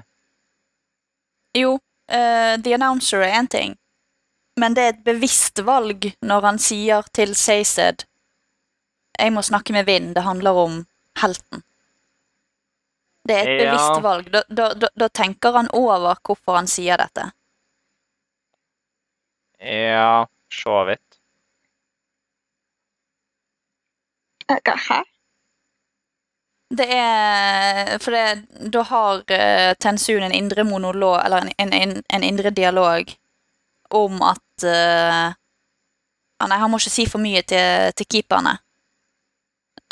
[1.57, 3.77] Jo, uh, the announcer er én ting,
[4.57, 8.05] men det er et bevisst valg når han sier til Saysed
[9.19, 10.87] Jeg må snakke med Vind, det handler om
[11.21, 11.63] helten.
[13.29, 13.71] Det er et Ja.
[13.73, 14.29] bevisst valg.
[14.33, 17.25] Da, da, da, da tenker han over hvorfor han sier dette.
[19.59, 20.25] Ja,
[20.55, 21.19] så vidt.
[23.59, 25.03] Eh, hva- Hæ?
[26.71, 32.25] Det er For det, da har uh, Tensun en indre monolog, eller en, en, en,
[32.25, 33.13] indre dialog,
[33.91, 35.27] om at eh,
[36.39, 38.59] ah, Nei, han må ikke si for mye til, til keeperne.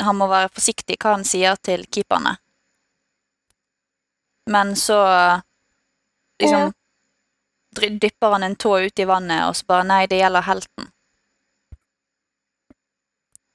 [0.05, 2.35] Han må være forsiktig hva han sier til keeperne.
[4.53, 4.99] Men så
[6.39, 7.89] liksom ja.
[7.89, 10.91] dypper han en tå ut i vannet, og så bare Nei, det gjelder helten.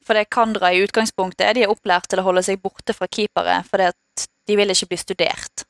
[0.07, 3.07] For det Kandra i utgangspunktet er de er opplært til å holde seg borte fra
[3.07, 5.67] keepere, fordi at de vil ikke bli studert.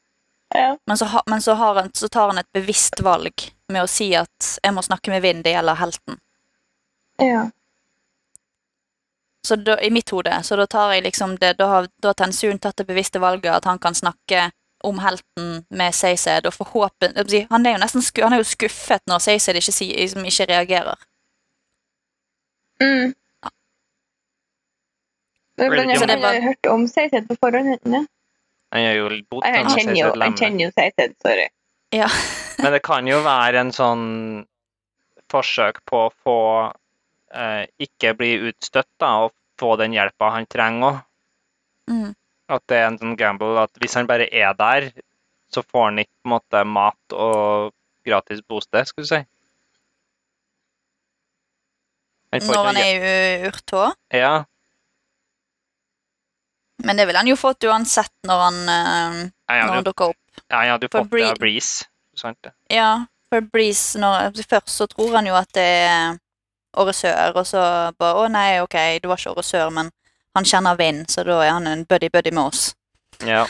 [0.55, 0.77] Ja.
[0.87, 3.89] Men, så, ha, men så, har han, så tar han et bevisst valg med å
[3.89, 6.21] si at 'jeg må snakke med Vind, det gjelder helten'.
[7.19, 7.51] ja.
[9.47, 12.15] Så da, i mitt hode, så da tar jeg liksom det, da har, da har
[12.15, 14.51] Tensun tatt det bevisste valget at han kan snakke
[14.87, 17.13] om helten med Seysed, og forhåpen...
[17.17, 20.25] jeg vil si, Han er jo nesten han er jo skuffet når Seysed ikke, liksom
[20.25, 21.03] ikke reagerer.
[22.83, 23.15] Mm.
[25.69, 27.79] Ikke- Så det har hørt om Seised på forhånd.
[27.85, 28.05] Ja.
[28.73, 31.49] Han har jo bodd Jeg med kjenner jo, jeg kjenner jo Seised, sorry.
[31.93, 32.09] Ja.
[32.63, 34.07] Men det kan jo være en sånn
[35.33, 36.39] forsøk på å få
[37.35, 41.03] eh, ikke bli utstøtt da, og få den hjelpa han trenger òg.
[41.91, 42.15] Mm.
[42.53, 44.91] At det er en sånn gamble at hvis han bare er der,
[45.53, 47.73] så får han ikke på en måte mat og
[48.07, 49.23] gratis bosted, skulle du si.
[52.33, 53.07] Han får Når ikke han er
[53.45, 53.83] i Urtå.
[54.17, 54.33] Ja,
[56.83, 59.91] Men det ville han jo fått uansett når han, eh, ja, ja, når han du,
[59.91, 60.45] dukker opp.
[60.49, 61.89] ja, ja, du jo fått det av Breeze.
[62.19, 62.53] Sant.
[62.69, 66.19] Ja, for Breeze når, Først så tror han jo at det er
[66.77, 67.63] Åresør, og så
[68.01, 69.91] bare Å nei, ok, det var ikke Åresør, men
[70.37, 72.71] han kjenner vind, så da er han en buddy-buddy med oss.
[73.29, 73.45] Ja.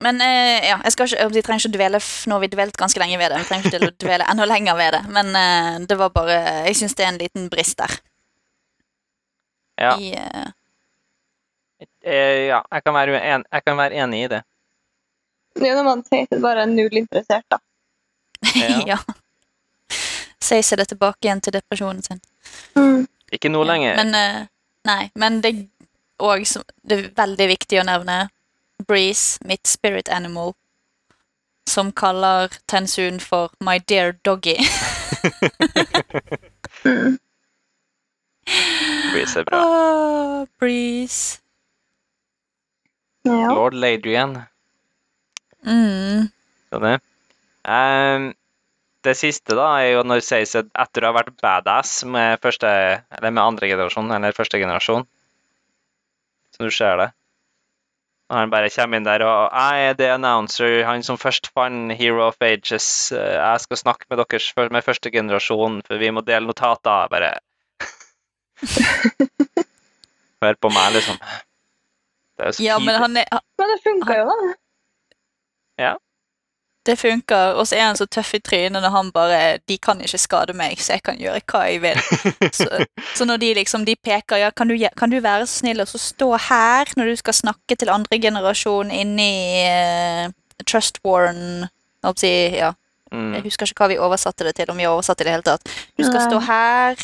[0.00, 2.78] Men eh, ja, jeg skal ikke, jeg, trenger ikke å dvele Nå har vi dvelt
[2.80, 3.40] ganske lenge ved det.
[3.42, 5.00] Vi trenger ikke å dvele enda lenger ved det.
[5.12, 6.38] Men eh, det var bare
[6.68, 7.98] Jeg syns det er en liten brist der.
[9.80, 9.92] Ja.
[9.98, 10.48] I, eh,
[12.02, 14.42] Eh, ja, jeg kan, være en, jeg kan være enig i det.
[15.60, 17.58] Det er når man det bare er null interessert, da.
[18.56, 18.78] Ja.
[18.94, 18.98] ja.
[20.40, 22.20] Sier seg det tilbake igjen til depresjonen sin.
[22.78, 23.04] Mm.
[23.32, 23.96] Ikke nå lenger.
[24.00, 24.46] Men eh,
[24.88, 25.50] Nei, men det,
[26.18, 28.30] og, som- det er veldig viktig å nevne
[28.88, 30.54] Breeze, mitt spirit animal,
[31.68, 34.56] som kaller Tensun for my dear doggy.
[36.80, 37.18] Mm.
[39.12, 39.58] Breeze er bra.
[39.60, 41.38] Åh, Breeze.
[43.28, 43.52] Ja.
[43.52, 44.38] Lord Ladrian.
[45.66, 46.28] Mm.
[46.70, 46.94] Det.
[47.68, 48.30] Um,
[49.04, 52.68] det siste da er jo når at etter å ha vært badass med første,
[53.16, 55.06] eller med andre generasjon, eller første generasjon,
[56.56, 57.08] så du ser det.
[58.30, 61.90] Og han bare kommer inn der og jeg er the announcer, han som først fant
[61.98, 63.10] Hero of Ages.
[63.12, 67.08] eh, Jeg skal snakke med deres med første generasjon, for vi må dele notater.
[67.10, 67.32] Bare
[70.44, 71.18] Hør på meg, liksom.
[72.40, 73.28] Det er så Ja, men han er,
[73.60, 75.90] Men det funka jo, da.
[76.86, 80.00] det funker, og så er han så tøff i trynet når han bare De kan
[80.00, 82.00] ikke skade meg, så jeg kan gjøre hva jeg vil.
[82.56, 82.66] Så,
[83.18, 85.88] så når de liksom de peker ja, kan du, kan du være så snill og
[85.92, 89.30] så stå her når du skal snakke til andre generasjon inni
[89.68, 90.32] uh,
[90.64, 91.68] Trust Warren
[92.00, 92.76] på å si, ja, Jeg
[93.10, 93.32] Mm.
[93.42, 95.64] husker ikke hva vi oversatte det til, om vi oversatte det i det hele tatt.
[95.98, 96.26] Du skal Nei.
[96.30, 97.00] stå her,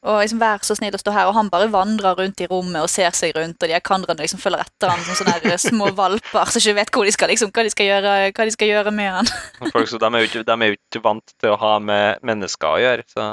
[0.00, 2.80] og liksom vær så snill å stå her, og han bare vandrer rundt i rommet
[2.80, 5.90] og ser seg rundt, og de her kandrane liksom følger etter han som sånne små
[5.98, 8.72] valper som ikke vet hvor de skal, liksom, hva, de skal gjøre, hva de skal
[8.72, 9.28] gjøre med han.
[9.74, 12.24] Folk, så de, er jo ikke, de er jo ikke vant til å ha med
[12.32, 13.28] mennesker å gjøre, så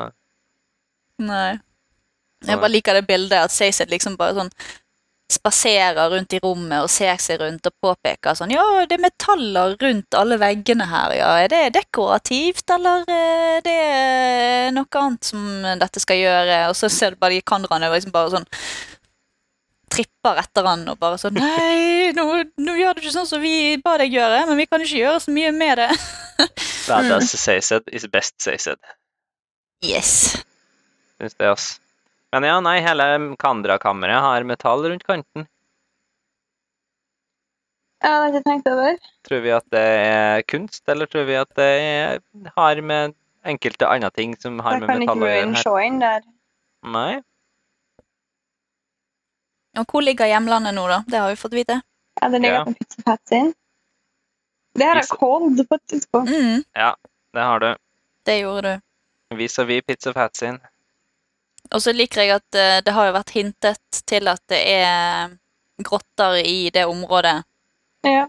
[1.18, 1.56] Nei.
[2.46, 4.52] Jeg bare liker det bildet at Sayset liksom bare sånn
[5.28, 9.76] spaserer rundt i rommet og ser seg rundt og påpeker sånn Ja, det er metaller
[9.82, 11.32] rundt alle veggene her, ja.
[11.44, 13.80] Er det dekorativt, eller er det
[14.76, 15.50] noe annet som
[15.82, 16.62] dette skal gjøre?
[16.72, 18.48] Og så ser du bare de kandraene liksom bare sånn
[19.92, 22.26] tripper etter han og bare sånn Nei, nå,
[22.60, 25.24] nå gjør du ikke sånn som vi ba deg gjøre, men vi kan ikke gjøre
[25.24, 25.90] så mye med det.
[26.88, 28.80] That does say said is best say it.
[29.84, 30.38] Yes.
[31.18, 31.68] Synes det, ass.
[32.38, 33.06] Men ja, nei, hele
[33.42, 35.48] Kandra-kammeret har metall rundt kanten.
[38.04, 38.98] Ja, det har jeg ikke tenkt over.
[39.26, 42.20] Tror vi at det er kunst, eller tror vi at det er,
[42.60, 43.16] har med
[43.48, 45.48] enkelte andre ting som har med metall å gjøre?
[45.56, 45.64] Her?
[45.66, 46.22] se inn der.
[46.94, 47.16] Nei?
[49.82, 51.02] Og hvor ligger hjemlandet nå, da?
[51.10, 51.80] Det har vi fått vite.
[52.22, 52.64] Ja, det ligger Ja.
[52.70, 53.52] på Pizza Pats inn.
[54.78, 56.30] Det her er Pizza- cold på et tidspunkt.
[56.30, 56.64] Mm,
[57.34, 57.76] Det har du.
[58.26, 59.36] det gjorde du.
[59.42, 60.60] Vis-à-vis Pizza Pats sin.
[61.72, 65.34] Og så liker jeg at uh, det har jo vært hintet til at det er
[65.84, 67.44] grotter i det området,
[68.08, 68.28] Ja.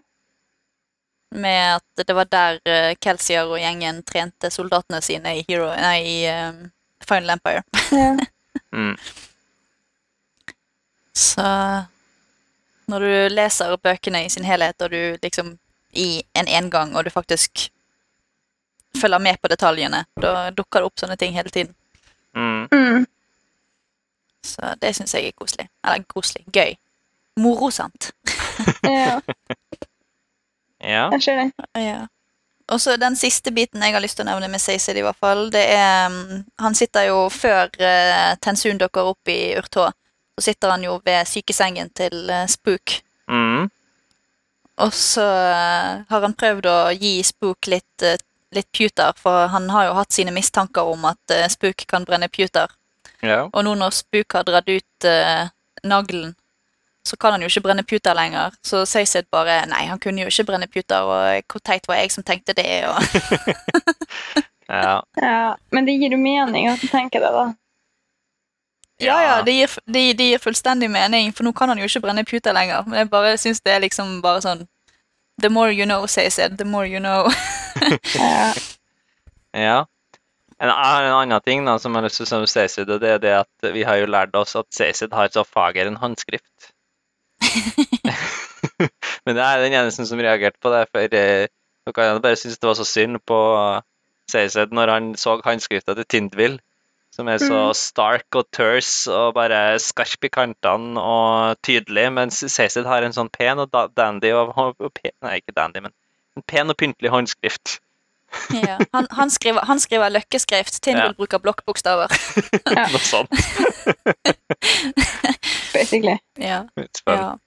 [1.31, 5.99] med at det var der uh, Kelsier og gjengen trente soldatene sine i, Hero, nei,
[6.03, 6.53] i eh,
[7.09, 7.63] Final Empire.
[7.93, 8.17] ja.
[8.73, 8.97] Mm.
[11.15, 11.45] Så
[12.89, 15.55] når du leser bøkene i sin helhet, og du liksom
[15.93, 17.69] i en engang, og du faktisk
[19.01, 21.73] følger med på detaljene, da dukker det opp sånne ting hele tiden.
[22.37, 22.69] Mm.
[22.73, 23.07] Mm.
[24.45, 25.69] Så det syns jeg er koselig.
[25.85, 26.45] Eller koselig.
[26.53, 26.77] Gøy.
[27.41, 28.13] Morosamt.
[28.85, 29.21] ja.
[30.79, 31.09] Ja.
[31.11, 31.49] Jeg skjønner.
[31.75, 32.07] Ja.
[32.69, 35.19] Og så den siste biten jeg har lyst til å nevne med Saysid, i hvert
[35.19, 39.89] fall, det er mm, Han sitter jo før uh, Tensun dukker opp i Urtå,
[40.37, 43.01] så sitter han jo ved sykesengen til uh, Spook.
[43.31, 43.71] Mm.
[44.85, 48.19] Og så uh, har han prøvd å gi Spook litt, uh,
[48.55, 52.31] litt puter, for han har jo hatt sine mistanker om at eh, Spook kan brenne
[52.33, 52.71] puter.
[53.23, 53.47] Ja.
[53.53, 55.49] Og nå når Spook har dratt ut uh,
[55.85, 56.35] naglen,
[57.09, 58.55] så kan han jo ikke brenne puter lenger.
[58.65, 62.13] Så Seised bare Nei, han kunne jo ikke brenne puter, og hvor teit var jeg
[62.13, 62.85] som tenkte det?
[62.89, 63.01] Og
[64.69, 65.01] ja.
[65.23, 65.55] Ja.
[65.73, 67.47] Men det gir jo mening at du tenker det, da.
[69.01, 72.05] ja, ja, det gir, det, det gir fullstendig mening, for nå kan han jo ikke
[72.05, 72.85] brenne puter lenger.
[72.87, 74.67] Men jeg bare syns det er liksom bare sånn
[75.39, 77.31] The more you know, Seised, the more you know.
[78.19, 78.53] Ja.
[79.55, 79.85] Ja.
[80.59, 83.11] En, en annen ting da, som jeg har lyst til å si om og det
[83.15, 86.73] er det at vi har jo lært oss at Stacyd har så fager en håndskrift.
[89.25, 91.47] Men det er den eneste som reagerte på det, for eh,
[91.95, 93.39] kan jeg bare synes det var så synd på
[94.29, 96.59] Stacyd når han så håndskrifta til Tindville,
[97.15, 97.75] som er så Mhm.
[97.75, 103.31] stark og terse og bare skarp i kantene og tydelig, mens Stacyd har en sånn
[103.33, 105.93] pen og da- dandy og, og pen, Nei, ikke dandy, men
[106.37, 107.79] en pen og pyntelig håndskrift.
[108.69, 108.79] ja.
[108.93, 110.81] han, han, skriver, han skriver løkkeskrift.
[110.85, 111.17] Tindal Ja.
[111.19, 112.13] bruker blokkbokstaver.
[112.93, 113.33] Noe sånt.
[115.73, 116.19] Basically.
[116.37, 116.65] Ja,
[117.07, 117.39] ja.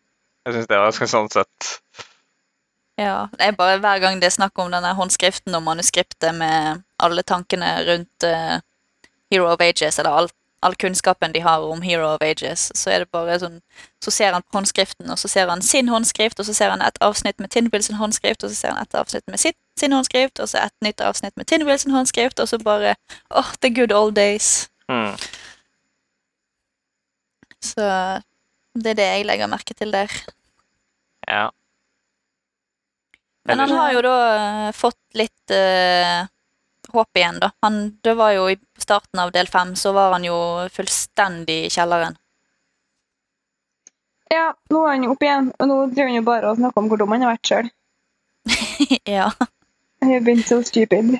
[0.45, 1.67] Jeg syns det var ganske sånn sett
[2.97, 6.82] Ja, det er bare Hver gang det er snakk om denne håndskriften og manuskriptet med
[7.01, 8.57] alle tankene rundt uh,
[9.32, 10.29] Hero of Ages, eller all,
[10.62, 13.59] all kunnskapen de har om Hero of Ages, så er det bare sånn
[14.01, 16.82] Så ser han på håndskriften, og så ser han sin håndskrift, og så ser han
[16.82, 19.93] et avsnitt med Tinville sin håndskrift, og så ser han et avsnitt med sitt, sin
[19.93, 22.95] håndskrift, og så et nytt avsnitt med Tinville sin håndskrift, og så bare
[23.30, 24.70] åh, the good old days.
[24.89, 25.14] Mm.
[27.62, 27.86] Så
[28.74, 30.14] det er det jeg legger merke til der.
[31.28, 31.49] Ja.
[33.45, 36.26] Men han har jo da uh, fått litt eh,
[36.93, 37.51] håp igjen, da.
[37.65, 40.37] Han, det var jo i starten av del fem, så var han jo
[40.73, 42.17] fullstendig i kjelleren.
[44.31, 46.81] Ja, nå er han jo opp igjen, og nå driver han jo bare og snakker
[46.83, 47.71] om hvor dum han har vært sjøl.
[49.17, 49.27] ja.
[50.01, 51.19] I've been so stupid.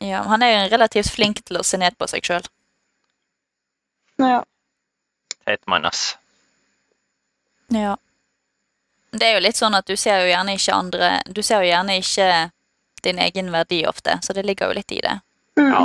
[0.00, 0.22] ja.
[0.28, 2.48] Han er jo relativt flink til å se ned på seg sjøl.
[4.20, 4.42] Ja.
[5.44, 6.16] Teit mann, ass.
[7.72, 7.96] Ja.
[9.14, 11.68] Det er jo litt sånn at du ser jo gjerne ikke andre Du ser jo
[11.70, 12.28] gjerne ikke
[13.04, 15.18] din egen verdi ofte, så det ligger jo litt i det.
[15.60, 15.70] Mm.
[15.70, 15.84] Ja,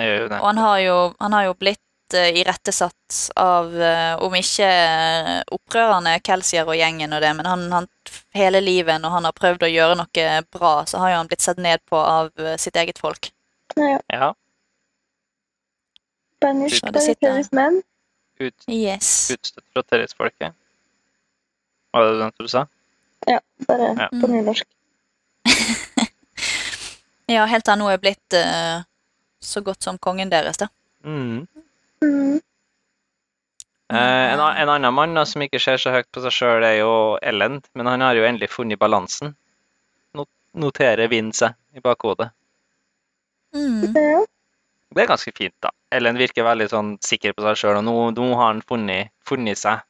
[0.00, 0.38] jeg gjør jo det.
[0.40, 5.42] Og han har jo, han har jo blitt uh, irettesatt av, uh, om ikke eh,
[5.52, 7.88] opprørerne Kelsier og gjengen og det, men han, han
[8.36, 11.44] hele livet når han har prøvd å gjøre noe bra, så har jo han blitt
[11.44, 13.32] sett ned på av uh, sitt eget folk.
[13.76, 13.98] ja.
[14.12, 14.32] Ja.
[16.42, 17.82] Banished det by the men.
[18.40, 19.30] Ut, Yes.
[19.30, 20.54] utstøtt fra tillitsfolket.
[21.94, 22.64] Var det det du sa?
[23.28, 23.38] Ja,
[23.68, 24.08] Bare Ja.
[24.10, 24.66] på nynorsk.
[27.32, 28.84] Ja, helt til han nå er blitt uh,
[29.42, 30.68] så godt som kongen deres, da.
[31.04, 31.46] Mm.
[32.02, 32.40] Mm.
[33.92, 36.78] Uh, en, en annen mann da, som ikke ser så høyt på seg sjøl, er
[36.80, 37.60] jo Ellen.
[37.76, 39.34] men han har jo endelig funnet balansen.
[40.16, 42.30] Not noterer vinden seg i bakhodet.
[43.52, 43.92] Mm.
[44.92, 45.72] Det er ganske fint, da.
[45.92, 49.60] Ellen virker veldig sånn sikker på seg sjøl, og nå, nå har han funnet, funnet
[49.60, 49.82] seg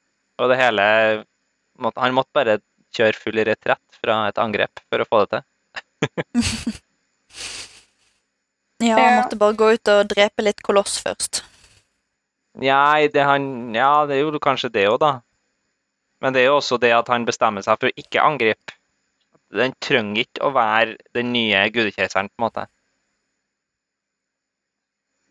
[0.43, 0.85] Og det hele
[1.79, 2.59] måtte, Han måtte bare
[2.95, 6.81] kjøre full retrett fra et angrep for å få det til.
[8.83, 11.45] Ja, han måtte bare gå ut og drepe litt koloss først.
[12.61, 15.13] Nei, det han Ja, det gjorde kanskje det òg, da.
[16.23, 18.77] Men det er jo også det at han bestemmer seg for å ikke angripe.
[19.53, 22.67] Den trenger ikke å være den nye gudekeiseren, på en måte.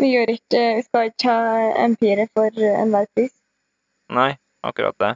[0.02, 3.34] Vi, gjør ikke, vi skal ikke ha empiret for enhver pris.
[4.12, 4.32] Nei,
[4.66, 5.14] akkurat det.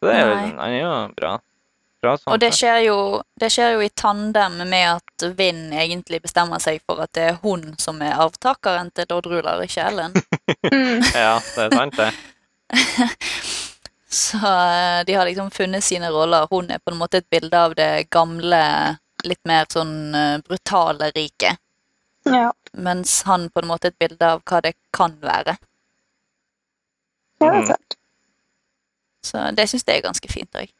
[0.00, 1.32] Så det er jo, han er jo bra.
[2.02, 2.96] Bra sånn Og det skjer, jo,
[3.40, 7.38] det skjer jo i tandem med at Vinn egentlig bestemmer seg for at det er
[7.44, 10.16] hun som er arvtakeren til Dodd Ruler, ikke Ellen.
[10.66, 11.04] Mm.
[11.24, 12.10] Ja, det er sant, det.
[14.10, 16.48] Så eh, de har liksom funnet sine roller.
[16.50, 18.62] Hun er på en måte et bilde av det gamle,
[19.22, 21.60] litt mer sånn eh, brutale riket.
[22.26, 22.50] Ja.
[22.72, 25.54] Mens han på en måte er et bilde av hva det kan være.
[27.40, 27.96] ja, det er sant.
[29.24, 30.72] Så det syns jeg er ganske fint òg.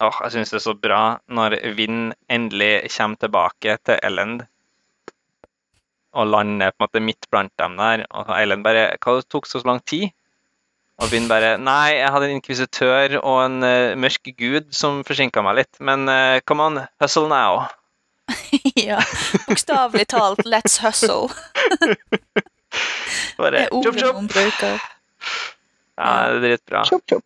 [0.00, 4.46] Åh, jeg syns det er så bra når Vinn endelig kommer tilbake til Ellend
[6.16, 8.06] og lander på en måte midt blant dem der.
[8.10, 10.10] Og Ellend bare 'Hva tok så lang tid?'
[11.00, 15.42] Og Vinn bare 'Nei, jeg hadde en inkvisitør og en uh, mørk gud som forsinka
[15.42, 17.68] meg litt, men uh, come on, hustle now'.
[18.88, 19.00] ja,
[19.48, 21.28] bokstavelig talt 'let's hustle'.
[23.36, 24.14] Bare Det er ordet chop.
[24.14, 24.80] hun bruker.
[25.98, 26.84] Ja, det er dritbra.
[26.84, 27.24] Chop, chop.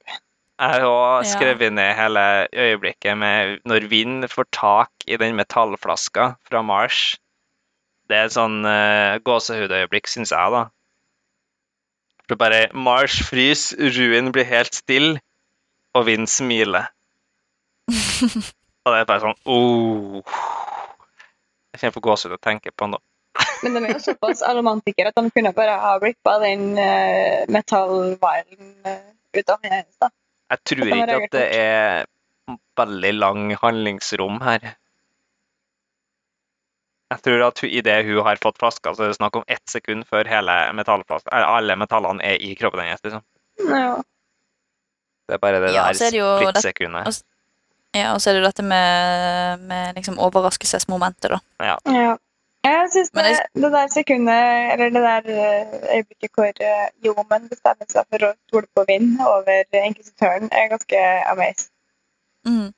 [0.55, 6.63] Jeg har skrevet ned hele øyeblikket med når Vind får tak i den metallflaska fra
[6.63, 7.17] Mars.
[8.07, 10.69] Det er et sånn uh, gåsehudøyeblikk, syns jeg, da.
[12.29, 15.19] For bare Mars fryser, Ruin blir helt stille,
[15.95, 16.87] og Vind smiler.
[17.91, 20.23] og det er bare sånn oh.
[21.75, 23.01] Jeg kjenner på gåsehud å tenke på nå.
[23.65, 28.77] Men de er jo såpass romantikere at de kunne bare ha rippa den uh, metallvilen
[28.87, 29.01] uh,
[29.35, 29.91] ut av hennes.
[29.99, 30.15] da.
[30.53, 32.09] Jeg tror ikke at det er
[32.79, 34.75] veldig lang handlingsrom her.
[37.15, 40.07] Jeg tror at idet hun har fått flaska, så er det snakk om ett sekund
[40.11, 43.03] før hele metallflaska, eller alle metallene er i kroppen hennes.
[43.05, 43.23] Liksom.
[43.71, 43.95] Ja.
[45.29, 47.23] Det er bare det Ja, er der det splittsekundet.
[47.95, 51.39] Ja, og så er det jo dette med, med liksom overraskelsesmomentet, da.
[51.63, 52.17] ja.
[52.65, 56.53] Jeg syns det, jeg- det der sekundet, eller det der eh, øyeblikket hvor
[57.05, 61.03] Jomen bestemmer seg for å stole på vind over inkvisitøren, er ganske
[61.33, 61.69] amazed.
[62.47, 62.73] Mm.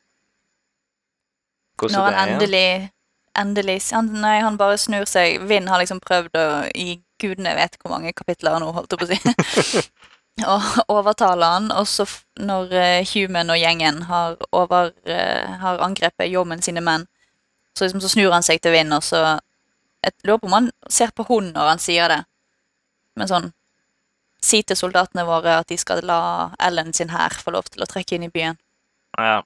[1.79, 2.91] Hvordan Når han endelig,
[3.39, 5.41] endelig han, Nei, han bare snur seg.
[5.49, 9.07] Vind har liksom prøvd å i gudene vet hvor mange kapitler han nå, holdt på
[9.07, 9.83] å si.
[10.53, 10.63] og
[10.93, 12.05] overtale han, og så
[12.37, 17.07] når uh, Human og gjengen har, over, uh, har angrepet Jommen sine menn,
[17.77, 19.23] så, liksom, så snur han seg til Vind, og så
[20.07, 22.23] Jeg lurer på om han ser på hun når han sier det.
[23.19, 23.53] Men sånn
[24.47, 27.89] Si til soldatene våre at de skal la Ellen sin hær få lov til å
[27.89, 28.59] trekke inn i byen.
[29.19, 29.41] Ja.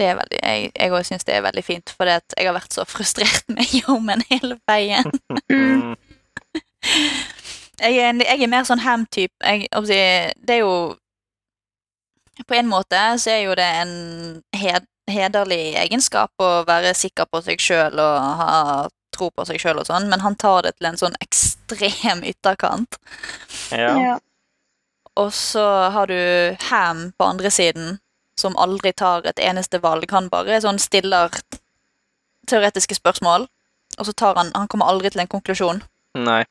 [0.00, 2.74] Det er veldig, jeg jeg også syns det er veldig fint, for jeg har vært
[2.74, 5.12] så frustrert med Yeoman hele veien.
[7.78, 9.34] Jeg er, jeg er mer sånn ham-type.
[9.44, 10.96] Jeg- jeg Det er jo
[12.46, 17.40] På en måte så er jo det en hed, hederlig egenskap å være sikker på
[17.42, 18.88] seg sjøl og ha
[19.18, 23.00] tro på seg sjøl og sånn, men han tar det til en sånn ekstrem ytterkant.
[23.74, 23.92] ja.
[23.98, 24.16] Ja.
[25.18, 27.96] Og så har du Ham på andre siden,
[28.38, 30.06] som aldri tar et eneste valg.
[30.14, 31.34] Han bare sånn stiller
[32.46, 33.48] teoretiske spørsmål,
[33.98, 35.82] og så tar han Han kommer aldri til en konklusjon.
[36.14, 36.44] Nei.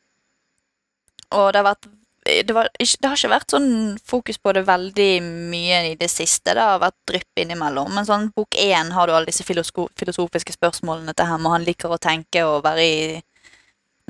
[1.32, 1.88] Og det har vært
[2.28, 3.69] det, var, det har ikke vært sånn
[4.05, 6.53] fokus på det veldig mye i det siste.
[6.53, 7.93] Det har vært drypp innimellom.
[7.95, 11.93] Men sånn bok én har du alle disse filosofiske spørsmålene til Ham, og han liker
[11.93, 13.01] å tenke og være i,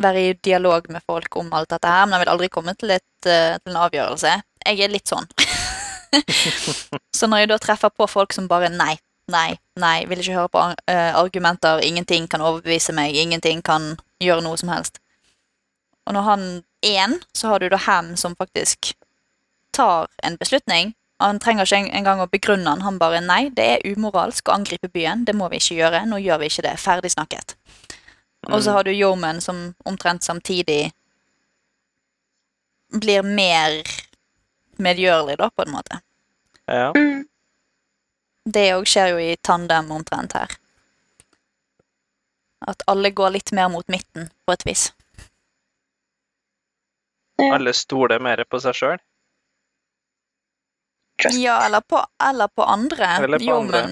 [0.02, 2.96] være i dialog med folk om alt dette her, men han vil aldri komme til,
[2.98, 4.36] et, eh, til en avgjørelse.
[4.68, 5.28] Jeg er litt sånn.
[7.18, 8.96] Så når jeg da treffer på folk som bare nei,
[9.32, 14.46] nei, nei, vil ikke høre på eh, argumenter, ingenting kan overbevise meg, ingenting kan gjøre
[14.46, 15.02] noe som helst.
[16.08, 16.48] Og når han
[16.82, 18.94] én, så har du da Ham som faktisk
[19.72, 20.94] tar en beslutning.
[21.20, 22.82] Han trenger ikke en- engang å begrunne den.
[22.82, 25.26] Han bare nei, det er umoralsk å angripe byen.
[25.26, 26.06] Det må vi ikke gjøre.
[26.06, 26.78] Nå gjør vi ikke det.
[26.80, 27.56] Ferdig snakket.
[28.48, 28.74] Og så Mm.
[28.74, 30.92] har du Yeoman som omtrent samtidig
[32.92, 33.84] blir mer
[34.80, 36.02] medgjørlig, da, på en måte.
[36.68, 36.92] Ja.
[36.94, 37.26] Mm.
[38.46, 40.48] Det òg skjer jo i tandem omtrent her.
[42.68, 44.92] At alle går litt mer mot midten, på et vis.
[47.38, 47.54] Ja.
[47.56, 48.98] Alle stoler mer på seg sjøl.
[51.34, 53.10] Ja, eller på, eller på andre.
[53.24, 53.84] Eller på jo, andre.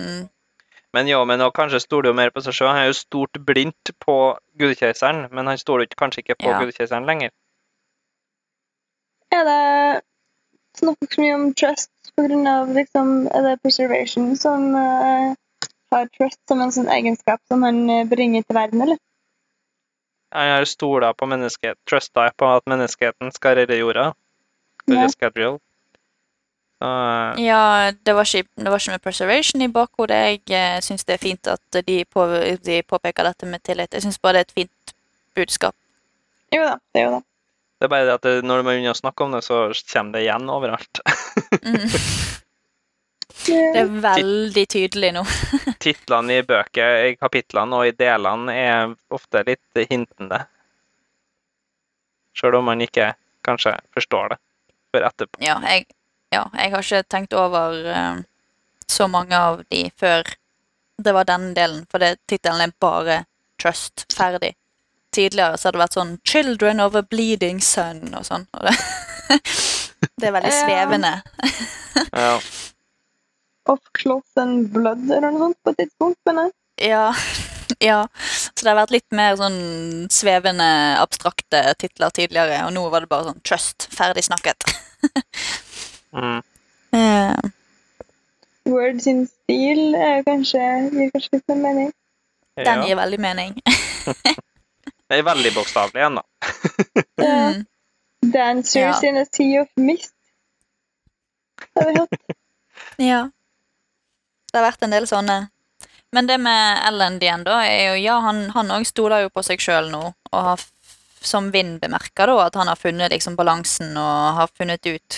[0.93, 2.71] Men jo, men og kanskje stoler jo mer på seg sjøl.
[2.71, 4.17] Han er jo stort blindt på
[4.59, 6.59] gudekeiseren, men han stoler kanskje ikke på Ja.
[6.61, 7.33] gudekeiseren lenger.
[9.35, 10.03] Er det
[10.79, 15.33] snakker så mye om trust av liksom, er det preservation som uh,
[15.91, 18.99] har trust som en sånn egenskap som han eh, bringer til verden, eller?
[20.35, 24.11] Jeg har stola på mennesket, trusta på at menneskeheten skal redde jorda.
[24.91, 25.07] Ja.
[26.83, 30.15] Uh, Ja, det var, ikke, det var ikke med preservation i bakhodet.
[30.15, 32.25] Jeg uh, syns det er fint at de, på,
[32.65, 33.93] de påpeker dette med tillit.
[33.93, 34.95] Jeg syns bare det er et fint
[35.35, 35.75] budskap.
[36.53, 37.21] Jo da, det er jo da.
[37.79, 40.17] det er bare det at det, når man begynner å snakke om det, så kommer
[40.17, 41.01] det igjen overalt.
[41.63, 41.87] Mm.
[43.45, 45.23] Det er veldig tydelig nå.
[45.83, 50.43] Titlene i bøker, i kapitlene og i delene er ofte litt hintende.
[52.35, 53.13] Sjøl om man ikke
[53.45, 54.39] kanskje forstår det
[54.95, 55.41] før etterpå.
[55.43, 55.85] Ja, jeg,
[56.33, 58.19] ja, jeg har ikke tenkt over uh,
[58.87, 60.25] så mange av de før
[60.97, 63.23] det var denne delen, for det- tittelen er bare
[63.61, 64.05] Trust.
[64.11, 64.53] Ferdig.
[65.15, 68.47] Tidligere så hadde det vært sånn 'Children of a Bleeding Sun' og sånn.
[68.53, 68.75] Og det,
[70.19, 71.13] det er veldig svevende.
[72.11, 72.39] Ja.
[73.71, 76.51] Of cloth and blood eller noe sånt på et tidspunkt, men jeg.
[76.91, 77.05] Ja,
[77.89, 77.99] ja.
[78.53, 79.57] Så det har vært litt mer sånn
[80.13, 80.67] svevende,
[81.01, 83.87] abstrakte titler tidligere, og nå var det bare sånn Trust.
[83.95, 84.67] Ferdig snakket.
[86.15, 86.37] Mm.
[86.95, 87.35] uh.
[88.71, 90.61] Words in steel er kanskje,
[90.93, 91.89] gir kanskje litt mer mening.
[92.55, 93.57] Den gir veldig mening.
[95.11, 96.23] Det er veldig bokstavelig igjen, da.
[97.19, 97.65] Mm.
[98.31, 99.09] Dancers Ja.
[99.09, 100.15] in a sea of mist.
[101.75, 102.17] Det har vi hatt.
[103.03, 103.19] Ja.
[104.55, 105.33] Det har vært en del sånne.
[106.15, 109.59] Men det med Ellen igjen, da, er jo Ja, han òg stoler jo på seg
[109.59, 109.99] sjøl nå,
[110.31, 110.61] og har,
[111.19, 115.17] som Vind bemerker, da, at han har funnet liksom balansen og har funnet ut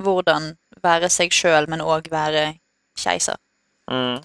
[0.00, 2.54] hvordan være seg sjøl, men òg være
[2.96, 3.36] keiser.
[3.92, 4.22] Mm.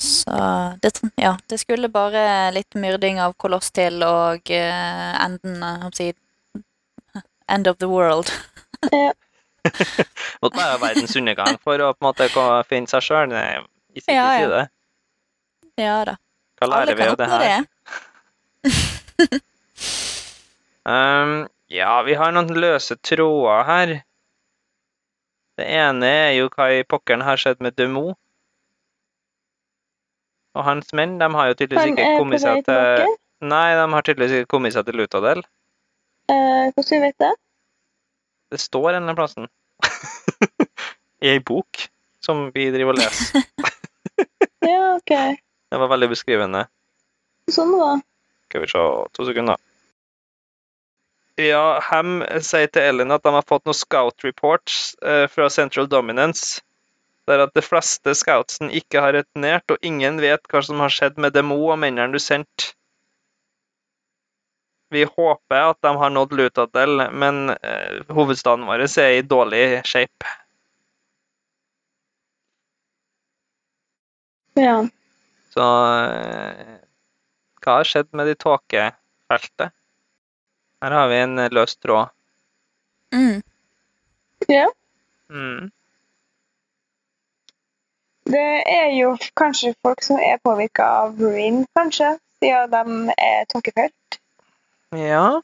[0.00, 0.38] Så
[0.80, 6.64] det, ja, det skulle bare litt myrding av koloss til, og uh, enden uh,
[7.52, 8.32] End of the world.
[10.42, 12.28] Måtte være verdens undergang for å på en måte
[12.68, 13.34] finne seg sjøl.
[13.34, 14.64] Ja, ja.
[15.80, 16.18] Ja da.
[16.60, 17.66] Hva lærer vi av det her?
[18.64, 19.42] det.
[20.84, 23.92] Um, ja, vi har noen løse tråder her.
[25.56, 28.10] Det ene er jo hva i pokkeren har skjedd med Demo.
[30.54, 33.14] Og hans menn, de har jo tydeligvis ikke kommet seg til.
[33.44, 35.40] Nei, de har tydeligvis ikke kommet seg til Lutadel.
[36.30, 37.32] Uh, hvordan vet vet det?
[38.54, 39.50] Det står en eller annen plassen.
[41.24, 41.88] I ei bok
[42.22, 43.42] som vi driver og leser.
[44.64, 45.10] Ja, ok.
[45.68, 46.62] Det var veldig beskrivende.
[47.52, 47.98] Sånn da.
[48.46, 49.58] Skal vi se To sekunder.
[51.36, 55.90] Ja, Ham sier til Ellen at de har fått noen scout reports eh, fra Central
[55.90, 56.62] Dominance.
[57.28, 61.20] Der at de fleste scoutsen ikke har returnert, og ingen vet hva som har skjedd
[61.20, 62.72] med Demo og mennene du sendte.
[64.94, 70.28] Vi håper at de har nådd Lutadel, men eh, hovedstaden vår er i dårlig shape.
[74.54, 74.76] Ja.
[75.50, 75.64] Så
[75.98, 76.76] eh,
[77.64, 79.74] hva har skjedd med de tåkefeltet?
[80.84, 82.14] Her har vi en eh, løs tråd.
[83.14, 83.42] Mm.
[84.48, 84.68] ja.
[85.30, 85.70] Mm.
[88.24, 94.20] Det er jo kanskje folk som er påvirka av ruin, kanskje, siden de er tåkefelt.
[94.98, 95.40] Ja.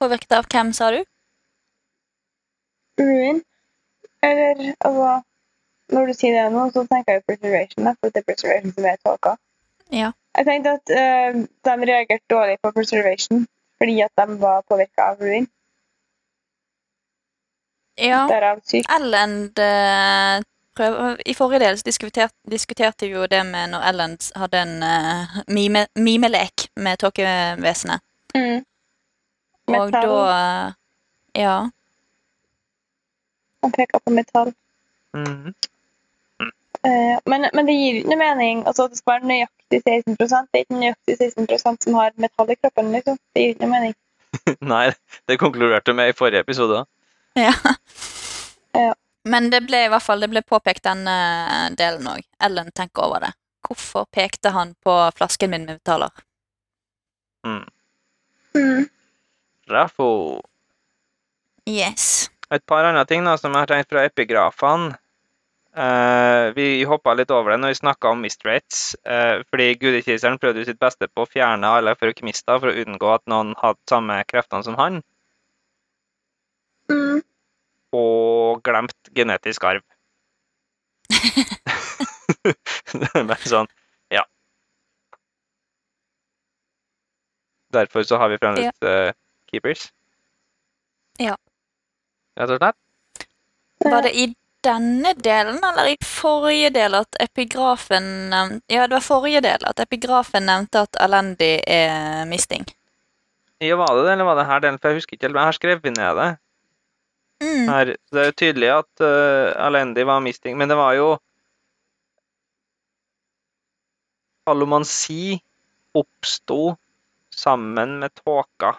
[0.00, 1.00] Påvirket av hvem, sa du?
[3.00, 3.42] Ruin.
[4.22, 5.22] Eller altså
[5.92, 8.86] Når du sier det nå, så tenker jeg preservation, da, for det er preservation som
[8.90, 9.36] er tåka.
[9.94, 10.08] Ja.
[10.36, 11.36] Jeg tenkte at uh,
[11.68, 13.46] de reagerte dårlig på preservation
[13.76, 15.46] fordi at de var påvirka av ruin.
[17.96, 18.26] Ja.
[18.28, 18.88] Derav syk.
[18.92, 20.42] Ellen eh,
[20.76, 24.74] prøv, I forrige del så diskuterte, diskuterte vi jo det med når Ellen hadde en
[24.82, 28.00] uh, mime, mimelek med tåkevesenet.
[28.34, 28.64] Mm.
[29.68, 30.72] Og da uh,
[31.36, 31.56] Ja.
[33.64, 34.52] Han peker på metall.
[35.14, 35.54] Mm.
[36.86, 40.26] Uh, men, men det gir ikke noe mening altså, det skal være nøyaktig 16 Det
[40.28, 42.92] er ikke nøyaktig 16 som har metall i kroppen.
[42.92, 43.18] Liksom.
[43.34, 43.96] Det gir ikke noe mening.
[44.74, 44.92] Nei,
[45.28, 46.84] det konkluderte vi med i forrige episode.
[47.36, 47.52] ja.
[48.76, 48.92] Ja.
[49.26, 51.16] Men det ble i hvert fall det ble påpekt denne
[51.78, 52.26] delen òg.
[52.42, 53.32] Ellen tenker over det.
[53.66, 56.12] Hvorfor pekte han på flasken min med betaler?
[57.46, 57.64] Mm.
[58.54, 58.84] Mm.
[59.70, 60.10] Raffo.
[61.66, 62.30] Yes.
[62.54, 64.94] Et par andre ting da, som jeg har tenkt fra epigrafene.
[65.76, 70.64] Uh, vi hoppa litt over det når vi snakka om mistrates, uh, fordi gudekiseren prøvde
[70.64, 74.64] sitt beste på å fjerne alle Ferokmister for å unngå at noen hadde samme kreftene
[74.64, 75.02] som han,
[76.86, 77.22] Mm.
[77.96, 79.84] Og glemt genetisk arv.
[83.00, 83.68] det er bare sånn
[84.12, 84.24] Ja.
[87.74, 89.12] Derfor så har vi fremdeles eh,
[89.50, 89.88] keepers.
[91.22, 91.36] Ja.
[92.36, 92.78] rett og slett.
[93.86, 94.26] Var det i
[94.66, 99.80] denne delen eller i forrige del at epigrafen nevnte, Ja, det var forrige del at
[99.82, 102.66] epigrafen nevnte at Alendi er misting.
[103.62, 104.78] Ja, var det det, eller var det her delen?
[104.80, 106.30] For jeg husker ikke helt, men jeg har skrevet ned det.
[107.44, 107.68] Mm.
[107.68, 107.96] Her.
[108.12, 111.08] Det er jo tydelig at uh, Alendi var misting, men det var jo
[114.46, 115.36] Alomansi
[115.96, 116.76] oppsto
[117.34, 118.76] sammen med tåka.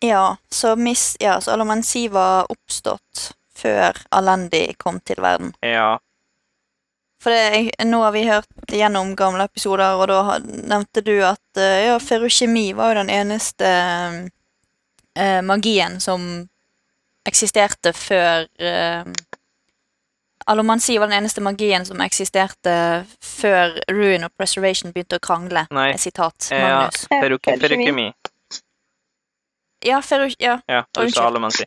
[0.00, 5.54] Ja, så, mis, ja, så Alomansi var oppstått før Alendi kom til verden.
[5.60, 5.96] Ja.
[7.22, 11.88] For det, nå har vi hørt gjennom gamle episoder, og da nevnte du at eh,
[11.88, 13.70] ja, ferrokjemi var jo den eneste
[15.16, 16.46] eh, magien som
[17.28, 19.04] eksisterte før eh,
[20.46, 22.74] Alomansi var den eneste magien som eksisterte
[23.24, 25.64] før Ruin og Preservation begynte å krangle.
[25.74, 25.88] Nei.
[25.96, 26.60] Et Sitat Ja.
[26.86, 27.06] Magnus.
[27.10, 27.50] Feruk-.
[27.60, 28.04] Ferrokjemi.
[29.84, 30.28] Ja, ferro...
[30.38, 30.58] Ja.
[30.70, 31.14] Ja, du Unnskyld.
[31.18, 31.64] sa Alomansi.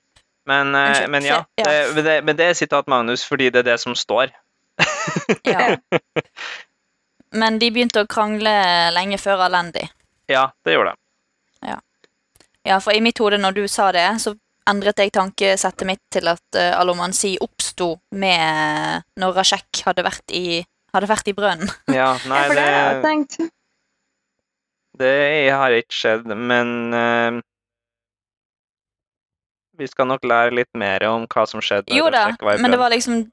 [0.48, 1.10] Men, eh, Unnskyld.
[1.12, 1.64] men ja, Ja.
[1.68, 4.32] det, men, det, men det er sitat Magnus fordi det er det som står.
[5.44, 5.76] ja.
[7.32, 8.50] Men de begynte å krangle
[8.96, 9.84] lenge før Alendi.
[10.32, 11.76] Ja, det gjorde det.
[12.66, 14.34] Ja, for i mitt hode når du sa det, så
[14.70, 20.62] endret jeg tankesettet mitt til at uh, Alomansi oppsto med når Rashek hadde vært i,
[20.96, 21.72] hadde vært i brønnen.
[22.00, 22.66] Ja, nei, det
[23.40, 23.50] det,
[25.00, 27.40] det har ikke skjedd, men uh,
[29.80, 31.96] vi skal nok lære litt mer om hva som skjedde.
[31.96, 32.28] Jo da,
[32.60, 33.28] men det var liksom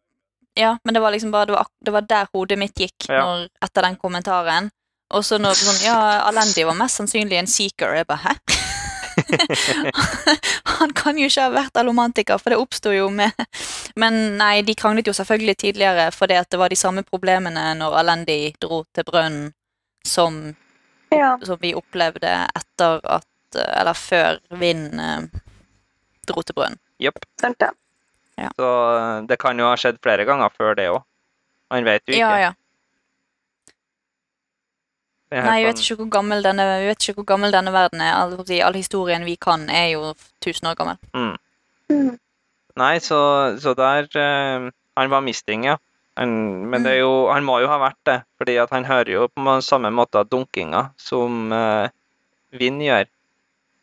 [0.56, 3.24] Ja, men det var liksom bare Det var, det var der hodet mitt gikk Ja.
[3.24, 4.70] når, etter den kommentaren.
[5.14, 5.98] Og så når sånn Ja,
[6.30, 7.94] Alendi var mest sannsynlig en seeker.
[7.98, 8.65] Jeg bare Hæ?
[10.78, 13.32] Han kan jo ikke ha vært allomantiker, for det oppsto jo med
[13.96, 17.96] Men nei, de kranglet jo selvfølgelig tidligere fordi at det var de samme problemene når
[18.02, 19.52] Alendi dro til brønnen
[20.06, 20.54] som
[21.14, 21.36] Ja.
[21.46, 25.26] som vi opplevde etter at Eller før Vind eh,
[26.28, 26.78] dro til brønnen.
[27.00, 27.22] Jepp.
[27.40, 27.70] det.
[28.56, 31.02] Så eh, det kan jo ha skjedd flere ganger før det òg.
[31.72, 32.20] Man vet jo ikke.
[32.20, 32.52] Ja, ja.
[35.32, 38.12] Nei, jeg vet ikke hvor gammel denne, vi vet ikke hvor gammel denne verden er.
[38.14, 38.36] All,
[38.68, 40.12] all historien vi kan, er jo
[40.44, 40.98] 1000 år gammel.
[41.14, 41.34] mm.
[41.90, 42.18] Mm.
[42.76, 43.18] Nei, så,
[43.62, 45.76] så der uh, Han var misting, ja.
[46.18, 46.30] Han,
[46.70, 49.26] men det er jo, han må jo ha vært det, fordi at han hører jo
[49.28, 51.88] på samme måte dunkinga som uh,
[52.52, 53.06] vind gjør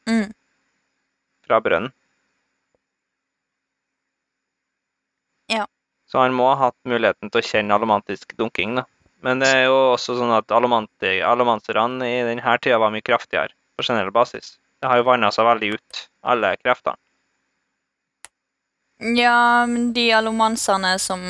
[0.07, 0.33] Mm.
[1.47, 1.93] fra brønnen.
[5.47, 5.65] Ja.
[6.11, 8.85] Så han må ha hatt muligheten til å kjenne alomantisk dunking, da.
[9.23, 13.85] Men det er jo også sånn at allomanserne i denne tida var mye kraftigere på
[13.85, 14.57] generell basis.
[14.83, 16.99] Det har jo vanna seg veldig ut, alle kreftene.
[19.15, 21.23] Ja, men de alomanserne som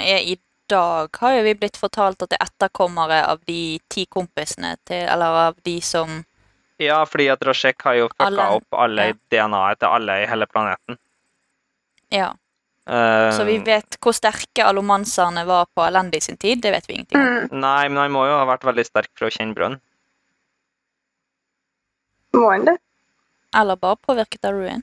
[0.00, 0.38] er i
[0.68, 5.04] dag, har jo vi blitt fortalt at det er etterkommere av de ti kompisene til
[5.04, 6.22] Eller av de som
[6.80, 9.18] Ja, fordi at Rashek har jo fucka opp alle ja.
[9.30, 10.98] DNA-et til alle i hele planeten.
[12.08, 12.32] Ja.
[12.86, 16.60] Eh, Så vi vet hvor sterke alomanserne var på Alendi sin tid.
[16.62, 17.26] Det vet vi ingenting om.
[17.26, 17.60] Mm.
[17.60, 19.78] Nei, men han må jo ha vært veldig sterk for å kjenne brønn.
[22.34, 22.76] Må han det?
[23.56, 24.82] Eller bare påvirket av Ruin.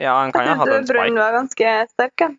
[0.00, 0.94] Ja, han kan jo ha hatt en spike.
[0.96, 2.20] brønnen var ganske sterk.
[2.24, 2.30] ja.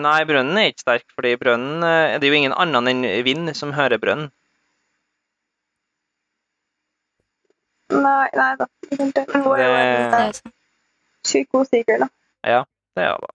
[0.00, 3.50] Nei, brønnen er ikke sterk, fordi brønnen eh, Det er jo ingen annen enn vind
[3.58, 4.30] som hører brønnen.
[7.90, 8.66] Nei, nei da.
[8.90, 8.96] Det.
[8.96, 10.52] Er Det- Det er sånn.
[11.24, 11.98] psykosikker,
[12.42, 12.64] da.
[12.96, 13.34] Det gjør det.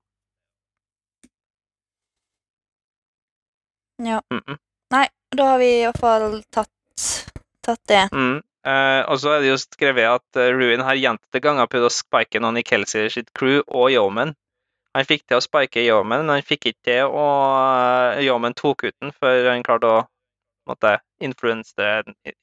[3.98, 4.22] Ja.
[4.34, 4.58] Mm -mm.
[5.36, 6.70] Da har vi iallfall tatt,
[7.62, 8.10] tatt det.
[8.14, 8.42] Mm.
[8.66, 11.94] Eh, og så er det jo skrevet at eh, Ruin har gjentatte ganger prøvd å
[11.94, 14.34] spike noen i Kelsey sitt crew og Yeoman.
[14.96, 18.88] Han fikk til å spike Yeoman, men han fikk ikke til å uh, Yeoman tok
[18.88, 20.04] ut den før han klarte å
[21.20, 21.90] influense,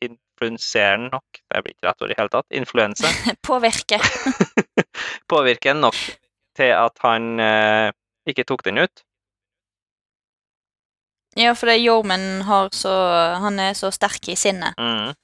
[0.05, 1.41] influensere den nok.
[1.49, 2.47] Det blir ikke rett ord i hele tatt.
[2.53, 3.15] Influense.
[3.49, 3.99] Påvirke.
[5.33, 5.97] Påvirke den nok
[6.59, 7.95] til at han eh,
[8.29, 9.05] ikke tok den ut.
[11.39, 12.93] Ja, for det Yeoman har så
[13.41, 14.77] Han er så sterk i sinnet.
[14.77, 15.15] Mm.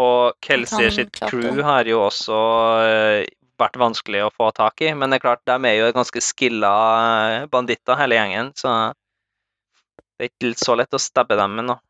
[0.00, 2.38] Og Kelsey Han sitt crew har jo også
[2.86, 3.26] eh,
[3.60, 6.72] vært vanskelig å få tak i, men det er klart, de er jo ganske skilla
[7.42, 8.72] eh, banditter, hele gjengen, så
[10.16, 11.84] det er ikke så lett å stabbe dem med noe.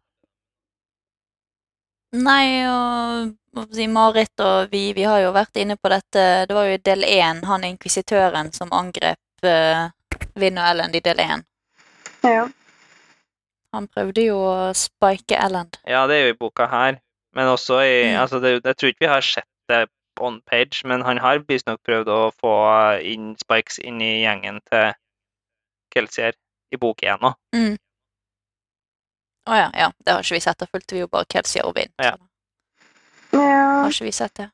[2.11, 6.24] Nei, og si, Marit og vi, vi har jo vært inne på dette.
[6.49, 9.87] Det var jo i del én, han inkvisitøren som angrep uh,
[10.35, 11.45] Vinn og Ellen i del én.
[12.27, 12.49] Ja.
[13.70, 15.70] Han prøvde jo å spike Ellen.
[15.87, 16.99] Ja, det er jo i boka her,
[17.39, 18.20] men også i Mm.
[18.24, 19.87] altså det, Jeg tror ikke vi har sett det
[20.20, 22.55] on page, men han har visstnok prøvd å få
[23.07, 24.93] inn Spikes inn i gjengen til
[25.95, 26.35] Kelsier
[26.73, 27.35] i bok én òg.
[29.51, 29.91] Å ja, ja.
[29.99, 30.61] Det har ikke vi sett.
[30.63, 31.95] Da fulgte vi jo bare Kelsey og Vint.
[31.99, 32.15] Ja.
[33.35, 34.51] Har ikke vi sett det?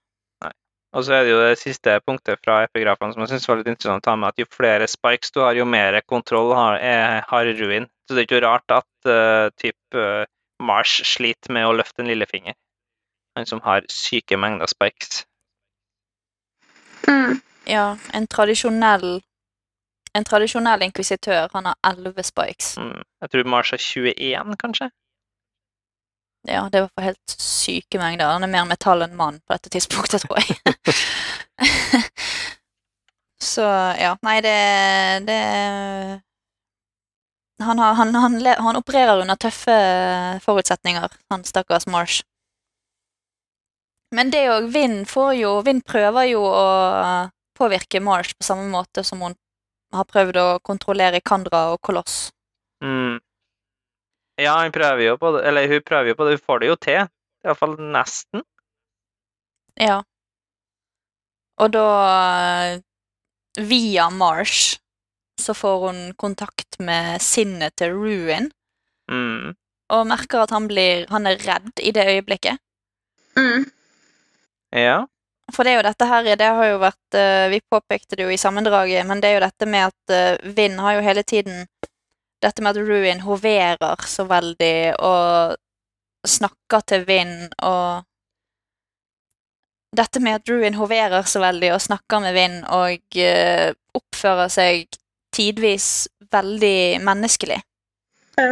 [0.96, 3.68] Og så er det jo det siste punktet fra epigrafene som jeg synes var litt
[3.68, 7.18] interessant å ta med, at jo flere spikes du har, jo mer kontroll har, er,
[7.28, 7.88] har Ruin.
[8.06, 10.24] Så det er ikke rart at uh, typ uh,
[10.62, 12.56] Marsh sliter med å løfte en lillefinger.
[13.36, 15.26] Han som har syke mengder spikes.
[17.04, 17.42] Mm.
[17.68, 19.20] Ja, en tradisjonell
[20.16, 21.50] en tradisjonell inkvisitør.
[21.52, 22.76] Han har elleve spikes.
[22.80, 23.02] Mm.
[23.22, 24.90] Jeg tror Marsh har 21, kanskje?
[26.46, 28.30] Ja, det var for helt syke mengder.
[28.30, 30.58] Han er mer metall enn mann på dette tidspunktet, tror jeg.
[33.42, 33.64] Så
[34.00, 34.54] ja, nei, det,
[35.26, 35.40] det
[37.62, 39.76] han, har, han, han, han opererer under tøffe
[40.44, 42.22] forutsetninger, han stakkars Marsh.
[44.14, 46.66] Men det òg Vind får jo Vind prøver jo å
[47.58, 49.34] påvirke Marsh på samme måte som hun
[49.94, 52.30] har prøvd å kontrollere Kandra og Koloss.
[52.84, 53.20] Mm.
[54.40, 55.44] Ja, hun prøver jo på det.
[55.48, 56.36] Eller hun prøver jo på det.
[56.38, 57.06] Hun får det jo til.
[57.46, 58.42] Iallfall nesten.
[59.80, 60.02] Ja.
[61.60, 61.86] Og da
[63.56, 64.76] Via Marsh
[65.40, 68.50] så får hun kontakt med sinnet til Ruin,
[69.08, 69.54] Mm.
[69.94, 72.58] og merker at han blir Han er redd i det øyeblikket.
[73.36, 73.70] Mm.
[74.72, 75.06] Ja.
[75.54, 78.32] For det er jo dette her Det har jo vært eh, Vi påpekte det jo
[78.34, 81.68] i sammendraget, men det er jo dette med at uh, Vind har jo hele tiden
[82.42, 85.56] Dette med at Ruin hoverer så veldig og
[86.26, 88.04] snakker til Vind og
[89.96, 94.98] Dette med at Ruin hoverer så veldig og snakker med Vind og eh, oppfører seg
[95.32, 97.58] tidvis veldig menneskelig.
[98.36, 98.50] Ja.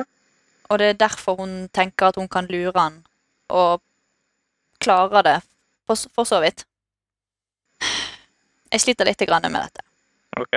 [0.70, 3.02] Og det er derfor hun tenker at hun kan lure han,
[3.48, 3.82] og
[4.80, 5.36] klarer det,
[5.86, 6.64] for, for så vidt.
[8.74, 9.84] Jeg sliter litt grann med dette.
[10.40, 10.56] OK.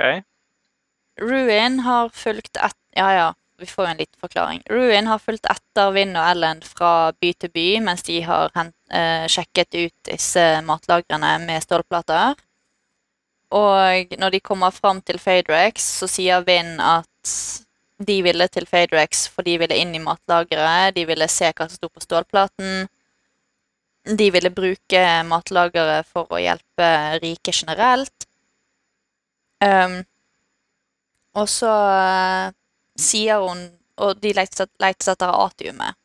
[1.22, 2.74] Ruin har fulgt et...
[2.98, 3.28] Ja, ja,
[3.58, 4.62] vi får jo en liten forklaring.
[4.70, 8.74] Ruin har fulgt etter Vinn og Ellen fra by til by mens de har hent,
[8.90, 12.38] eh, sjekket ut disse matlagrene med stålplater.
[13.54, 17.34] Og når de kommer fram til Faderex, så sier Vinn at
[17.98, 21.78] de ville til Faderex for de ville inn i matlageret, de ville se hva som
[21.78, 22.86] sto på stålplaten.
[24.08, 26.88] De ville bruke matlagere for å hjelpe
[27.20, 28.28] rike generelt.
[29.60, 30.00] Um,
[31.36, 32.52] og så uh,
[32.94, 33.64] sier hun
[33.98, 35.96] Og de leter etter atiumet.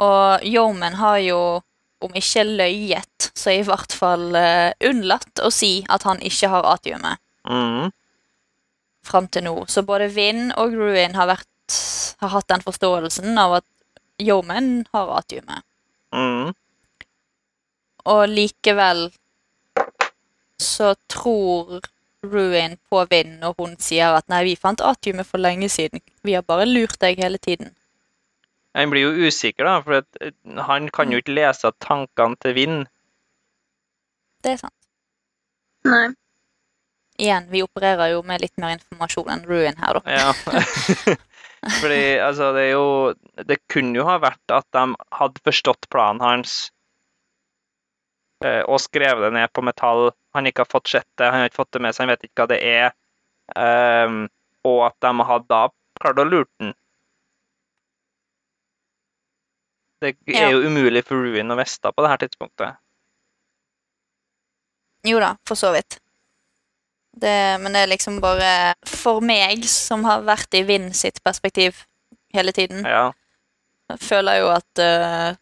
[0.00, 1.40] Og Yeoman har jo,
[2.00, 6.64] om ikke løyet, så i hvert fall uh, unnlatt å si at han ikke har
[6.72, 7.92] atiumet Mm.
[9.06, 9.52] fram til nå.
[9.70, 11.76] Så både Vinn og Ruin har, vært,
[12.18, 13.66] har hatt den forståelsen av at
[14.18, 15.62] Yeoman har atiumet.
[16.10, 16.50] Mm.
[18.06, 19.08] Og likevel
[20.62, 21.80] så tror
[22.26, 26.02] Ruin på Vinn når hun sier at nei, vi fant atiumet for lenge siden.
[26.26, 27.74] Vi har bare lurt deg hele tiden.
[28.76, 30.34] Han blir jo usikker, da, for at eh,
[30.68, 32.80] han kan jo ikke lese tankene til Vind.
[34.44, 34.74] Det er sant.
[35.86, 36.10] Nei.
[37.16, 40.18] Igjen, vi opererer jo med litt mer informasjon enn Ruin her, da.
[40.18, 41.16] Ja.
[41.80, 43.14] Fordi, altså, det er jo
[43.48, 44.82] Det kunne jo ha vært at de
[45.18, 46.68] hadde forstått planen hans
[48.44, 50.10] og skrevet det ned på metall.
[50.36, 52.26] Han ikke har fått sett det, han har ikke fått det med seg, han vet
[52.28, 52.90] ikke hva det er.
[53.56, 54.26] Um,
[54.66, 55.62] og at de har da
[56.00, 56.74] klart å lure den.
[60.02, 62.76] Det er jo umulig for Ruin å vite på det her tidspunktet.
[65.06, 66.00] Jo da, for så vidt.
[67.16, 67.32] Det,
[67.62, 71.86] men det er liksom bare For meg, som har vært i Vinn sitt perspektiv
[72.36, 73.12] hele tiden, Ja.
[73.88, 75.38] jeg føler jo at eh,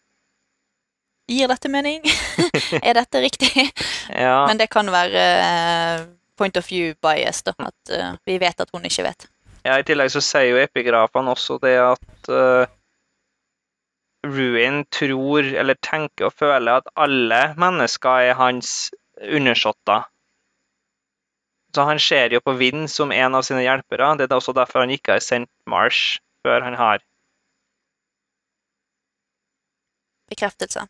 [1.27, 2.03] Gir dette mening?
[2.87, 3.69] er dette riktig?
[4.09, 4.45] ja.
[4.45, 6.03] Men det kan være eh,
[6.37, 7.55] point of view bias, da.
[7.57, 9.27] At eh, vi vet at hun ikke vet.
[9.65, 12.67] Ja, I tillegg så sier jo epigrafene også det at uh,
[14.25, 20.05] Ruin tror, eller tenker og føler at alle mennesker er hans undersåtter.
[21.73, 24.13] Så han ser jo på Vind som en av sine hjelpere.
[24.21, 27.01] Det er også derfor han ikke har sendt Marsh før han har.
[30.29, 30.85] Bekreftelse.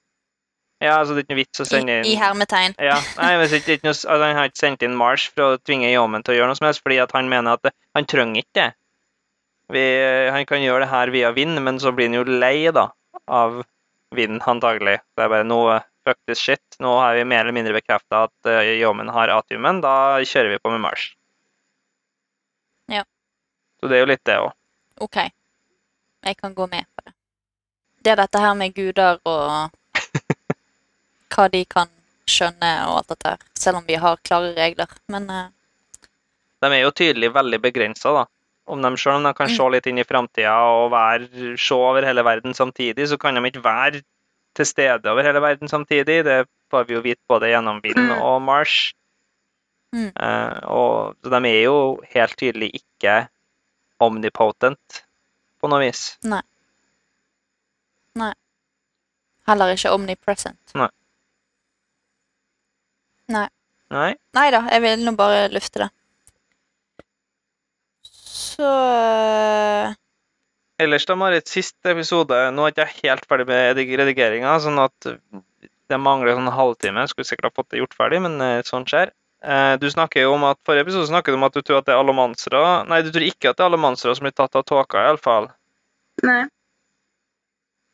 [0.83, 2.75] Ja, altså det er ikke noe vits å sende inn i hermetegn.
[2.83, 5.55] Ja, nei, men det er ikke noe, altså, Han har ikke sendt inn Marsh for
[5.55, 8.09] å tvinge Yeoman til å gjøre noe som helst, fordi han mener at det, han
[8.11, 8.67] trenger ikke det.
[9.71, 9.83] Vi,
[10.35, 12.89] han kan gjøre det her via vind, men så blir han jo lei da,
[13.25, 13.63] av
[14.15, 14.99] vind, antagelig.
[15.15, 16.77] Det er bare noe fuck this shit.
[16.83, 20.61] Nå har vi mer eller mindre bekrefta at uh, Yeoman har atiumen, da kjører vi
[20.61, 21.15] på med Marsh.
[22.91, 23.01] Ja.
[23.79, 24.51] Så det er jo litt det òg.
[25.01, 25.17] OK.
[26.25, 27.15] Jeg kan gå med på det.
[28.05, 29.73] Det er dette her med guder og
[31.35, 31.89] hva de kan
[32.29, 33.35] skjønne og alt dette.
[33.59, 34.87] Selv om vi har klare regler.
[35.11, 35.47] Men eh,
[36.63, 38.25] De er jo tydelig veldig begrensa, da.
[38.65, 39.55] Om de, selv om de kan Mm.
[39.55, 43.43] se litt inn i framtida og være, se over hele verden samtidig, så kan de
[43.51, 44.01] ikke være
[44.55, 46.23] til stede over hele verden samtidig.
[46.25, 48.21] Det får vi jo vite både gjennom Vinn Mm.
[48.21, 48.93] og Marsh.
[49.93, 50.09] Mm.
[50.17, 53.27] Uh, og så de er jo helt tydelig ikke
[54.01, 55.03] omnipotent
[55.61, 56.17] på noe vis.
[56.23, 56.41] Nei.
[59.47, 60.73] Heller ikke omnipresent.
[60.73, 60.89] Nei.
[63.31, 63.47] Nei
[64.35, 65.89] Nei da, jeg vil nå bare lufte det.
[68.05, 68.69] Så
[70.81, 75.11] Ellers, da, Marit, siste episode Nå er ikke jeg helt ferdig med redigeringa, sånn at
[75.85, 77.05] det mangler sånn en halvtime.
[77.07, 79.13] Skulle sikkert ha fått det gjort ferdig, men sånt sånn skjer.
[79.45, 81.87] Eh, Du snakker jo om at Forrige episode snakket du om at du tror at
[81.87, 84.65] det er allomansere Nei, du tror ikke at det er allomansere som blir tatt av
[84.65, 85.51] tåka, iallfall.
[86.25, 86.45] Nei.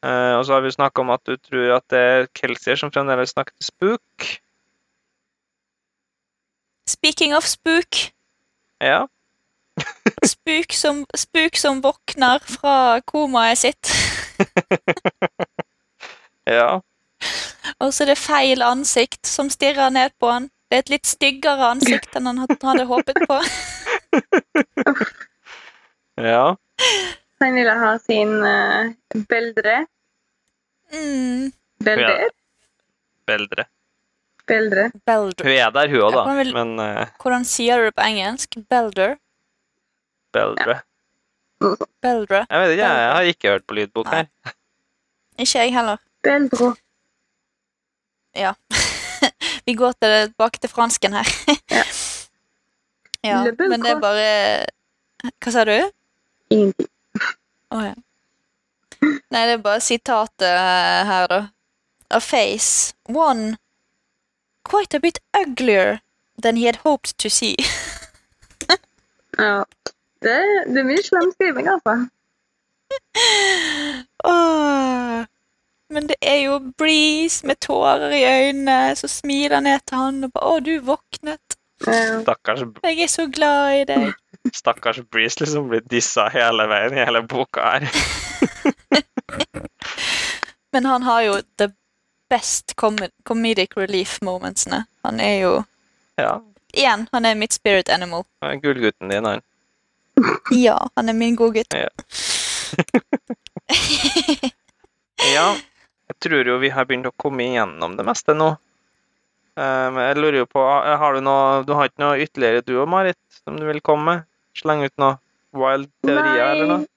[0.02, 2.90] Uh, og så har vi snakka om at du tror at det er Kelsier som
[2.94, 4.30] fremdeles snakker til Spook.
[6.92, 8.12] Speaking of spook.
[8.84, 9.08] Ja.
[10.26, 13.92] Spuk som, spuk som våkner fra komaet sitt.
[16.50, 16.82] Ja.
[17.80, 20.48] Og så er det feil ansikt som stirrer ned på han.
[20.68, 23.38] Det er et litt styggere ansikt enn han hadde håpet på.
[26.22, 26.56] Ja.
[27.42, 28.92] Han ville ha sin uh,
[29.30, 29.78] beldre.
[30.92, 31.48] Mm,
[31.82, 32.18] Belder?
[32.18, 32.28] Beldre.
[33.32, 33.66] Beldre.
[34.52, 34.92] Belder.
[35.48, 36.24] Hun er der, hun òg, da.
[36.38, 38.58] vil- Men uh, Hvordan sier du det på engelsk?
[38.70, 39.16] Belder?
[40.36, 40.78] Beldre.
[41.62, 41.76] Ja.
[42.02, 42.46] Beldre?
[42.50, 44.22] Jeg vet ikke, jeg har ikke hørt på lydbok Nei.
[44.24, 44.54] her.
[45.40, 45.98] Ikke jeg heller.
[48.36, 48.54] Ja.
[49.68, 51.28] Vi går tilbake til fransken her.
[51.72, 51.84] Ja.
[53.30, 54.30] ja, men det er bare
[55.44, 55.76] Hva sa du?
[56.52, 56.88] Ingenting.
[57.72, 57.94] Å ja.
[59.02, 61.42] Nei, det er bare sitatet eh, her, da.
[62.12, 63.56] A face, one
[64.64, 66.00] quite a bit uglier
[66.42, 67.56] than he had hoped to see.
[69.38, 69.64] Ja.
[70.22, 70.34] Det,
[70.68, 71.94] det er mye slem skriving, altså.
[74.28, 75.24] Åh.
[75.92, 80.34] Men det er jo Breeze med tårer i øynene som smiler ned til han og
[80.36, 81.58] bare 'Å, du våknet.
[81.88, 82.22] Ja.
[82.22, 84.14] Stakkars, Jeg er så glad i deg.'
[84.62, 87.88] stakkars Breeze liksom blir dissa hele veien i hele boka her.
[90.74, 91.72] Men han har jo the
[92.32, 92.96] best com
[93.28, 94.86] comedic relief momentsene.
[95.04, 95.52] Han er jo
[96.20, 96.40] Ja.
[96.72, 98.24] Igjen, han er mitt spirit animal.
[98.64, 99.42] Gullgutten din, han.
[100.56, 101.76] Ja, han er min godgutt.
[101.76, 101.90] Ja.
[105.22, 105.54] Ja,
[106.10, 108.48] jeg tror jo vi har begynt å komme igjennom det meste nå.
[109.54, 112.72] Um, jeg lurer jo på, eh, har du noe Du har ikke noe ytterligere du
[112.80, 114.24] og Marit som du vil komme med?
[114.58, 115.20] Slenge ut noe
[115.54, 116.88] wild teorier eller noe?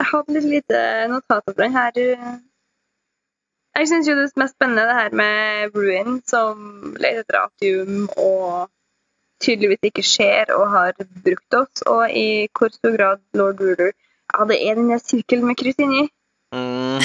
[0.00, 0.80] jeg hadde litt lite
[1.10, 2.00] notater på den her.
[3.74, 8.04] Jeg syns jo det er mest spennende det her med Ruin, som leter etter atium
[8.14, 8.68] og
[9.42, 10.92] tydeligvis ikke skjer og har
[11.24, 13.90] brukt oss, og i hvor stor grad Lord Ruler
[14.34, 16.06] Ja, det er den der sirkelen med kryss inni.
[16.54, 17.02] Mhm.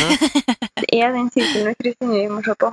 [0.79, 2.71] Det er den sirkelen med kryss inni vi må se på.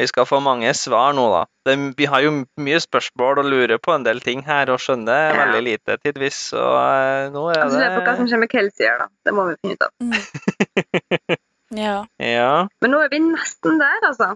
[0.00, 1.42] Vi skal få mange svar nå, da.
[1.66, 5.34] Det, vi har jo mye spørsmål og lurer på en del ting her, og skjønner
[5.34, 5.44] Ja.
[5.44, 8.50] veldig lite tidvis, så eh, nå er Altså, det er på hva som skjer med
[8.50, 9.06] Kelsier, da.
[9.26, 11.36] Det må vi finne ut av.
[11.76, 12.02] Ja.
[12.20, 12.68] Ja.
[12.84, 14.34] Men nå er vi nesten der, altså.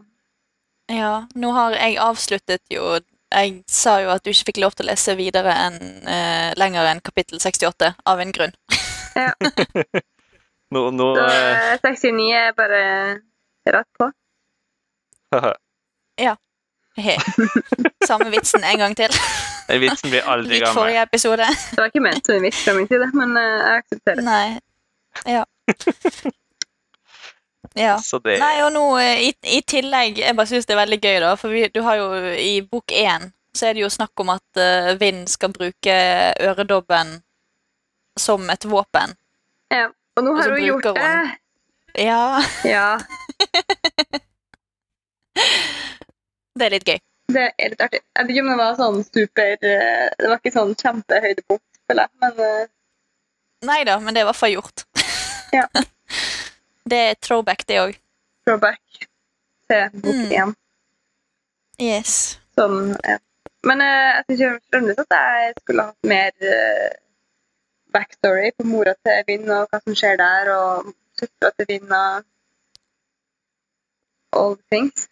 [0.93, 1.13] ja.
[1.37, 2.97] Nå har jeg avsluttet jo
[3.35, 6.87] Jeg sa jo at du ikke fikk lov til å lese videre enn eh, lenger
[6.93, 8.55] enn kapittel 68, av en grunn.
[10.75, 12.81] Nå, nå Så eh, eh, 69 er bare
[13.71, 14.09] rett på.
[16.97, 17.17] He.
[18.07, 19.09] Samme vitsen en gang til.
[19.69, 20.67] Den vitsen blir aldri gammel.
[20.67, 20.83] gammel.
[20.83, 21.47] forrige episode.
[21.71, 24.25] Det var ikke ment som en vits fra min side, men eh, jeg aksepterer.
[24.25, 24.61] Nei.
[25.27, 25.45] Ja.
[27.77, 27.99] Ja.
[28.01, 30.97] Så det Nei, og nå eh, i, i tillegg Jeg bare syns det er veldig
[30.97, 31.35] gøy, da.
[31.37, 32.07] For vi, du har jo
[32.41, 35.95] i bok én så er det jo snakk om at uh, Vind skal bruke
[36.45, 37.23] øredobben
[38.21, 39.17] som et våpen.
[39.73, 39.89] Ja.
[40.17, 40.95] Og nå har og hun gjort hun...
[41.01, 41.31] det.
[42.05, 42.99] Ja, Ja,
[46.57, 46.99] det er litt gøy.
[47.33, 48.01] det er litt artig.
[48.05, 52.03] Jeg vet ikke om det var sånn super eh, Det var ikke sånn kjempehøydepunkt, føler
[52.05, 52.65] jeg, men uh...
[53.65, 54.79] Nei da, men det er i hvert fall gjort.
[55.57, 55.67] Ja.
[56.87, 57.97] Det er throwback, det òg.
[58.47, 58.81] throwback
[59.71, 60.31] til bok Mm.
[60.41, 60.55] én.
[61.83, 62.39] Yes.
[62.59, 63.19] Sånn, ja.
[63.67, 66.95] Men uh, jeg syns fremdeles at jeg skulle hatt mer uh,
[67.93, 72.23] backstory på mora til Vinn og hva som skjer der, og søstera til Vinn og
[74.33, 75.09] all the things.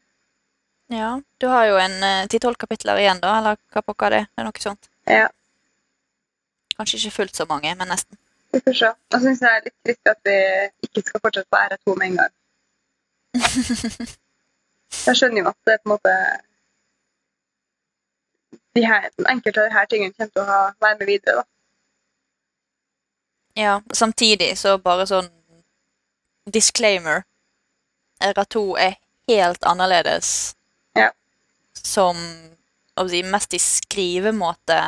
[0.92, 1.20] Ja.
[1.40, 4.26] Du har jo en ti-tolv kapitler igjen, da, eller hva pokker det er?
[4.30, 4.88] Det er noe sånt.
[5.10, 5.28] Ja.
[6.78, 8.18] Kanskje ikke fullt så mange, men nesten.
[8.54, 8.90] Vi får se.
[9.12, 10.38] Jeg syns det er litt trist at vi
[10.86, 12.34] ikke skal fortsette på R2 med en gang.
[15.06, 16.12] Jeg skjønner jo at det er på en måte
[18.74, 21.42] de her, Enkelte av her tingene kommer til å ha, være med videre.
[21.42, 21.44] da.
[23.58, 25.30] Ja, samtidig så bare sånn
[26.50, 27.22] disclaimer.
[28.22, 28.96] RA2 er
[29.28, 30.28] helt annerledes
[30.96, 31.10] ja.
[31.74, 32.18] som
[33.10, 34.78] si, mest i skrivemåte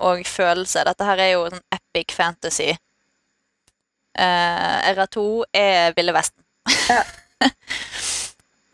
[0.00, 0.84] og følelse.
[0.88, 2.70] Dette her er jo en epic fantasy.
[4.18, 5.24] Uh, RA2
[5.54, 6.44] er Ville Vesten.
[6.88, 7.02] Ja.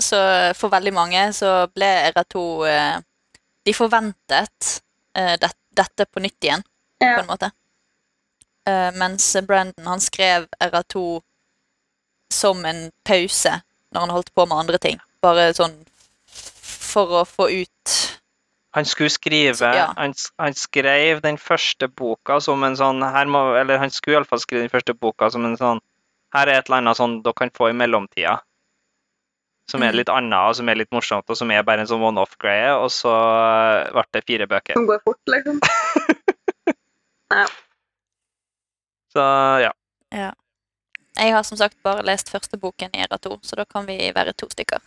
[0.08, 0.18] så
[0.58, 2.96] for veldig mange så ble RA2 uh,
[3.66, 4.72] De forventet
[5.18, 6.64] uh, det, dette på nytt igjen,
[7.00, 7.14] Ja.
[7.18, 7.50] på en måte.
[8.66, 11.22] Eh, mens Brandon han skrev RA2
[12.30, 13.60] som en pause
[13.94, 14.98] når han holdt på med andre ting.
[15.22, 15.76] Bare sånn
[16.26, 17.92] for å få ut
[18.76, 19.86] Han skulle skrive ja.
[19.96, 24.42] han, han skrev den første boka som en sånn her må, Eller han skulle iallfall
[24.42, 25.80] skrive den første boka som en sånn
[26.36, 28.34] Her er et eller annet sånn dere kan få i mellomtida.
[29.70, 29.96] Som er Mhm.
[29.96, 32.74] litt annet, og som er litt morsomt, og som er bare en sånn one-off-greie.
[32.76, 34.74] Og så eh, ble det fire bøker.
[34.76, 35.58] Som går fort, liksom.
[37.32, 37.46] ja.
[39.14, 39.24] Så
[39.64, 39.72] ja.
[41.16, 43.96] Jeg har som sagt bare lest første boken i Era 2, så da kan vi
[44.14, 44.78] være to stykker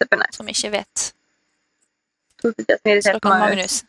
[0.00, 0.36] Supernice.
[0.36, 1.12] som ikke vet.
[2.40, 3.18] To sitter jeg Så.
[3.24, 3.82] Magnus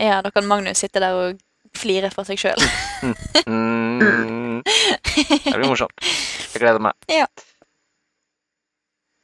[0.00, 1.42] Ja, da kan Magnus sitte der og
[1.74, 2.60] flire for seg sjøl.
[3.50, 5.94] Mm, det blir morsomt.
[6.00, 6.94] Jeg gleder meg.
[7.10, 7.26] Ja.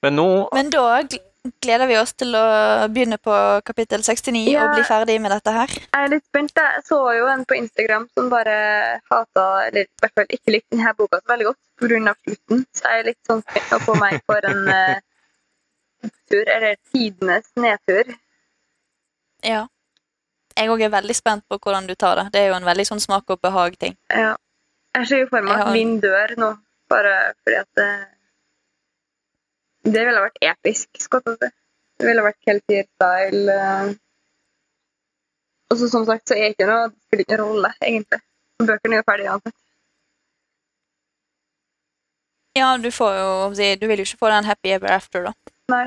[0.04, 0.84] Men nå Men da
[1.64, 2.44] gleder vi oss til å
[2.92, 3.34] begynne på
[3.64, 4.64] kapittel 69 Ja.
[4.64, 5.72] og bli ferdig med dette her.
[5.72, 6.52] Jeg er litt spent.
[6.56, 8.56] Jeg så jo en på Instagram som bare
[9.10, 12.14] hata, eller i hvert fall ikke likte denne boka så veldig godt pga.
[12.24, 12.66] slutten.
[12.76, 17.48] Så jeg er litt sånn spent på få meg for en uh, tur, eller tidenes
[17.56, 18.12] nedtur.
[19.46, 19.66] Ja.
[20.56, 22.26] Jeg òg er veldig spent på hvordan du tar det.
[22.34, 23.96] Det er jo en veldig sånn smak og behag-ting.
[24.10, 24.34] Ja.
[24.98, 26.48] Jeg ser jo for meg at Linn dør nå,
[26.90, 27.12] bare
[27.44, 27.90] fordi at det,
[29.94, 30.88] det ville vært episk.
[30.98, 31.52] jeg.
[32.00, 33.54] Det ville vært Keltier-style.
[33.54, 33.92] eh.
[35.70, 38.18] Og så som sagt så er ikke noe, det spiller ingen rolle, egentlig.
[38.58, 39.56] Bøkene er jo ferdige uansett.
[42.58, 45.32] Ja, du får jo Du vil jo ikke få den happy ever after, da.
[45.70, 45.84] Nei.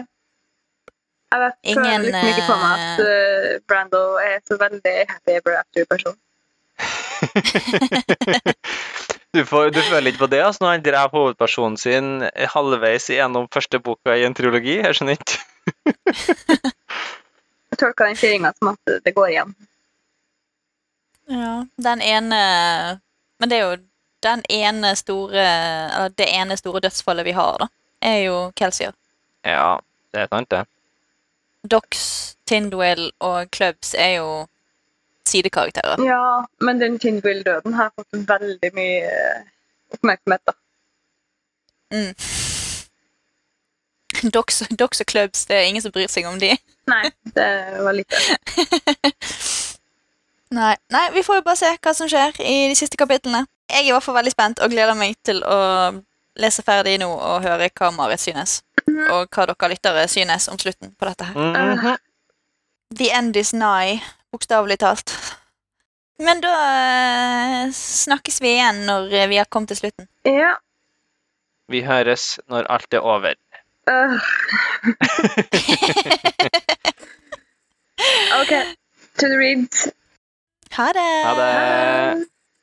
[1.34, 3.06] Jeg vet, Ingen, føler liksom ikke på meg at uh,
[3.70, 6.18] Brando er så veldig happy ever after-person.
[9.34, 12.22] du, får, du føler ikke på det altså, når han dreper hovedpersonen sin
[12.54, 14.76] halvveis gjennom første boka i en trilogi?
[14.84, 15.38] Jeg skjønner ikke.
[17.74, 19.52] Jeg tolker den fyringa som at det går igjen.
[21.32, 22.40] Ja, den ene
[23.40, 23.78] Men det er jo
[24.24, 27.68] den ene store Eller det ene store dødsfallet vi har, da,
[28.04, 28.92] er jo Kelsier.
[29.48, 29.80] Ja,
[30.14, 30.68] det er sant, det.
[31.72, 34.48] Dox, Tindwell og Clubs er jo
[35.28, 36.04] sidekarakterer.
[36.04, 39.46] Ja, men den Tindwill-døden har fått veldig mye eh,
[39.96, 40.54] oppmerksomhet, da.
[41.94, 42.14] Mm.
[44.34, 46.52] Dox, Dox og Clubs, det er ingen som bryr seg om de.
[46.92, 47.04] Nei,
[47.36, 47.50] det
[47.84, 49.14] var litt det.
[50.54, 53.48] Nei, nei, vi får jo bare se hva som skjer i de siste kapitlene.
[53.72, 55.56] Jeg er i hvert fall veldig spent og gleder meg til å
[56.38, 58.60] lese ferdig nå og høre hva Marit synes.
[58.88, 61.36] Og hva dere lyttere synes om slutten på dette her.
[61.38, 61.98] Mhm.
[62.94, 65.16] The end is nigh, bokstavelig talt.
[66.22, 70.08] Men da eh, snakkes vi igjen når eh, vi har kommet til slutten.
[70.30, 70.54] Ja.
[71.72, 73.34] Vi høres når alt er over.
[73.90, 74.20] Uh.
[78.42, 78.54] OK.
[79.20, 79.84] To the reads.
[79.84, 79.94] Det!
[80.78, 81.10] Ha det!
[81.26, 82.28] Ha det.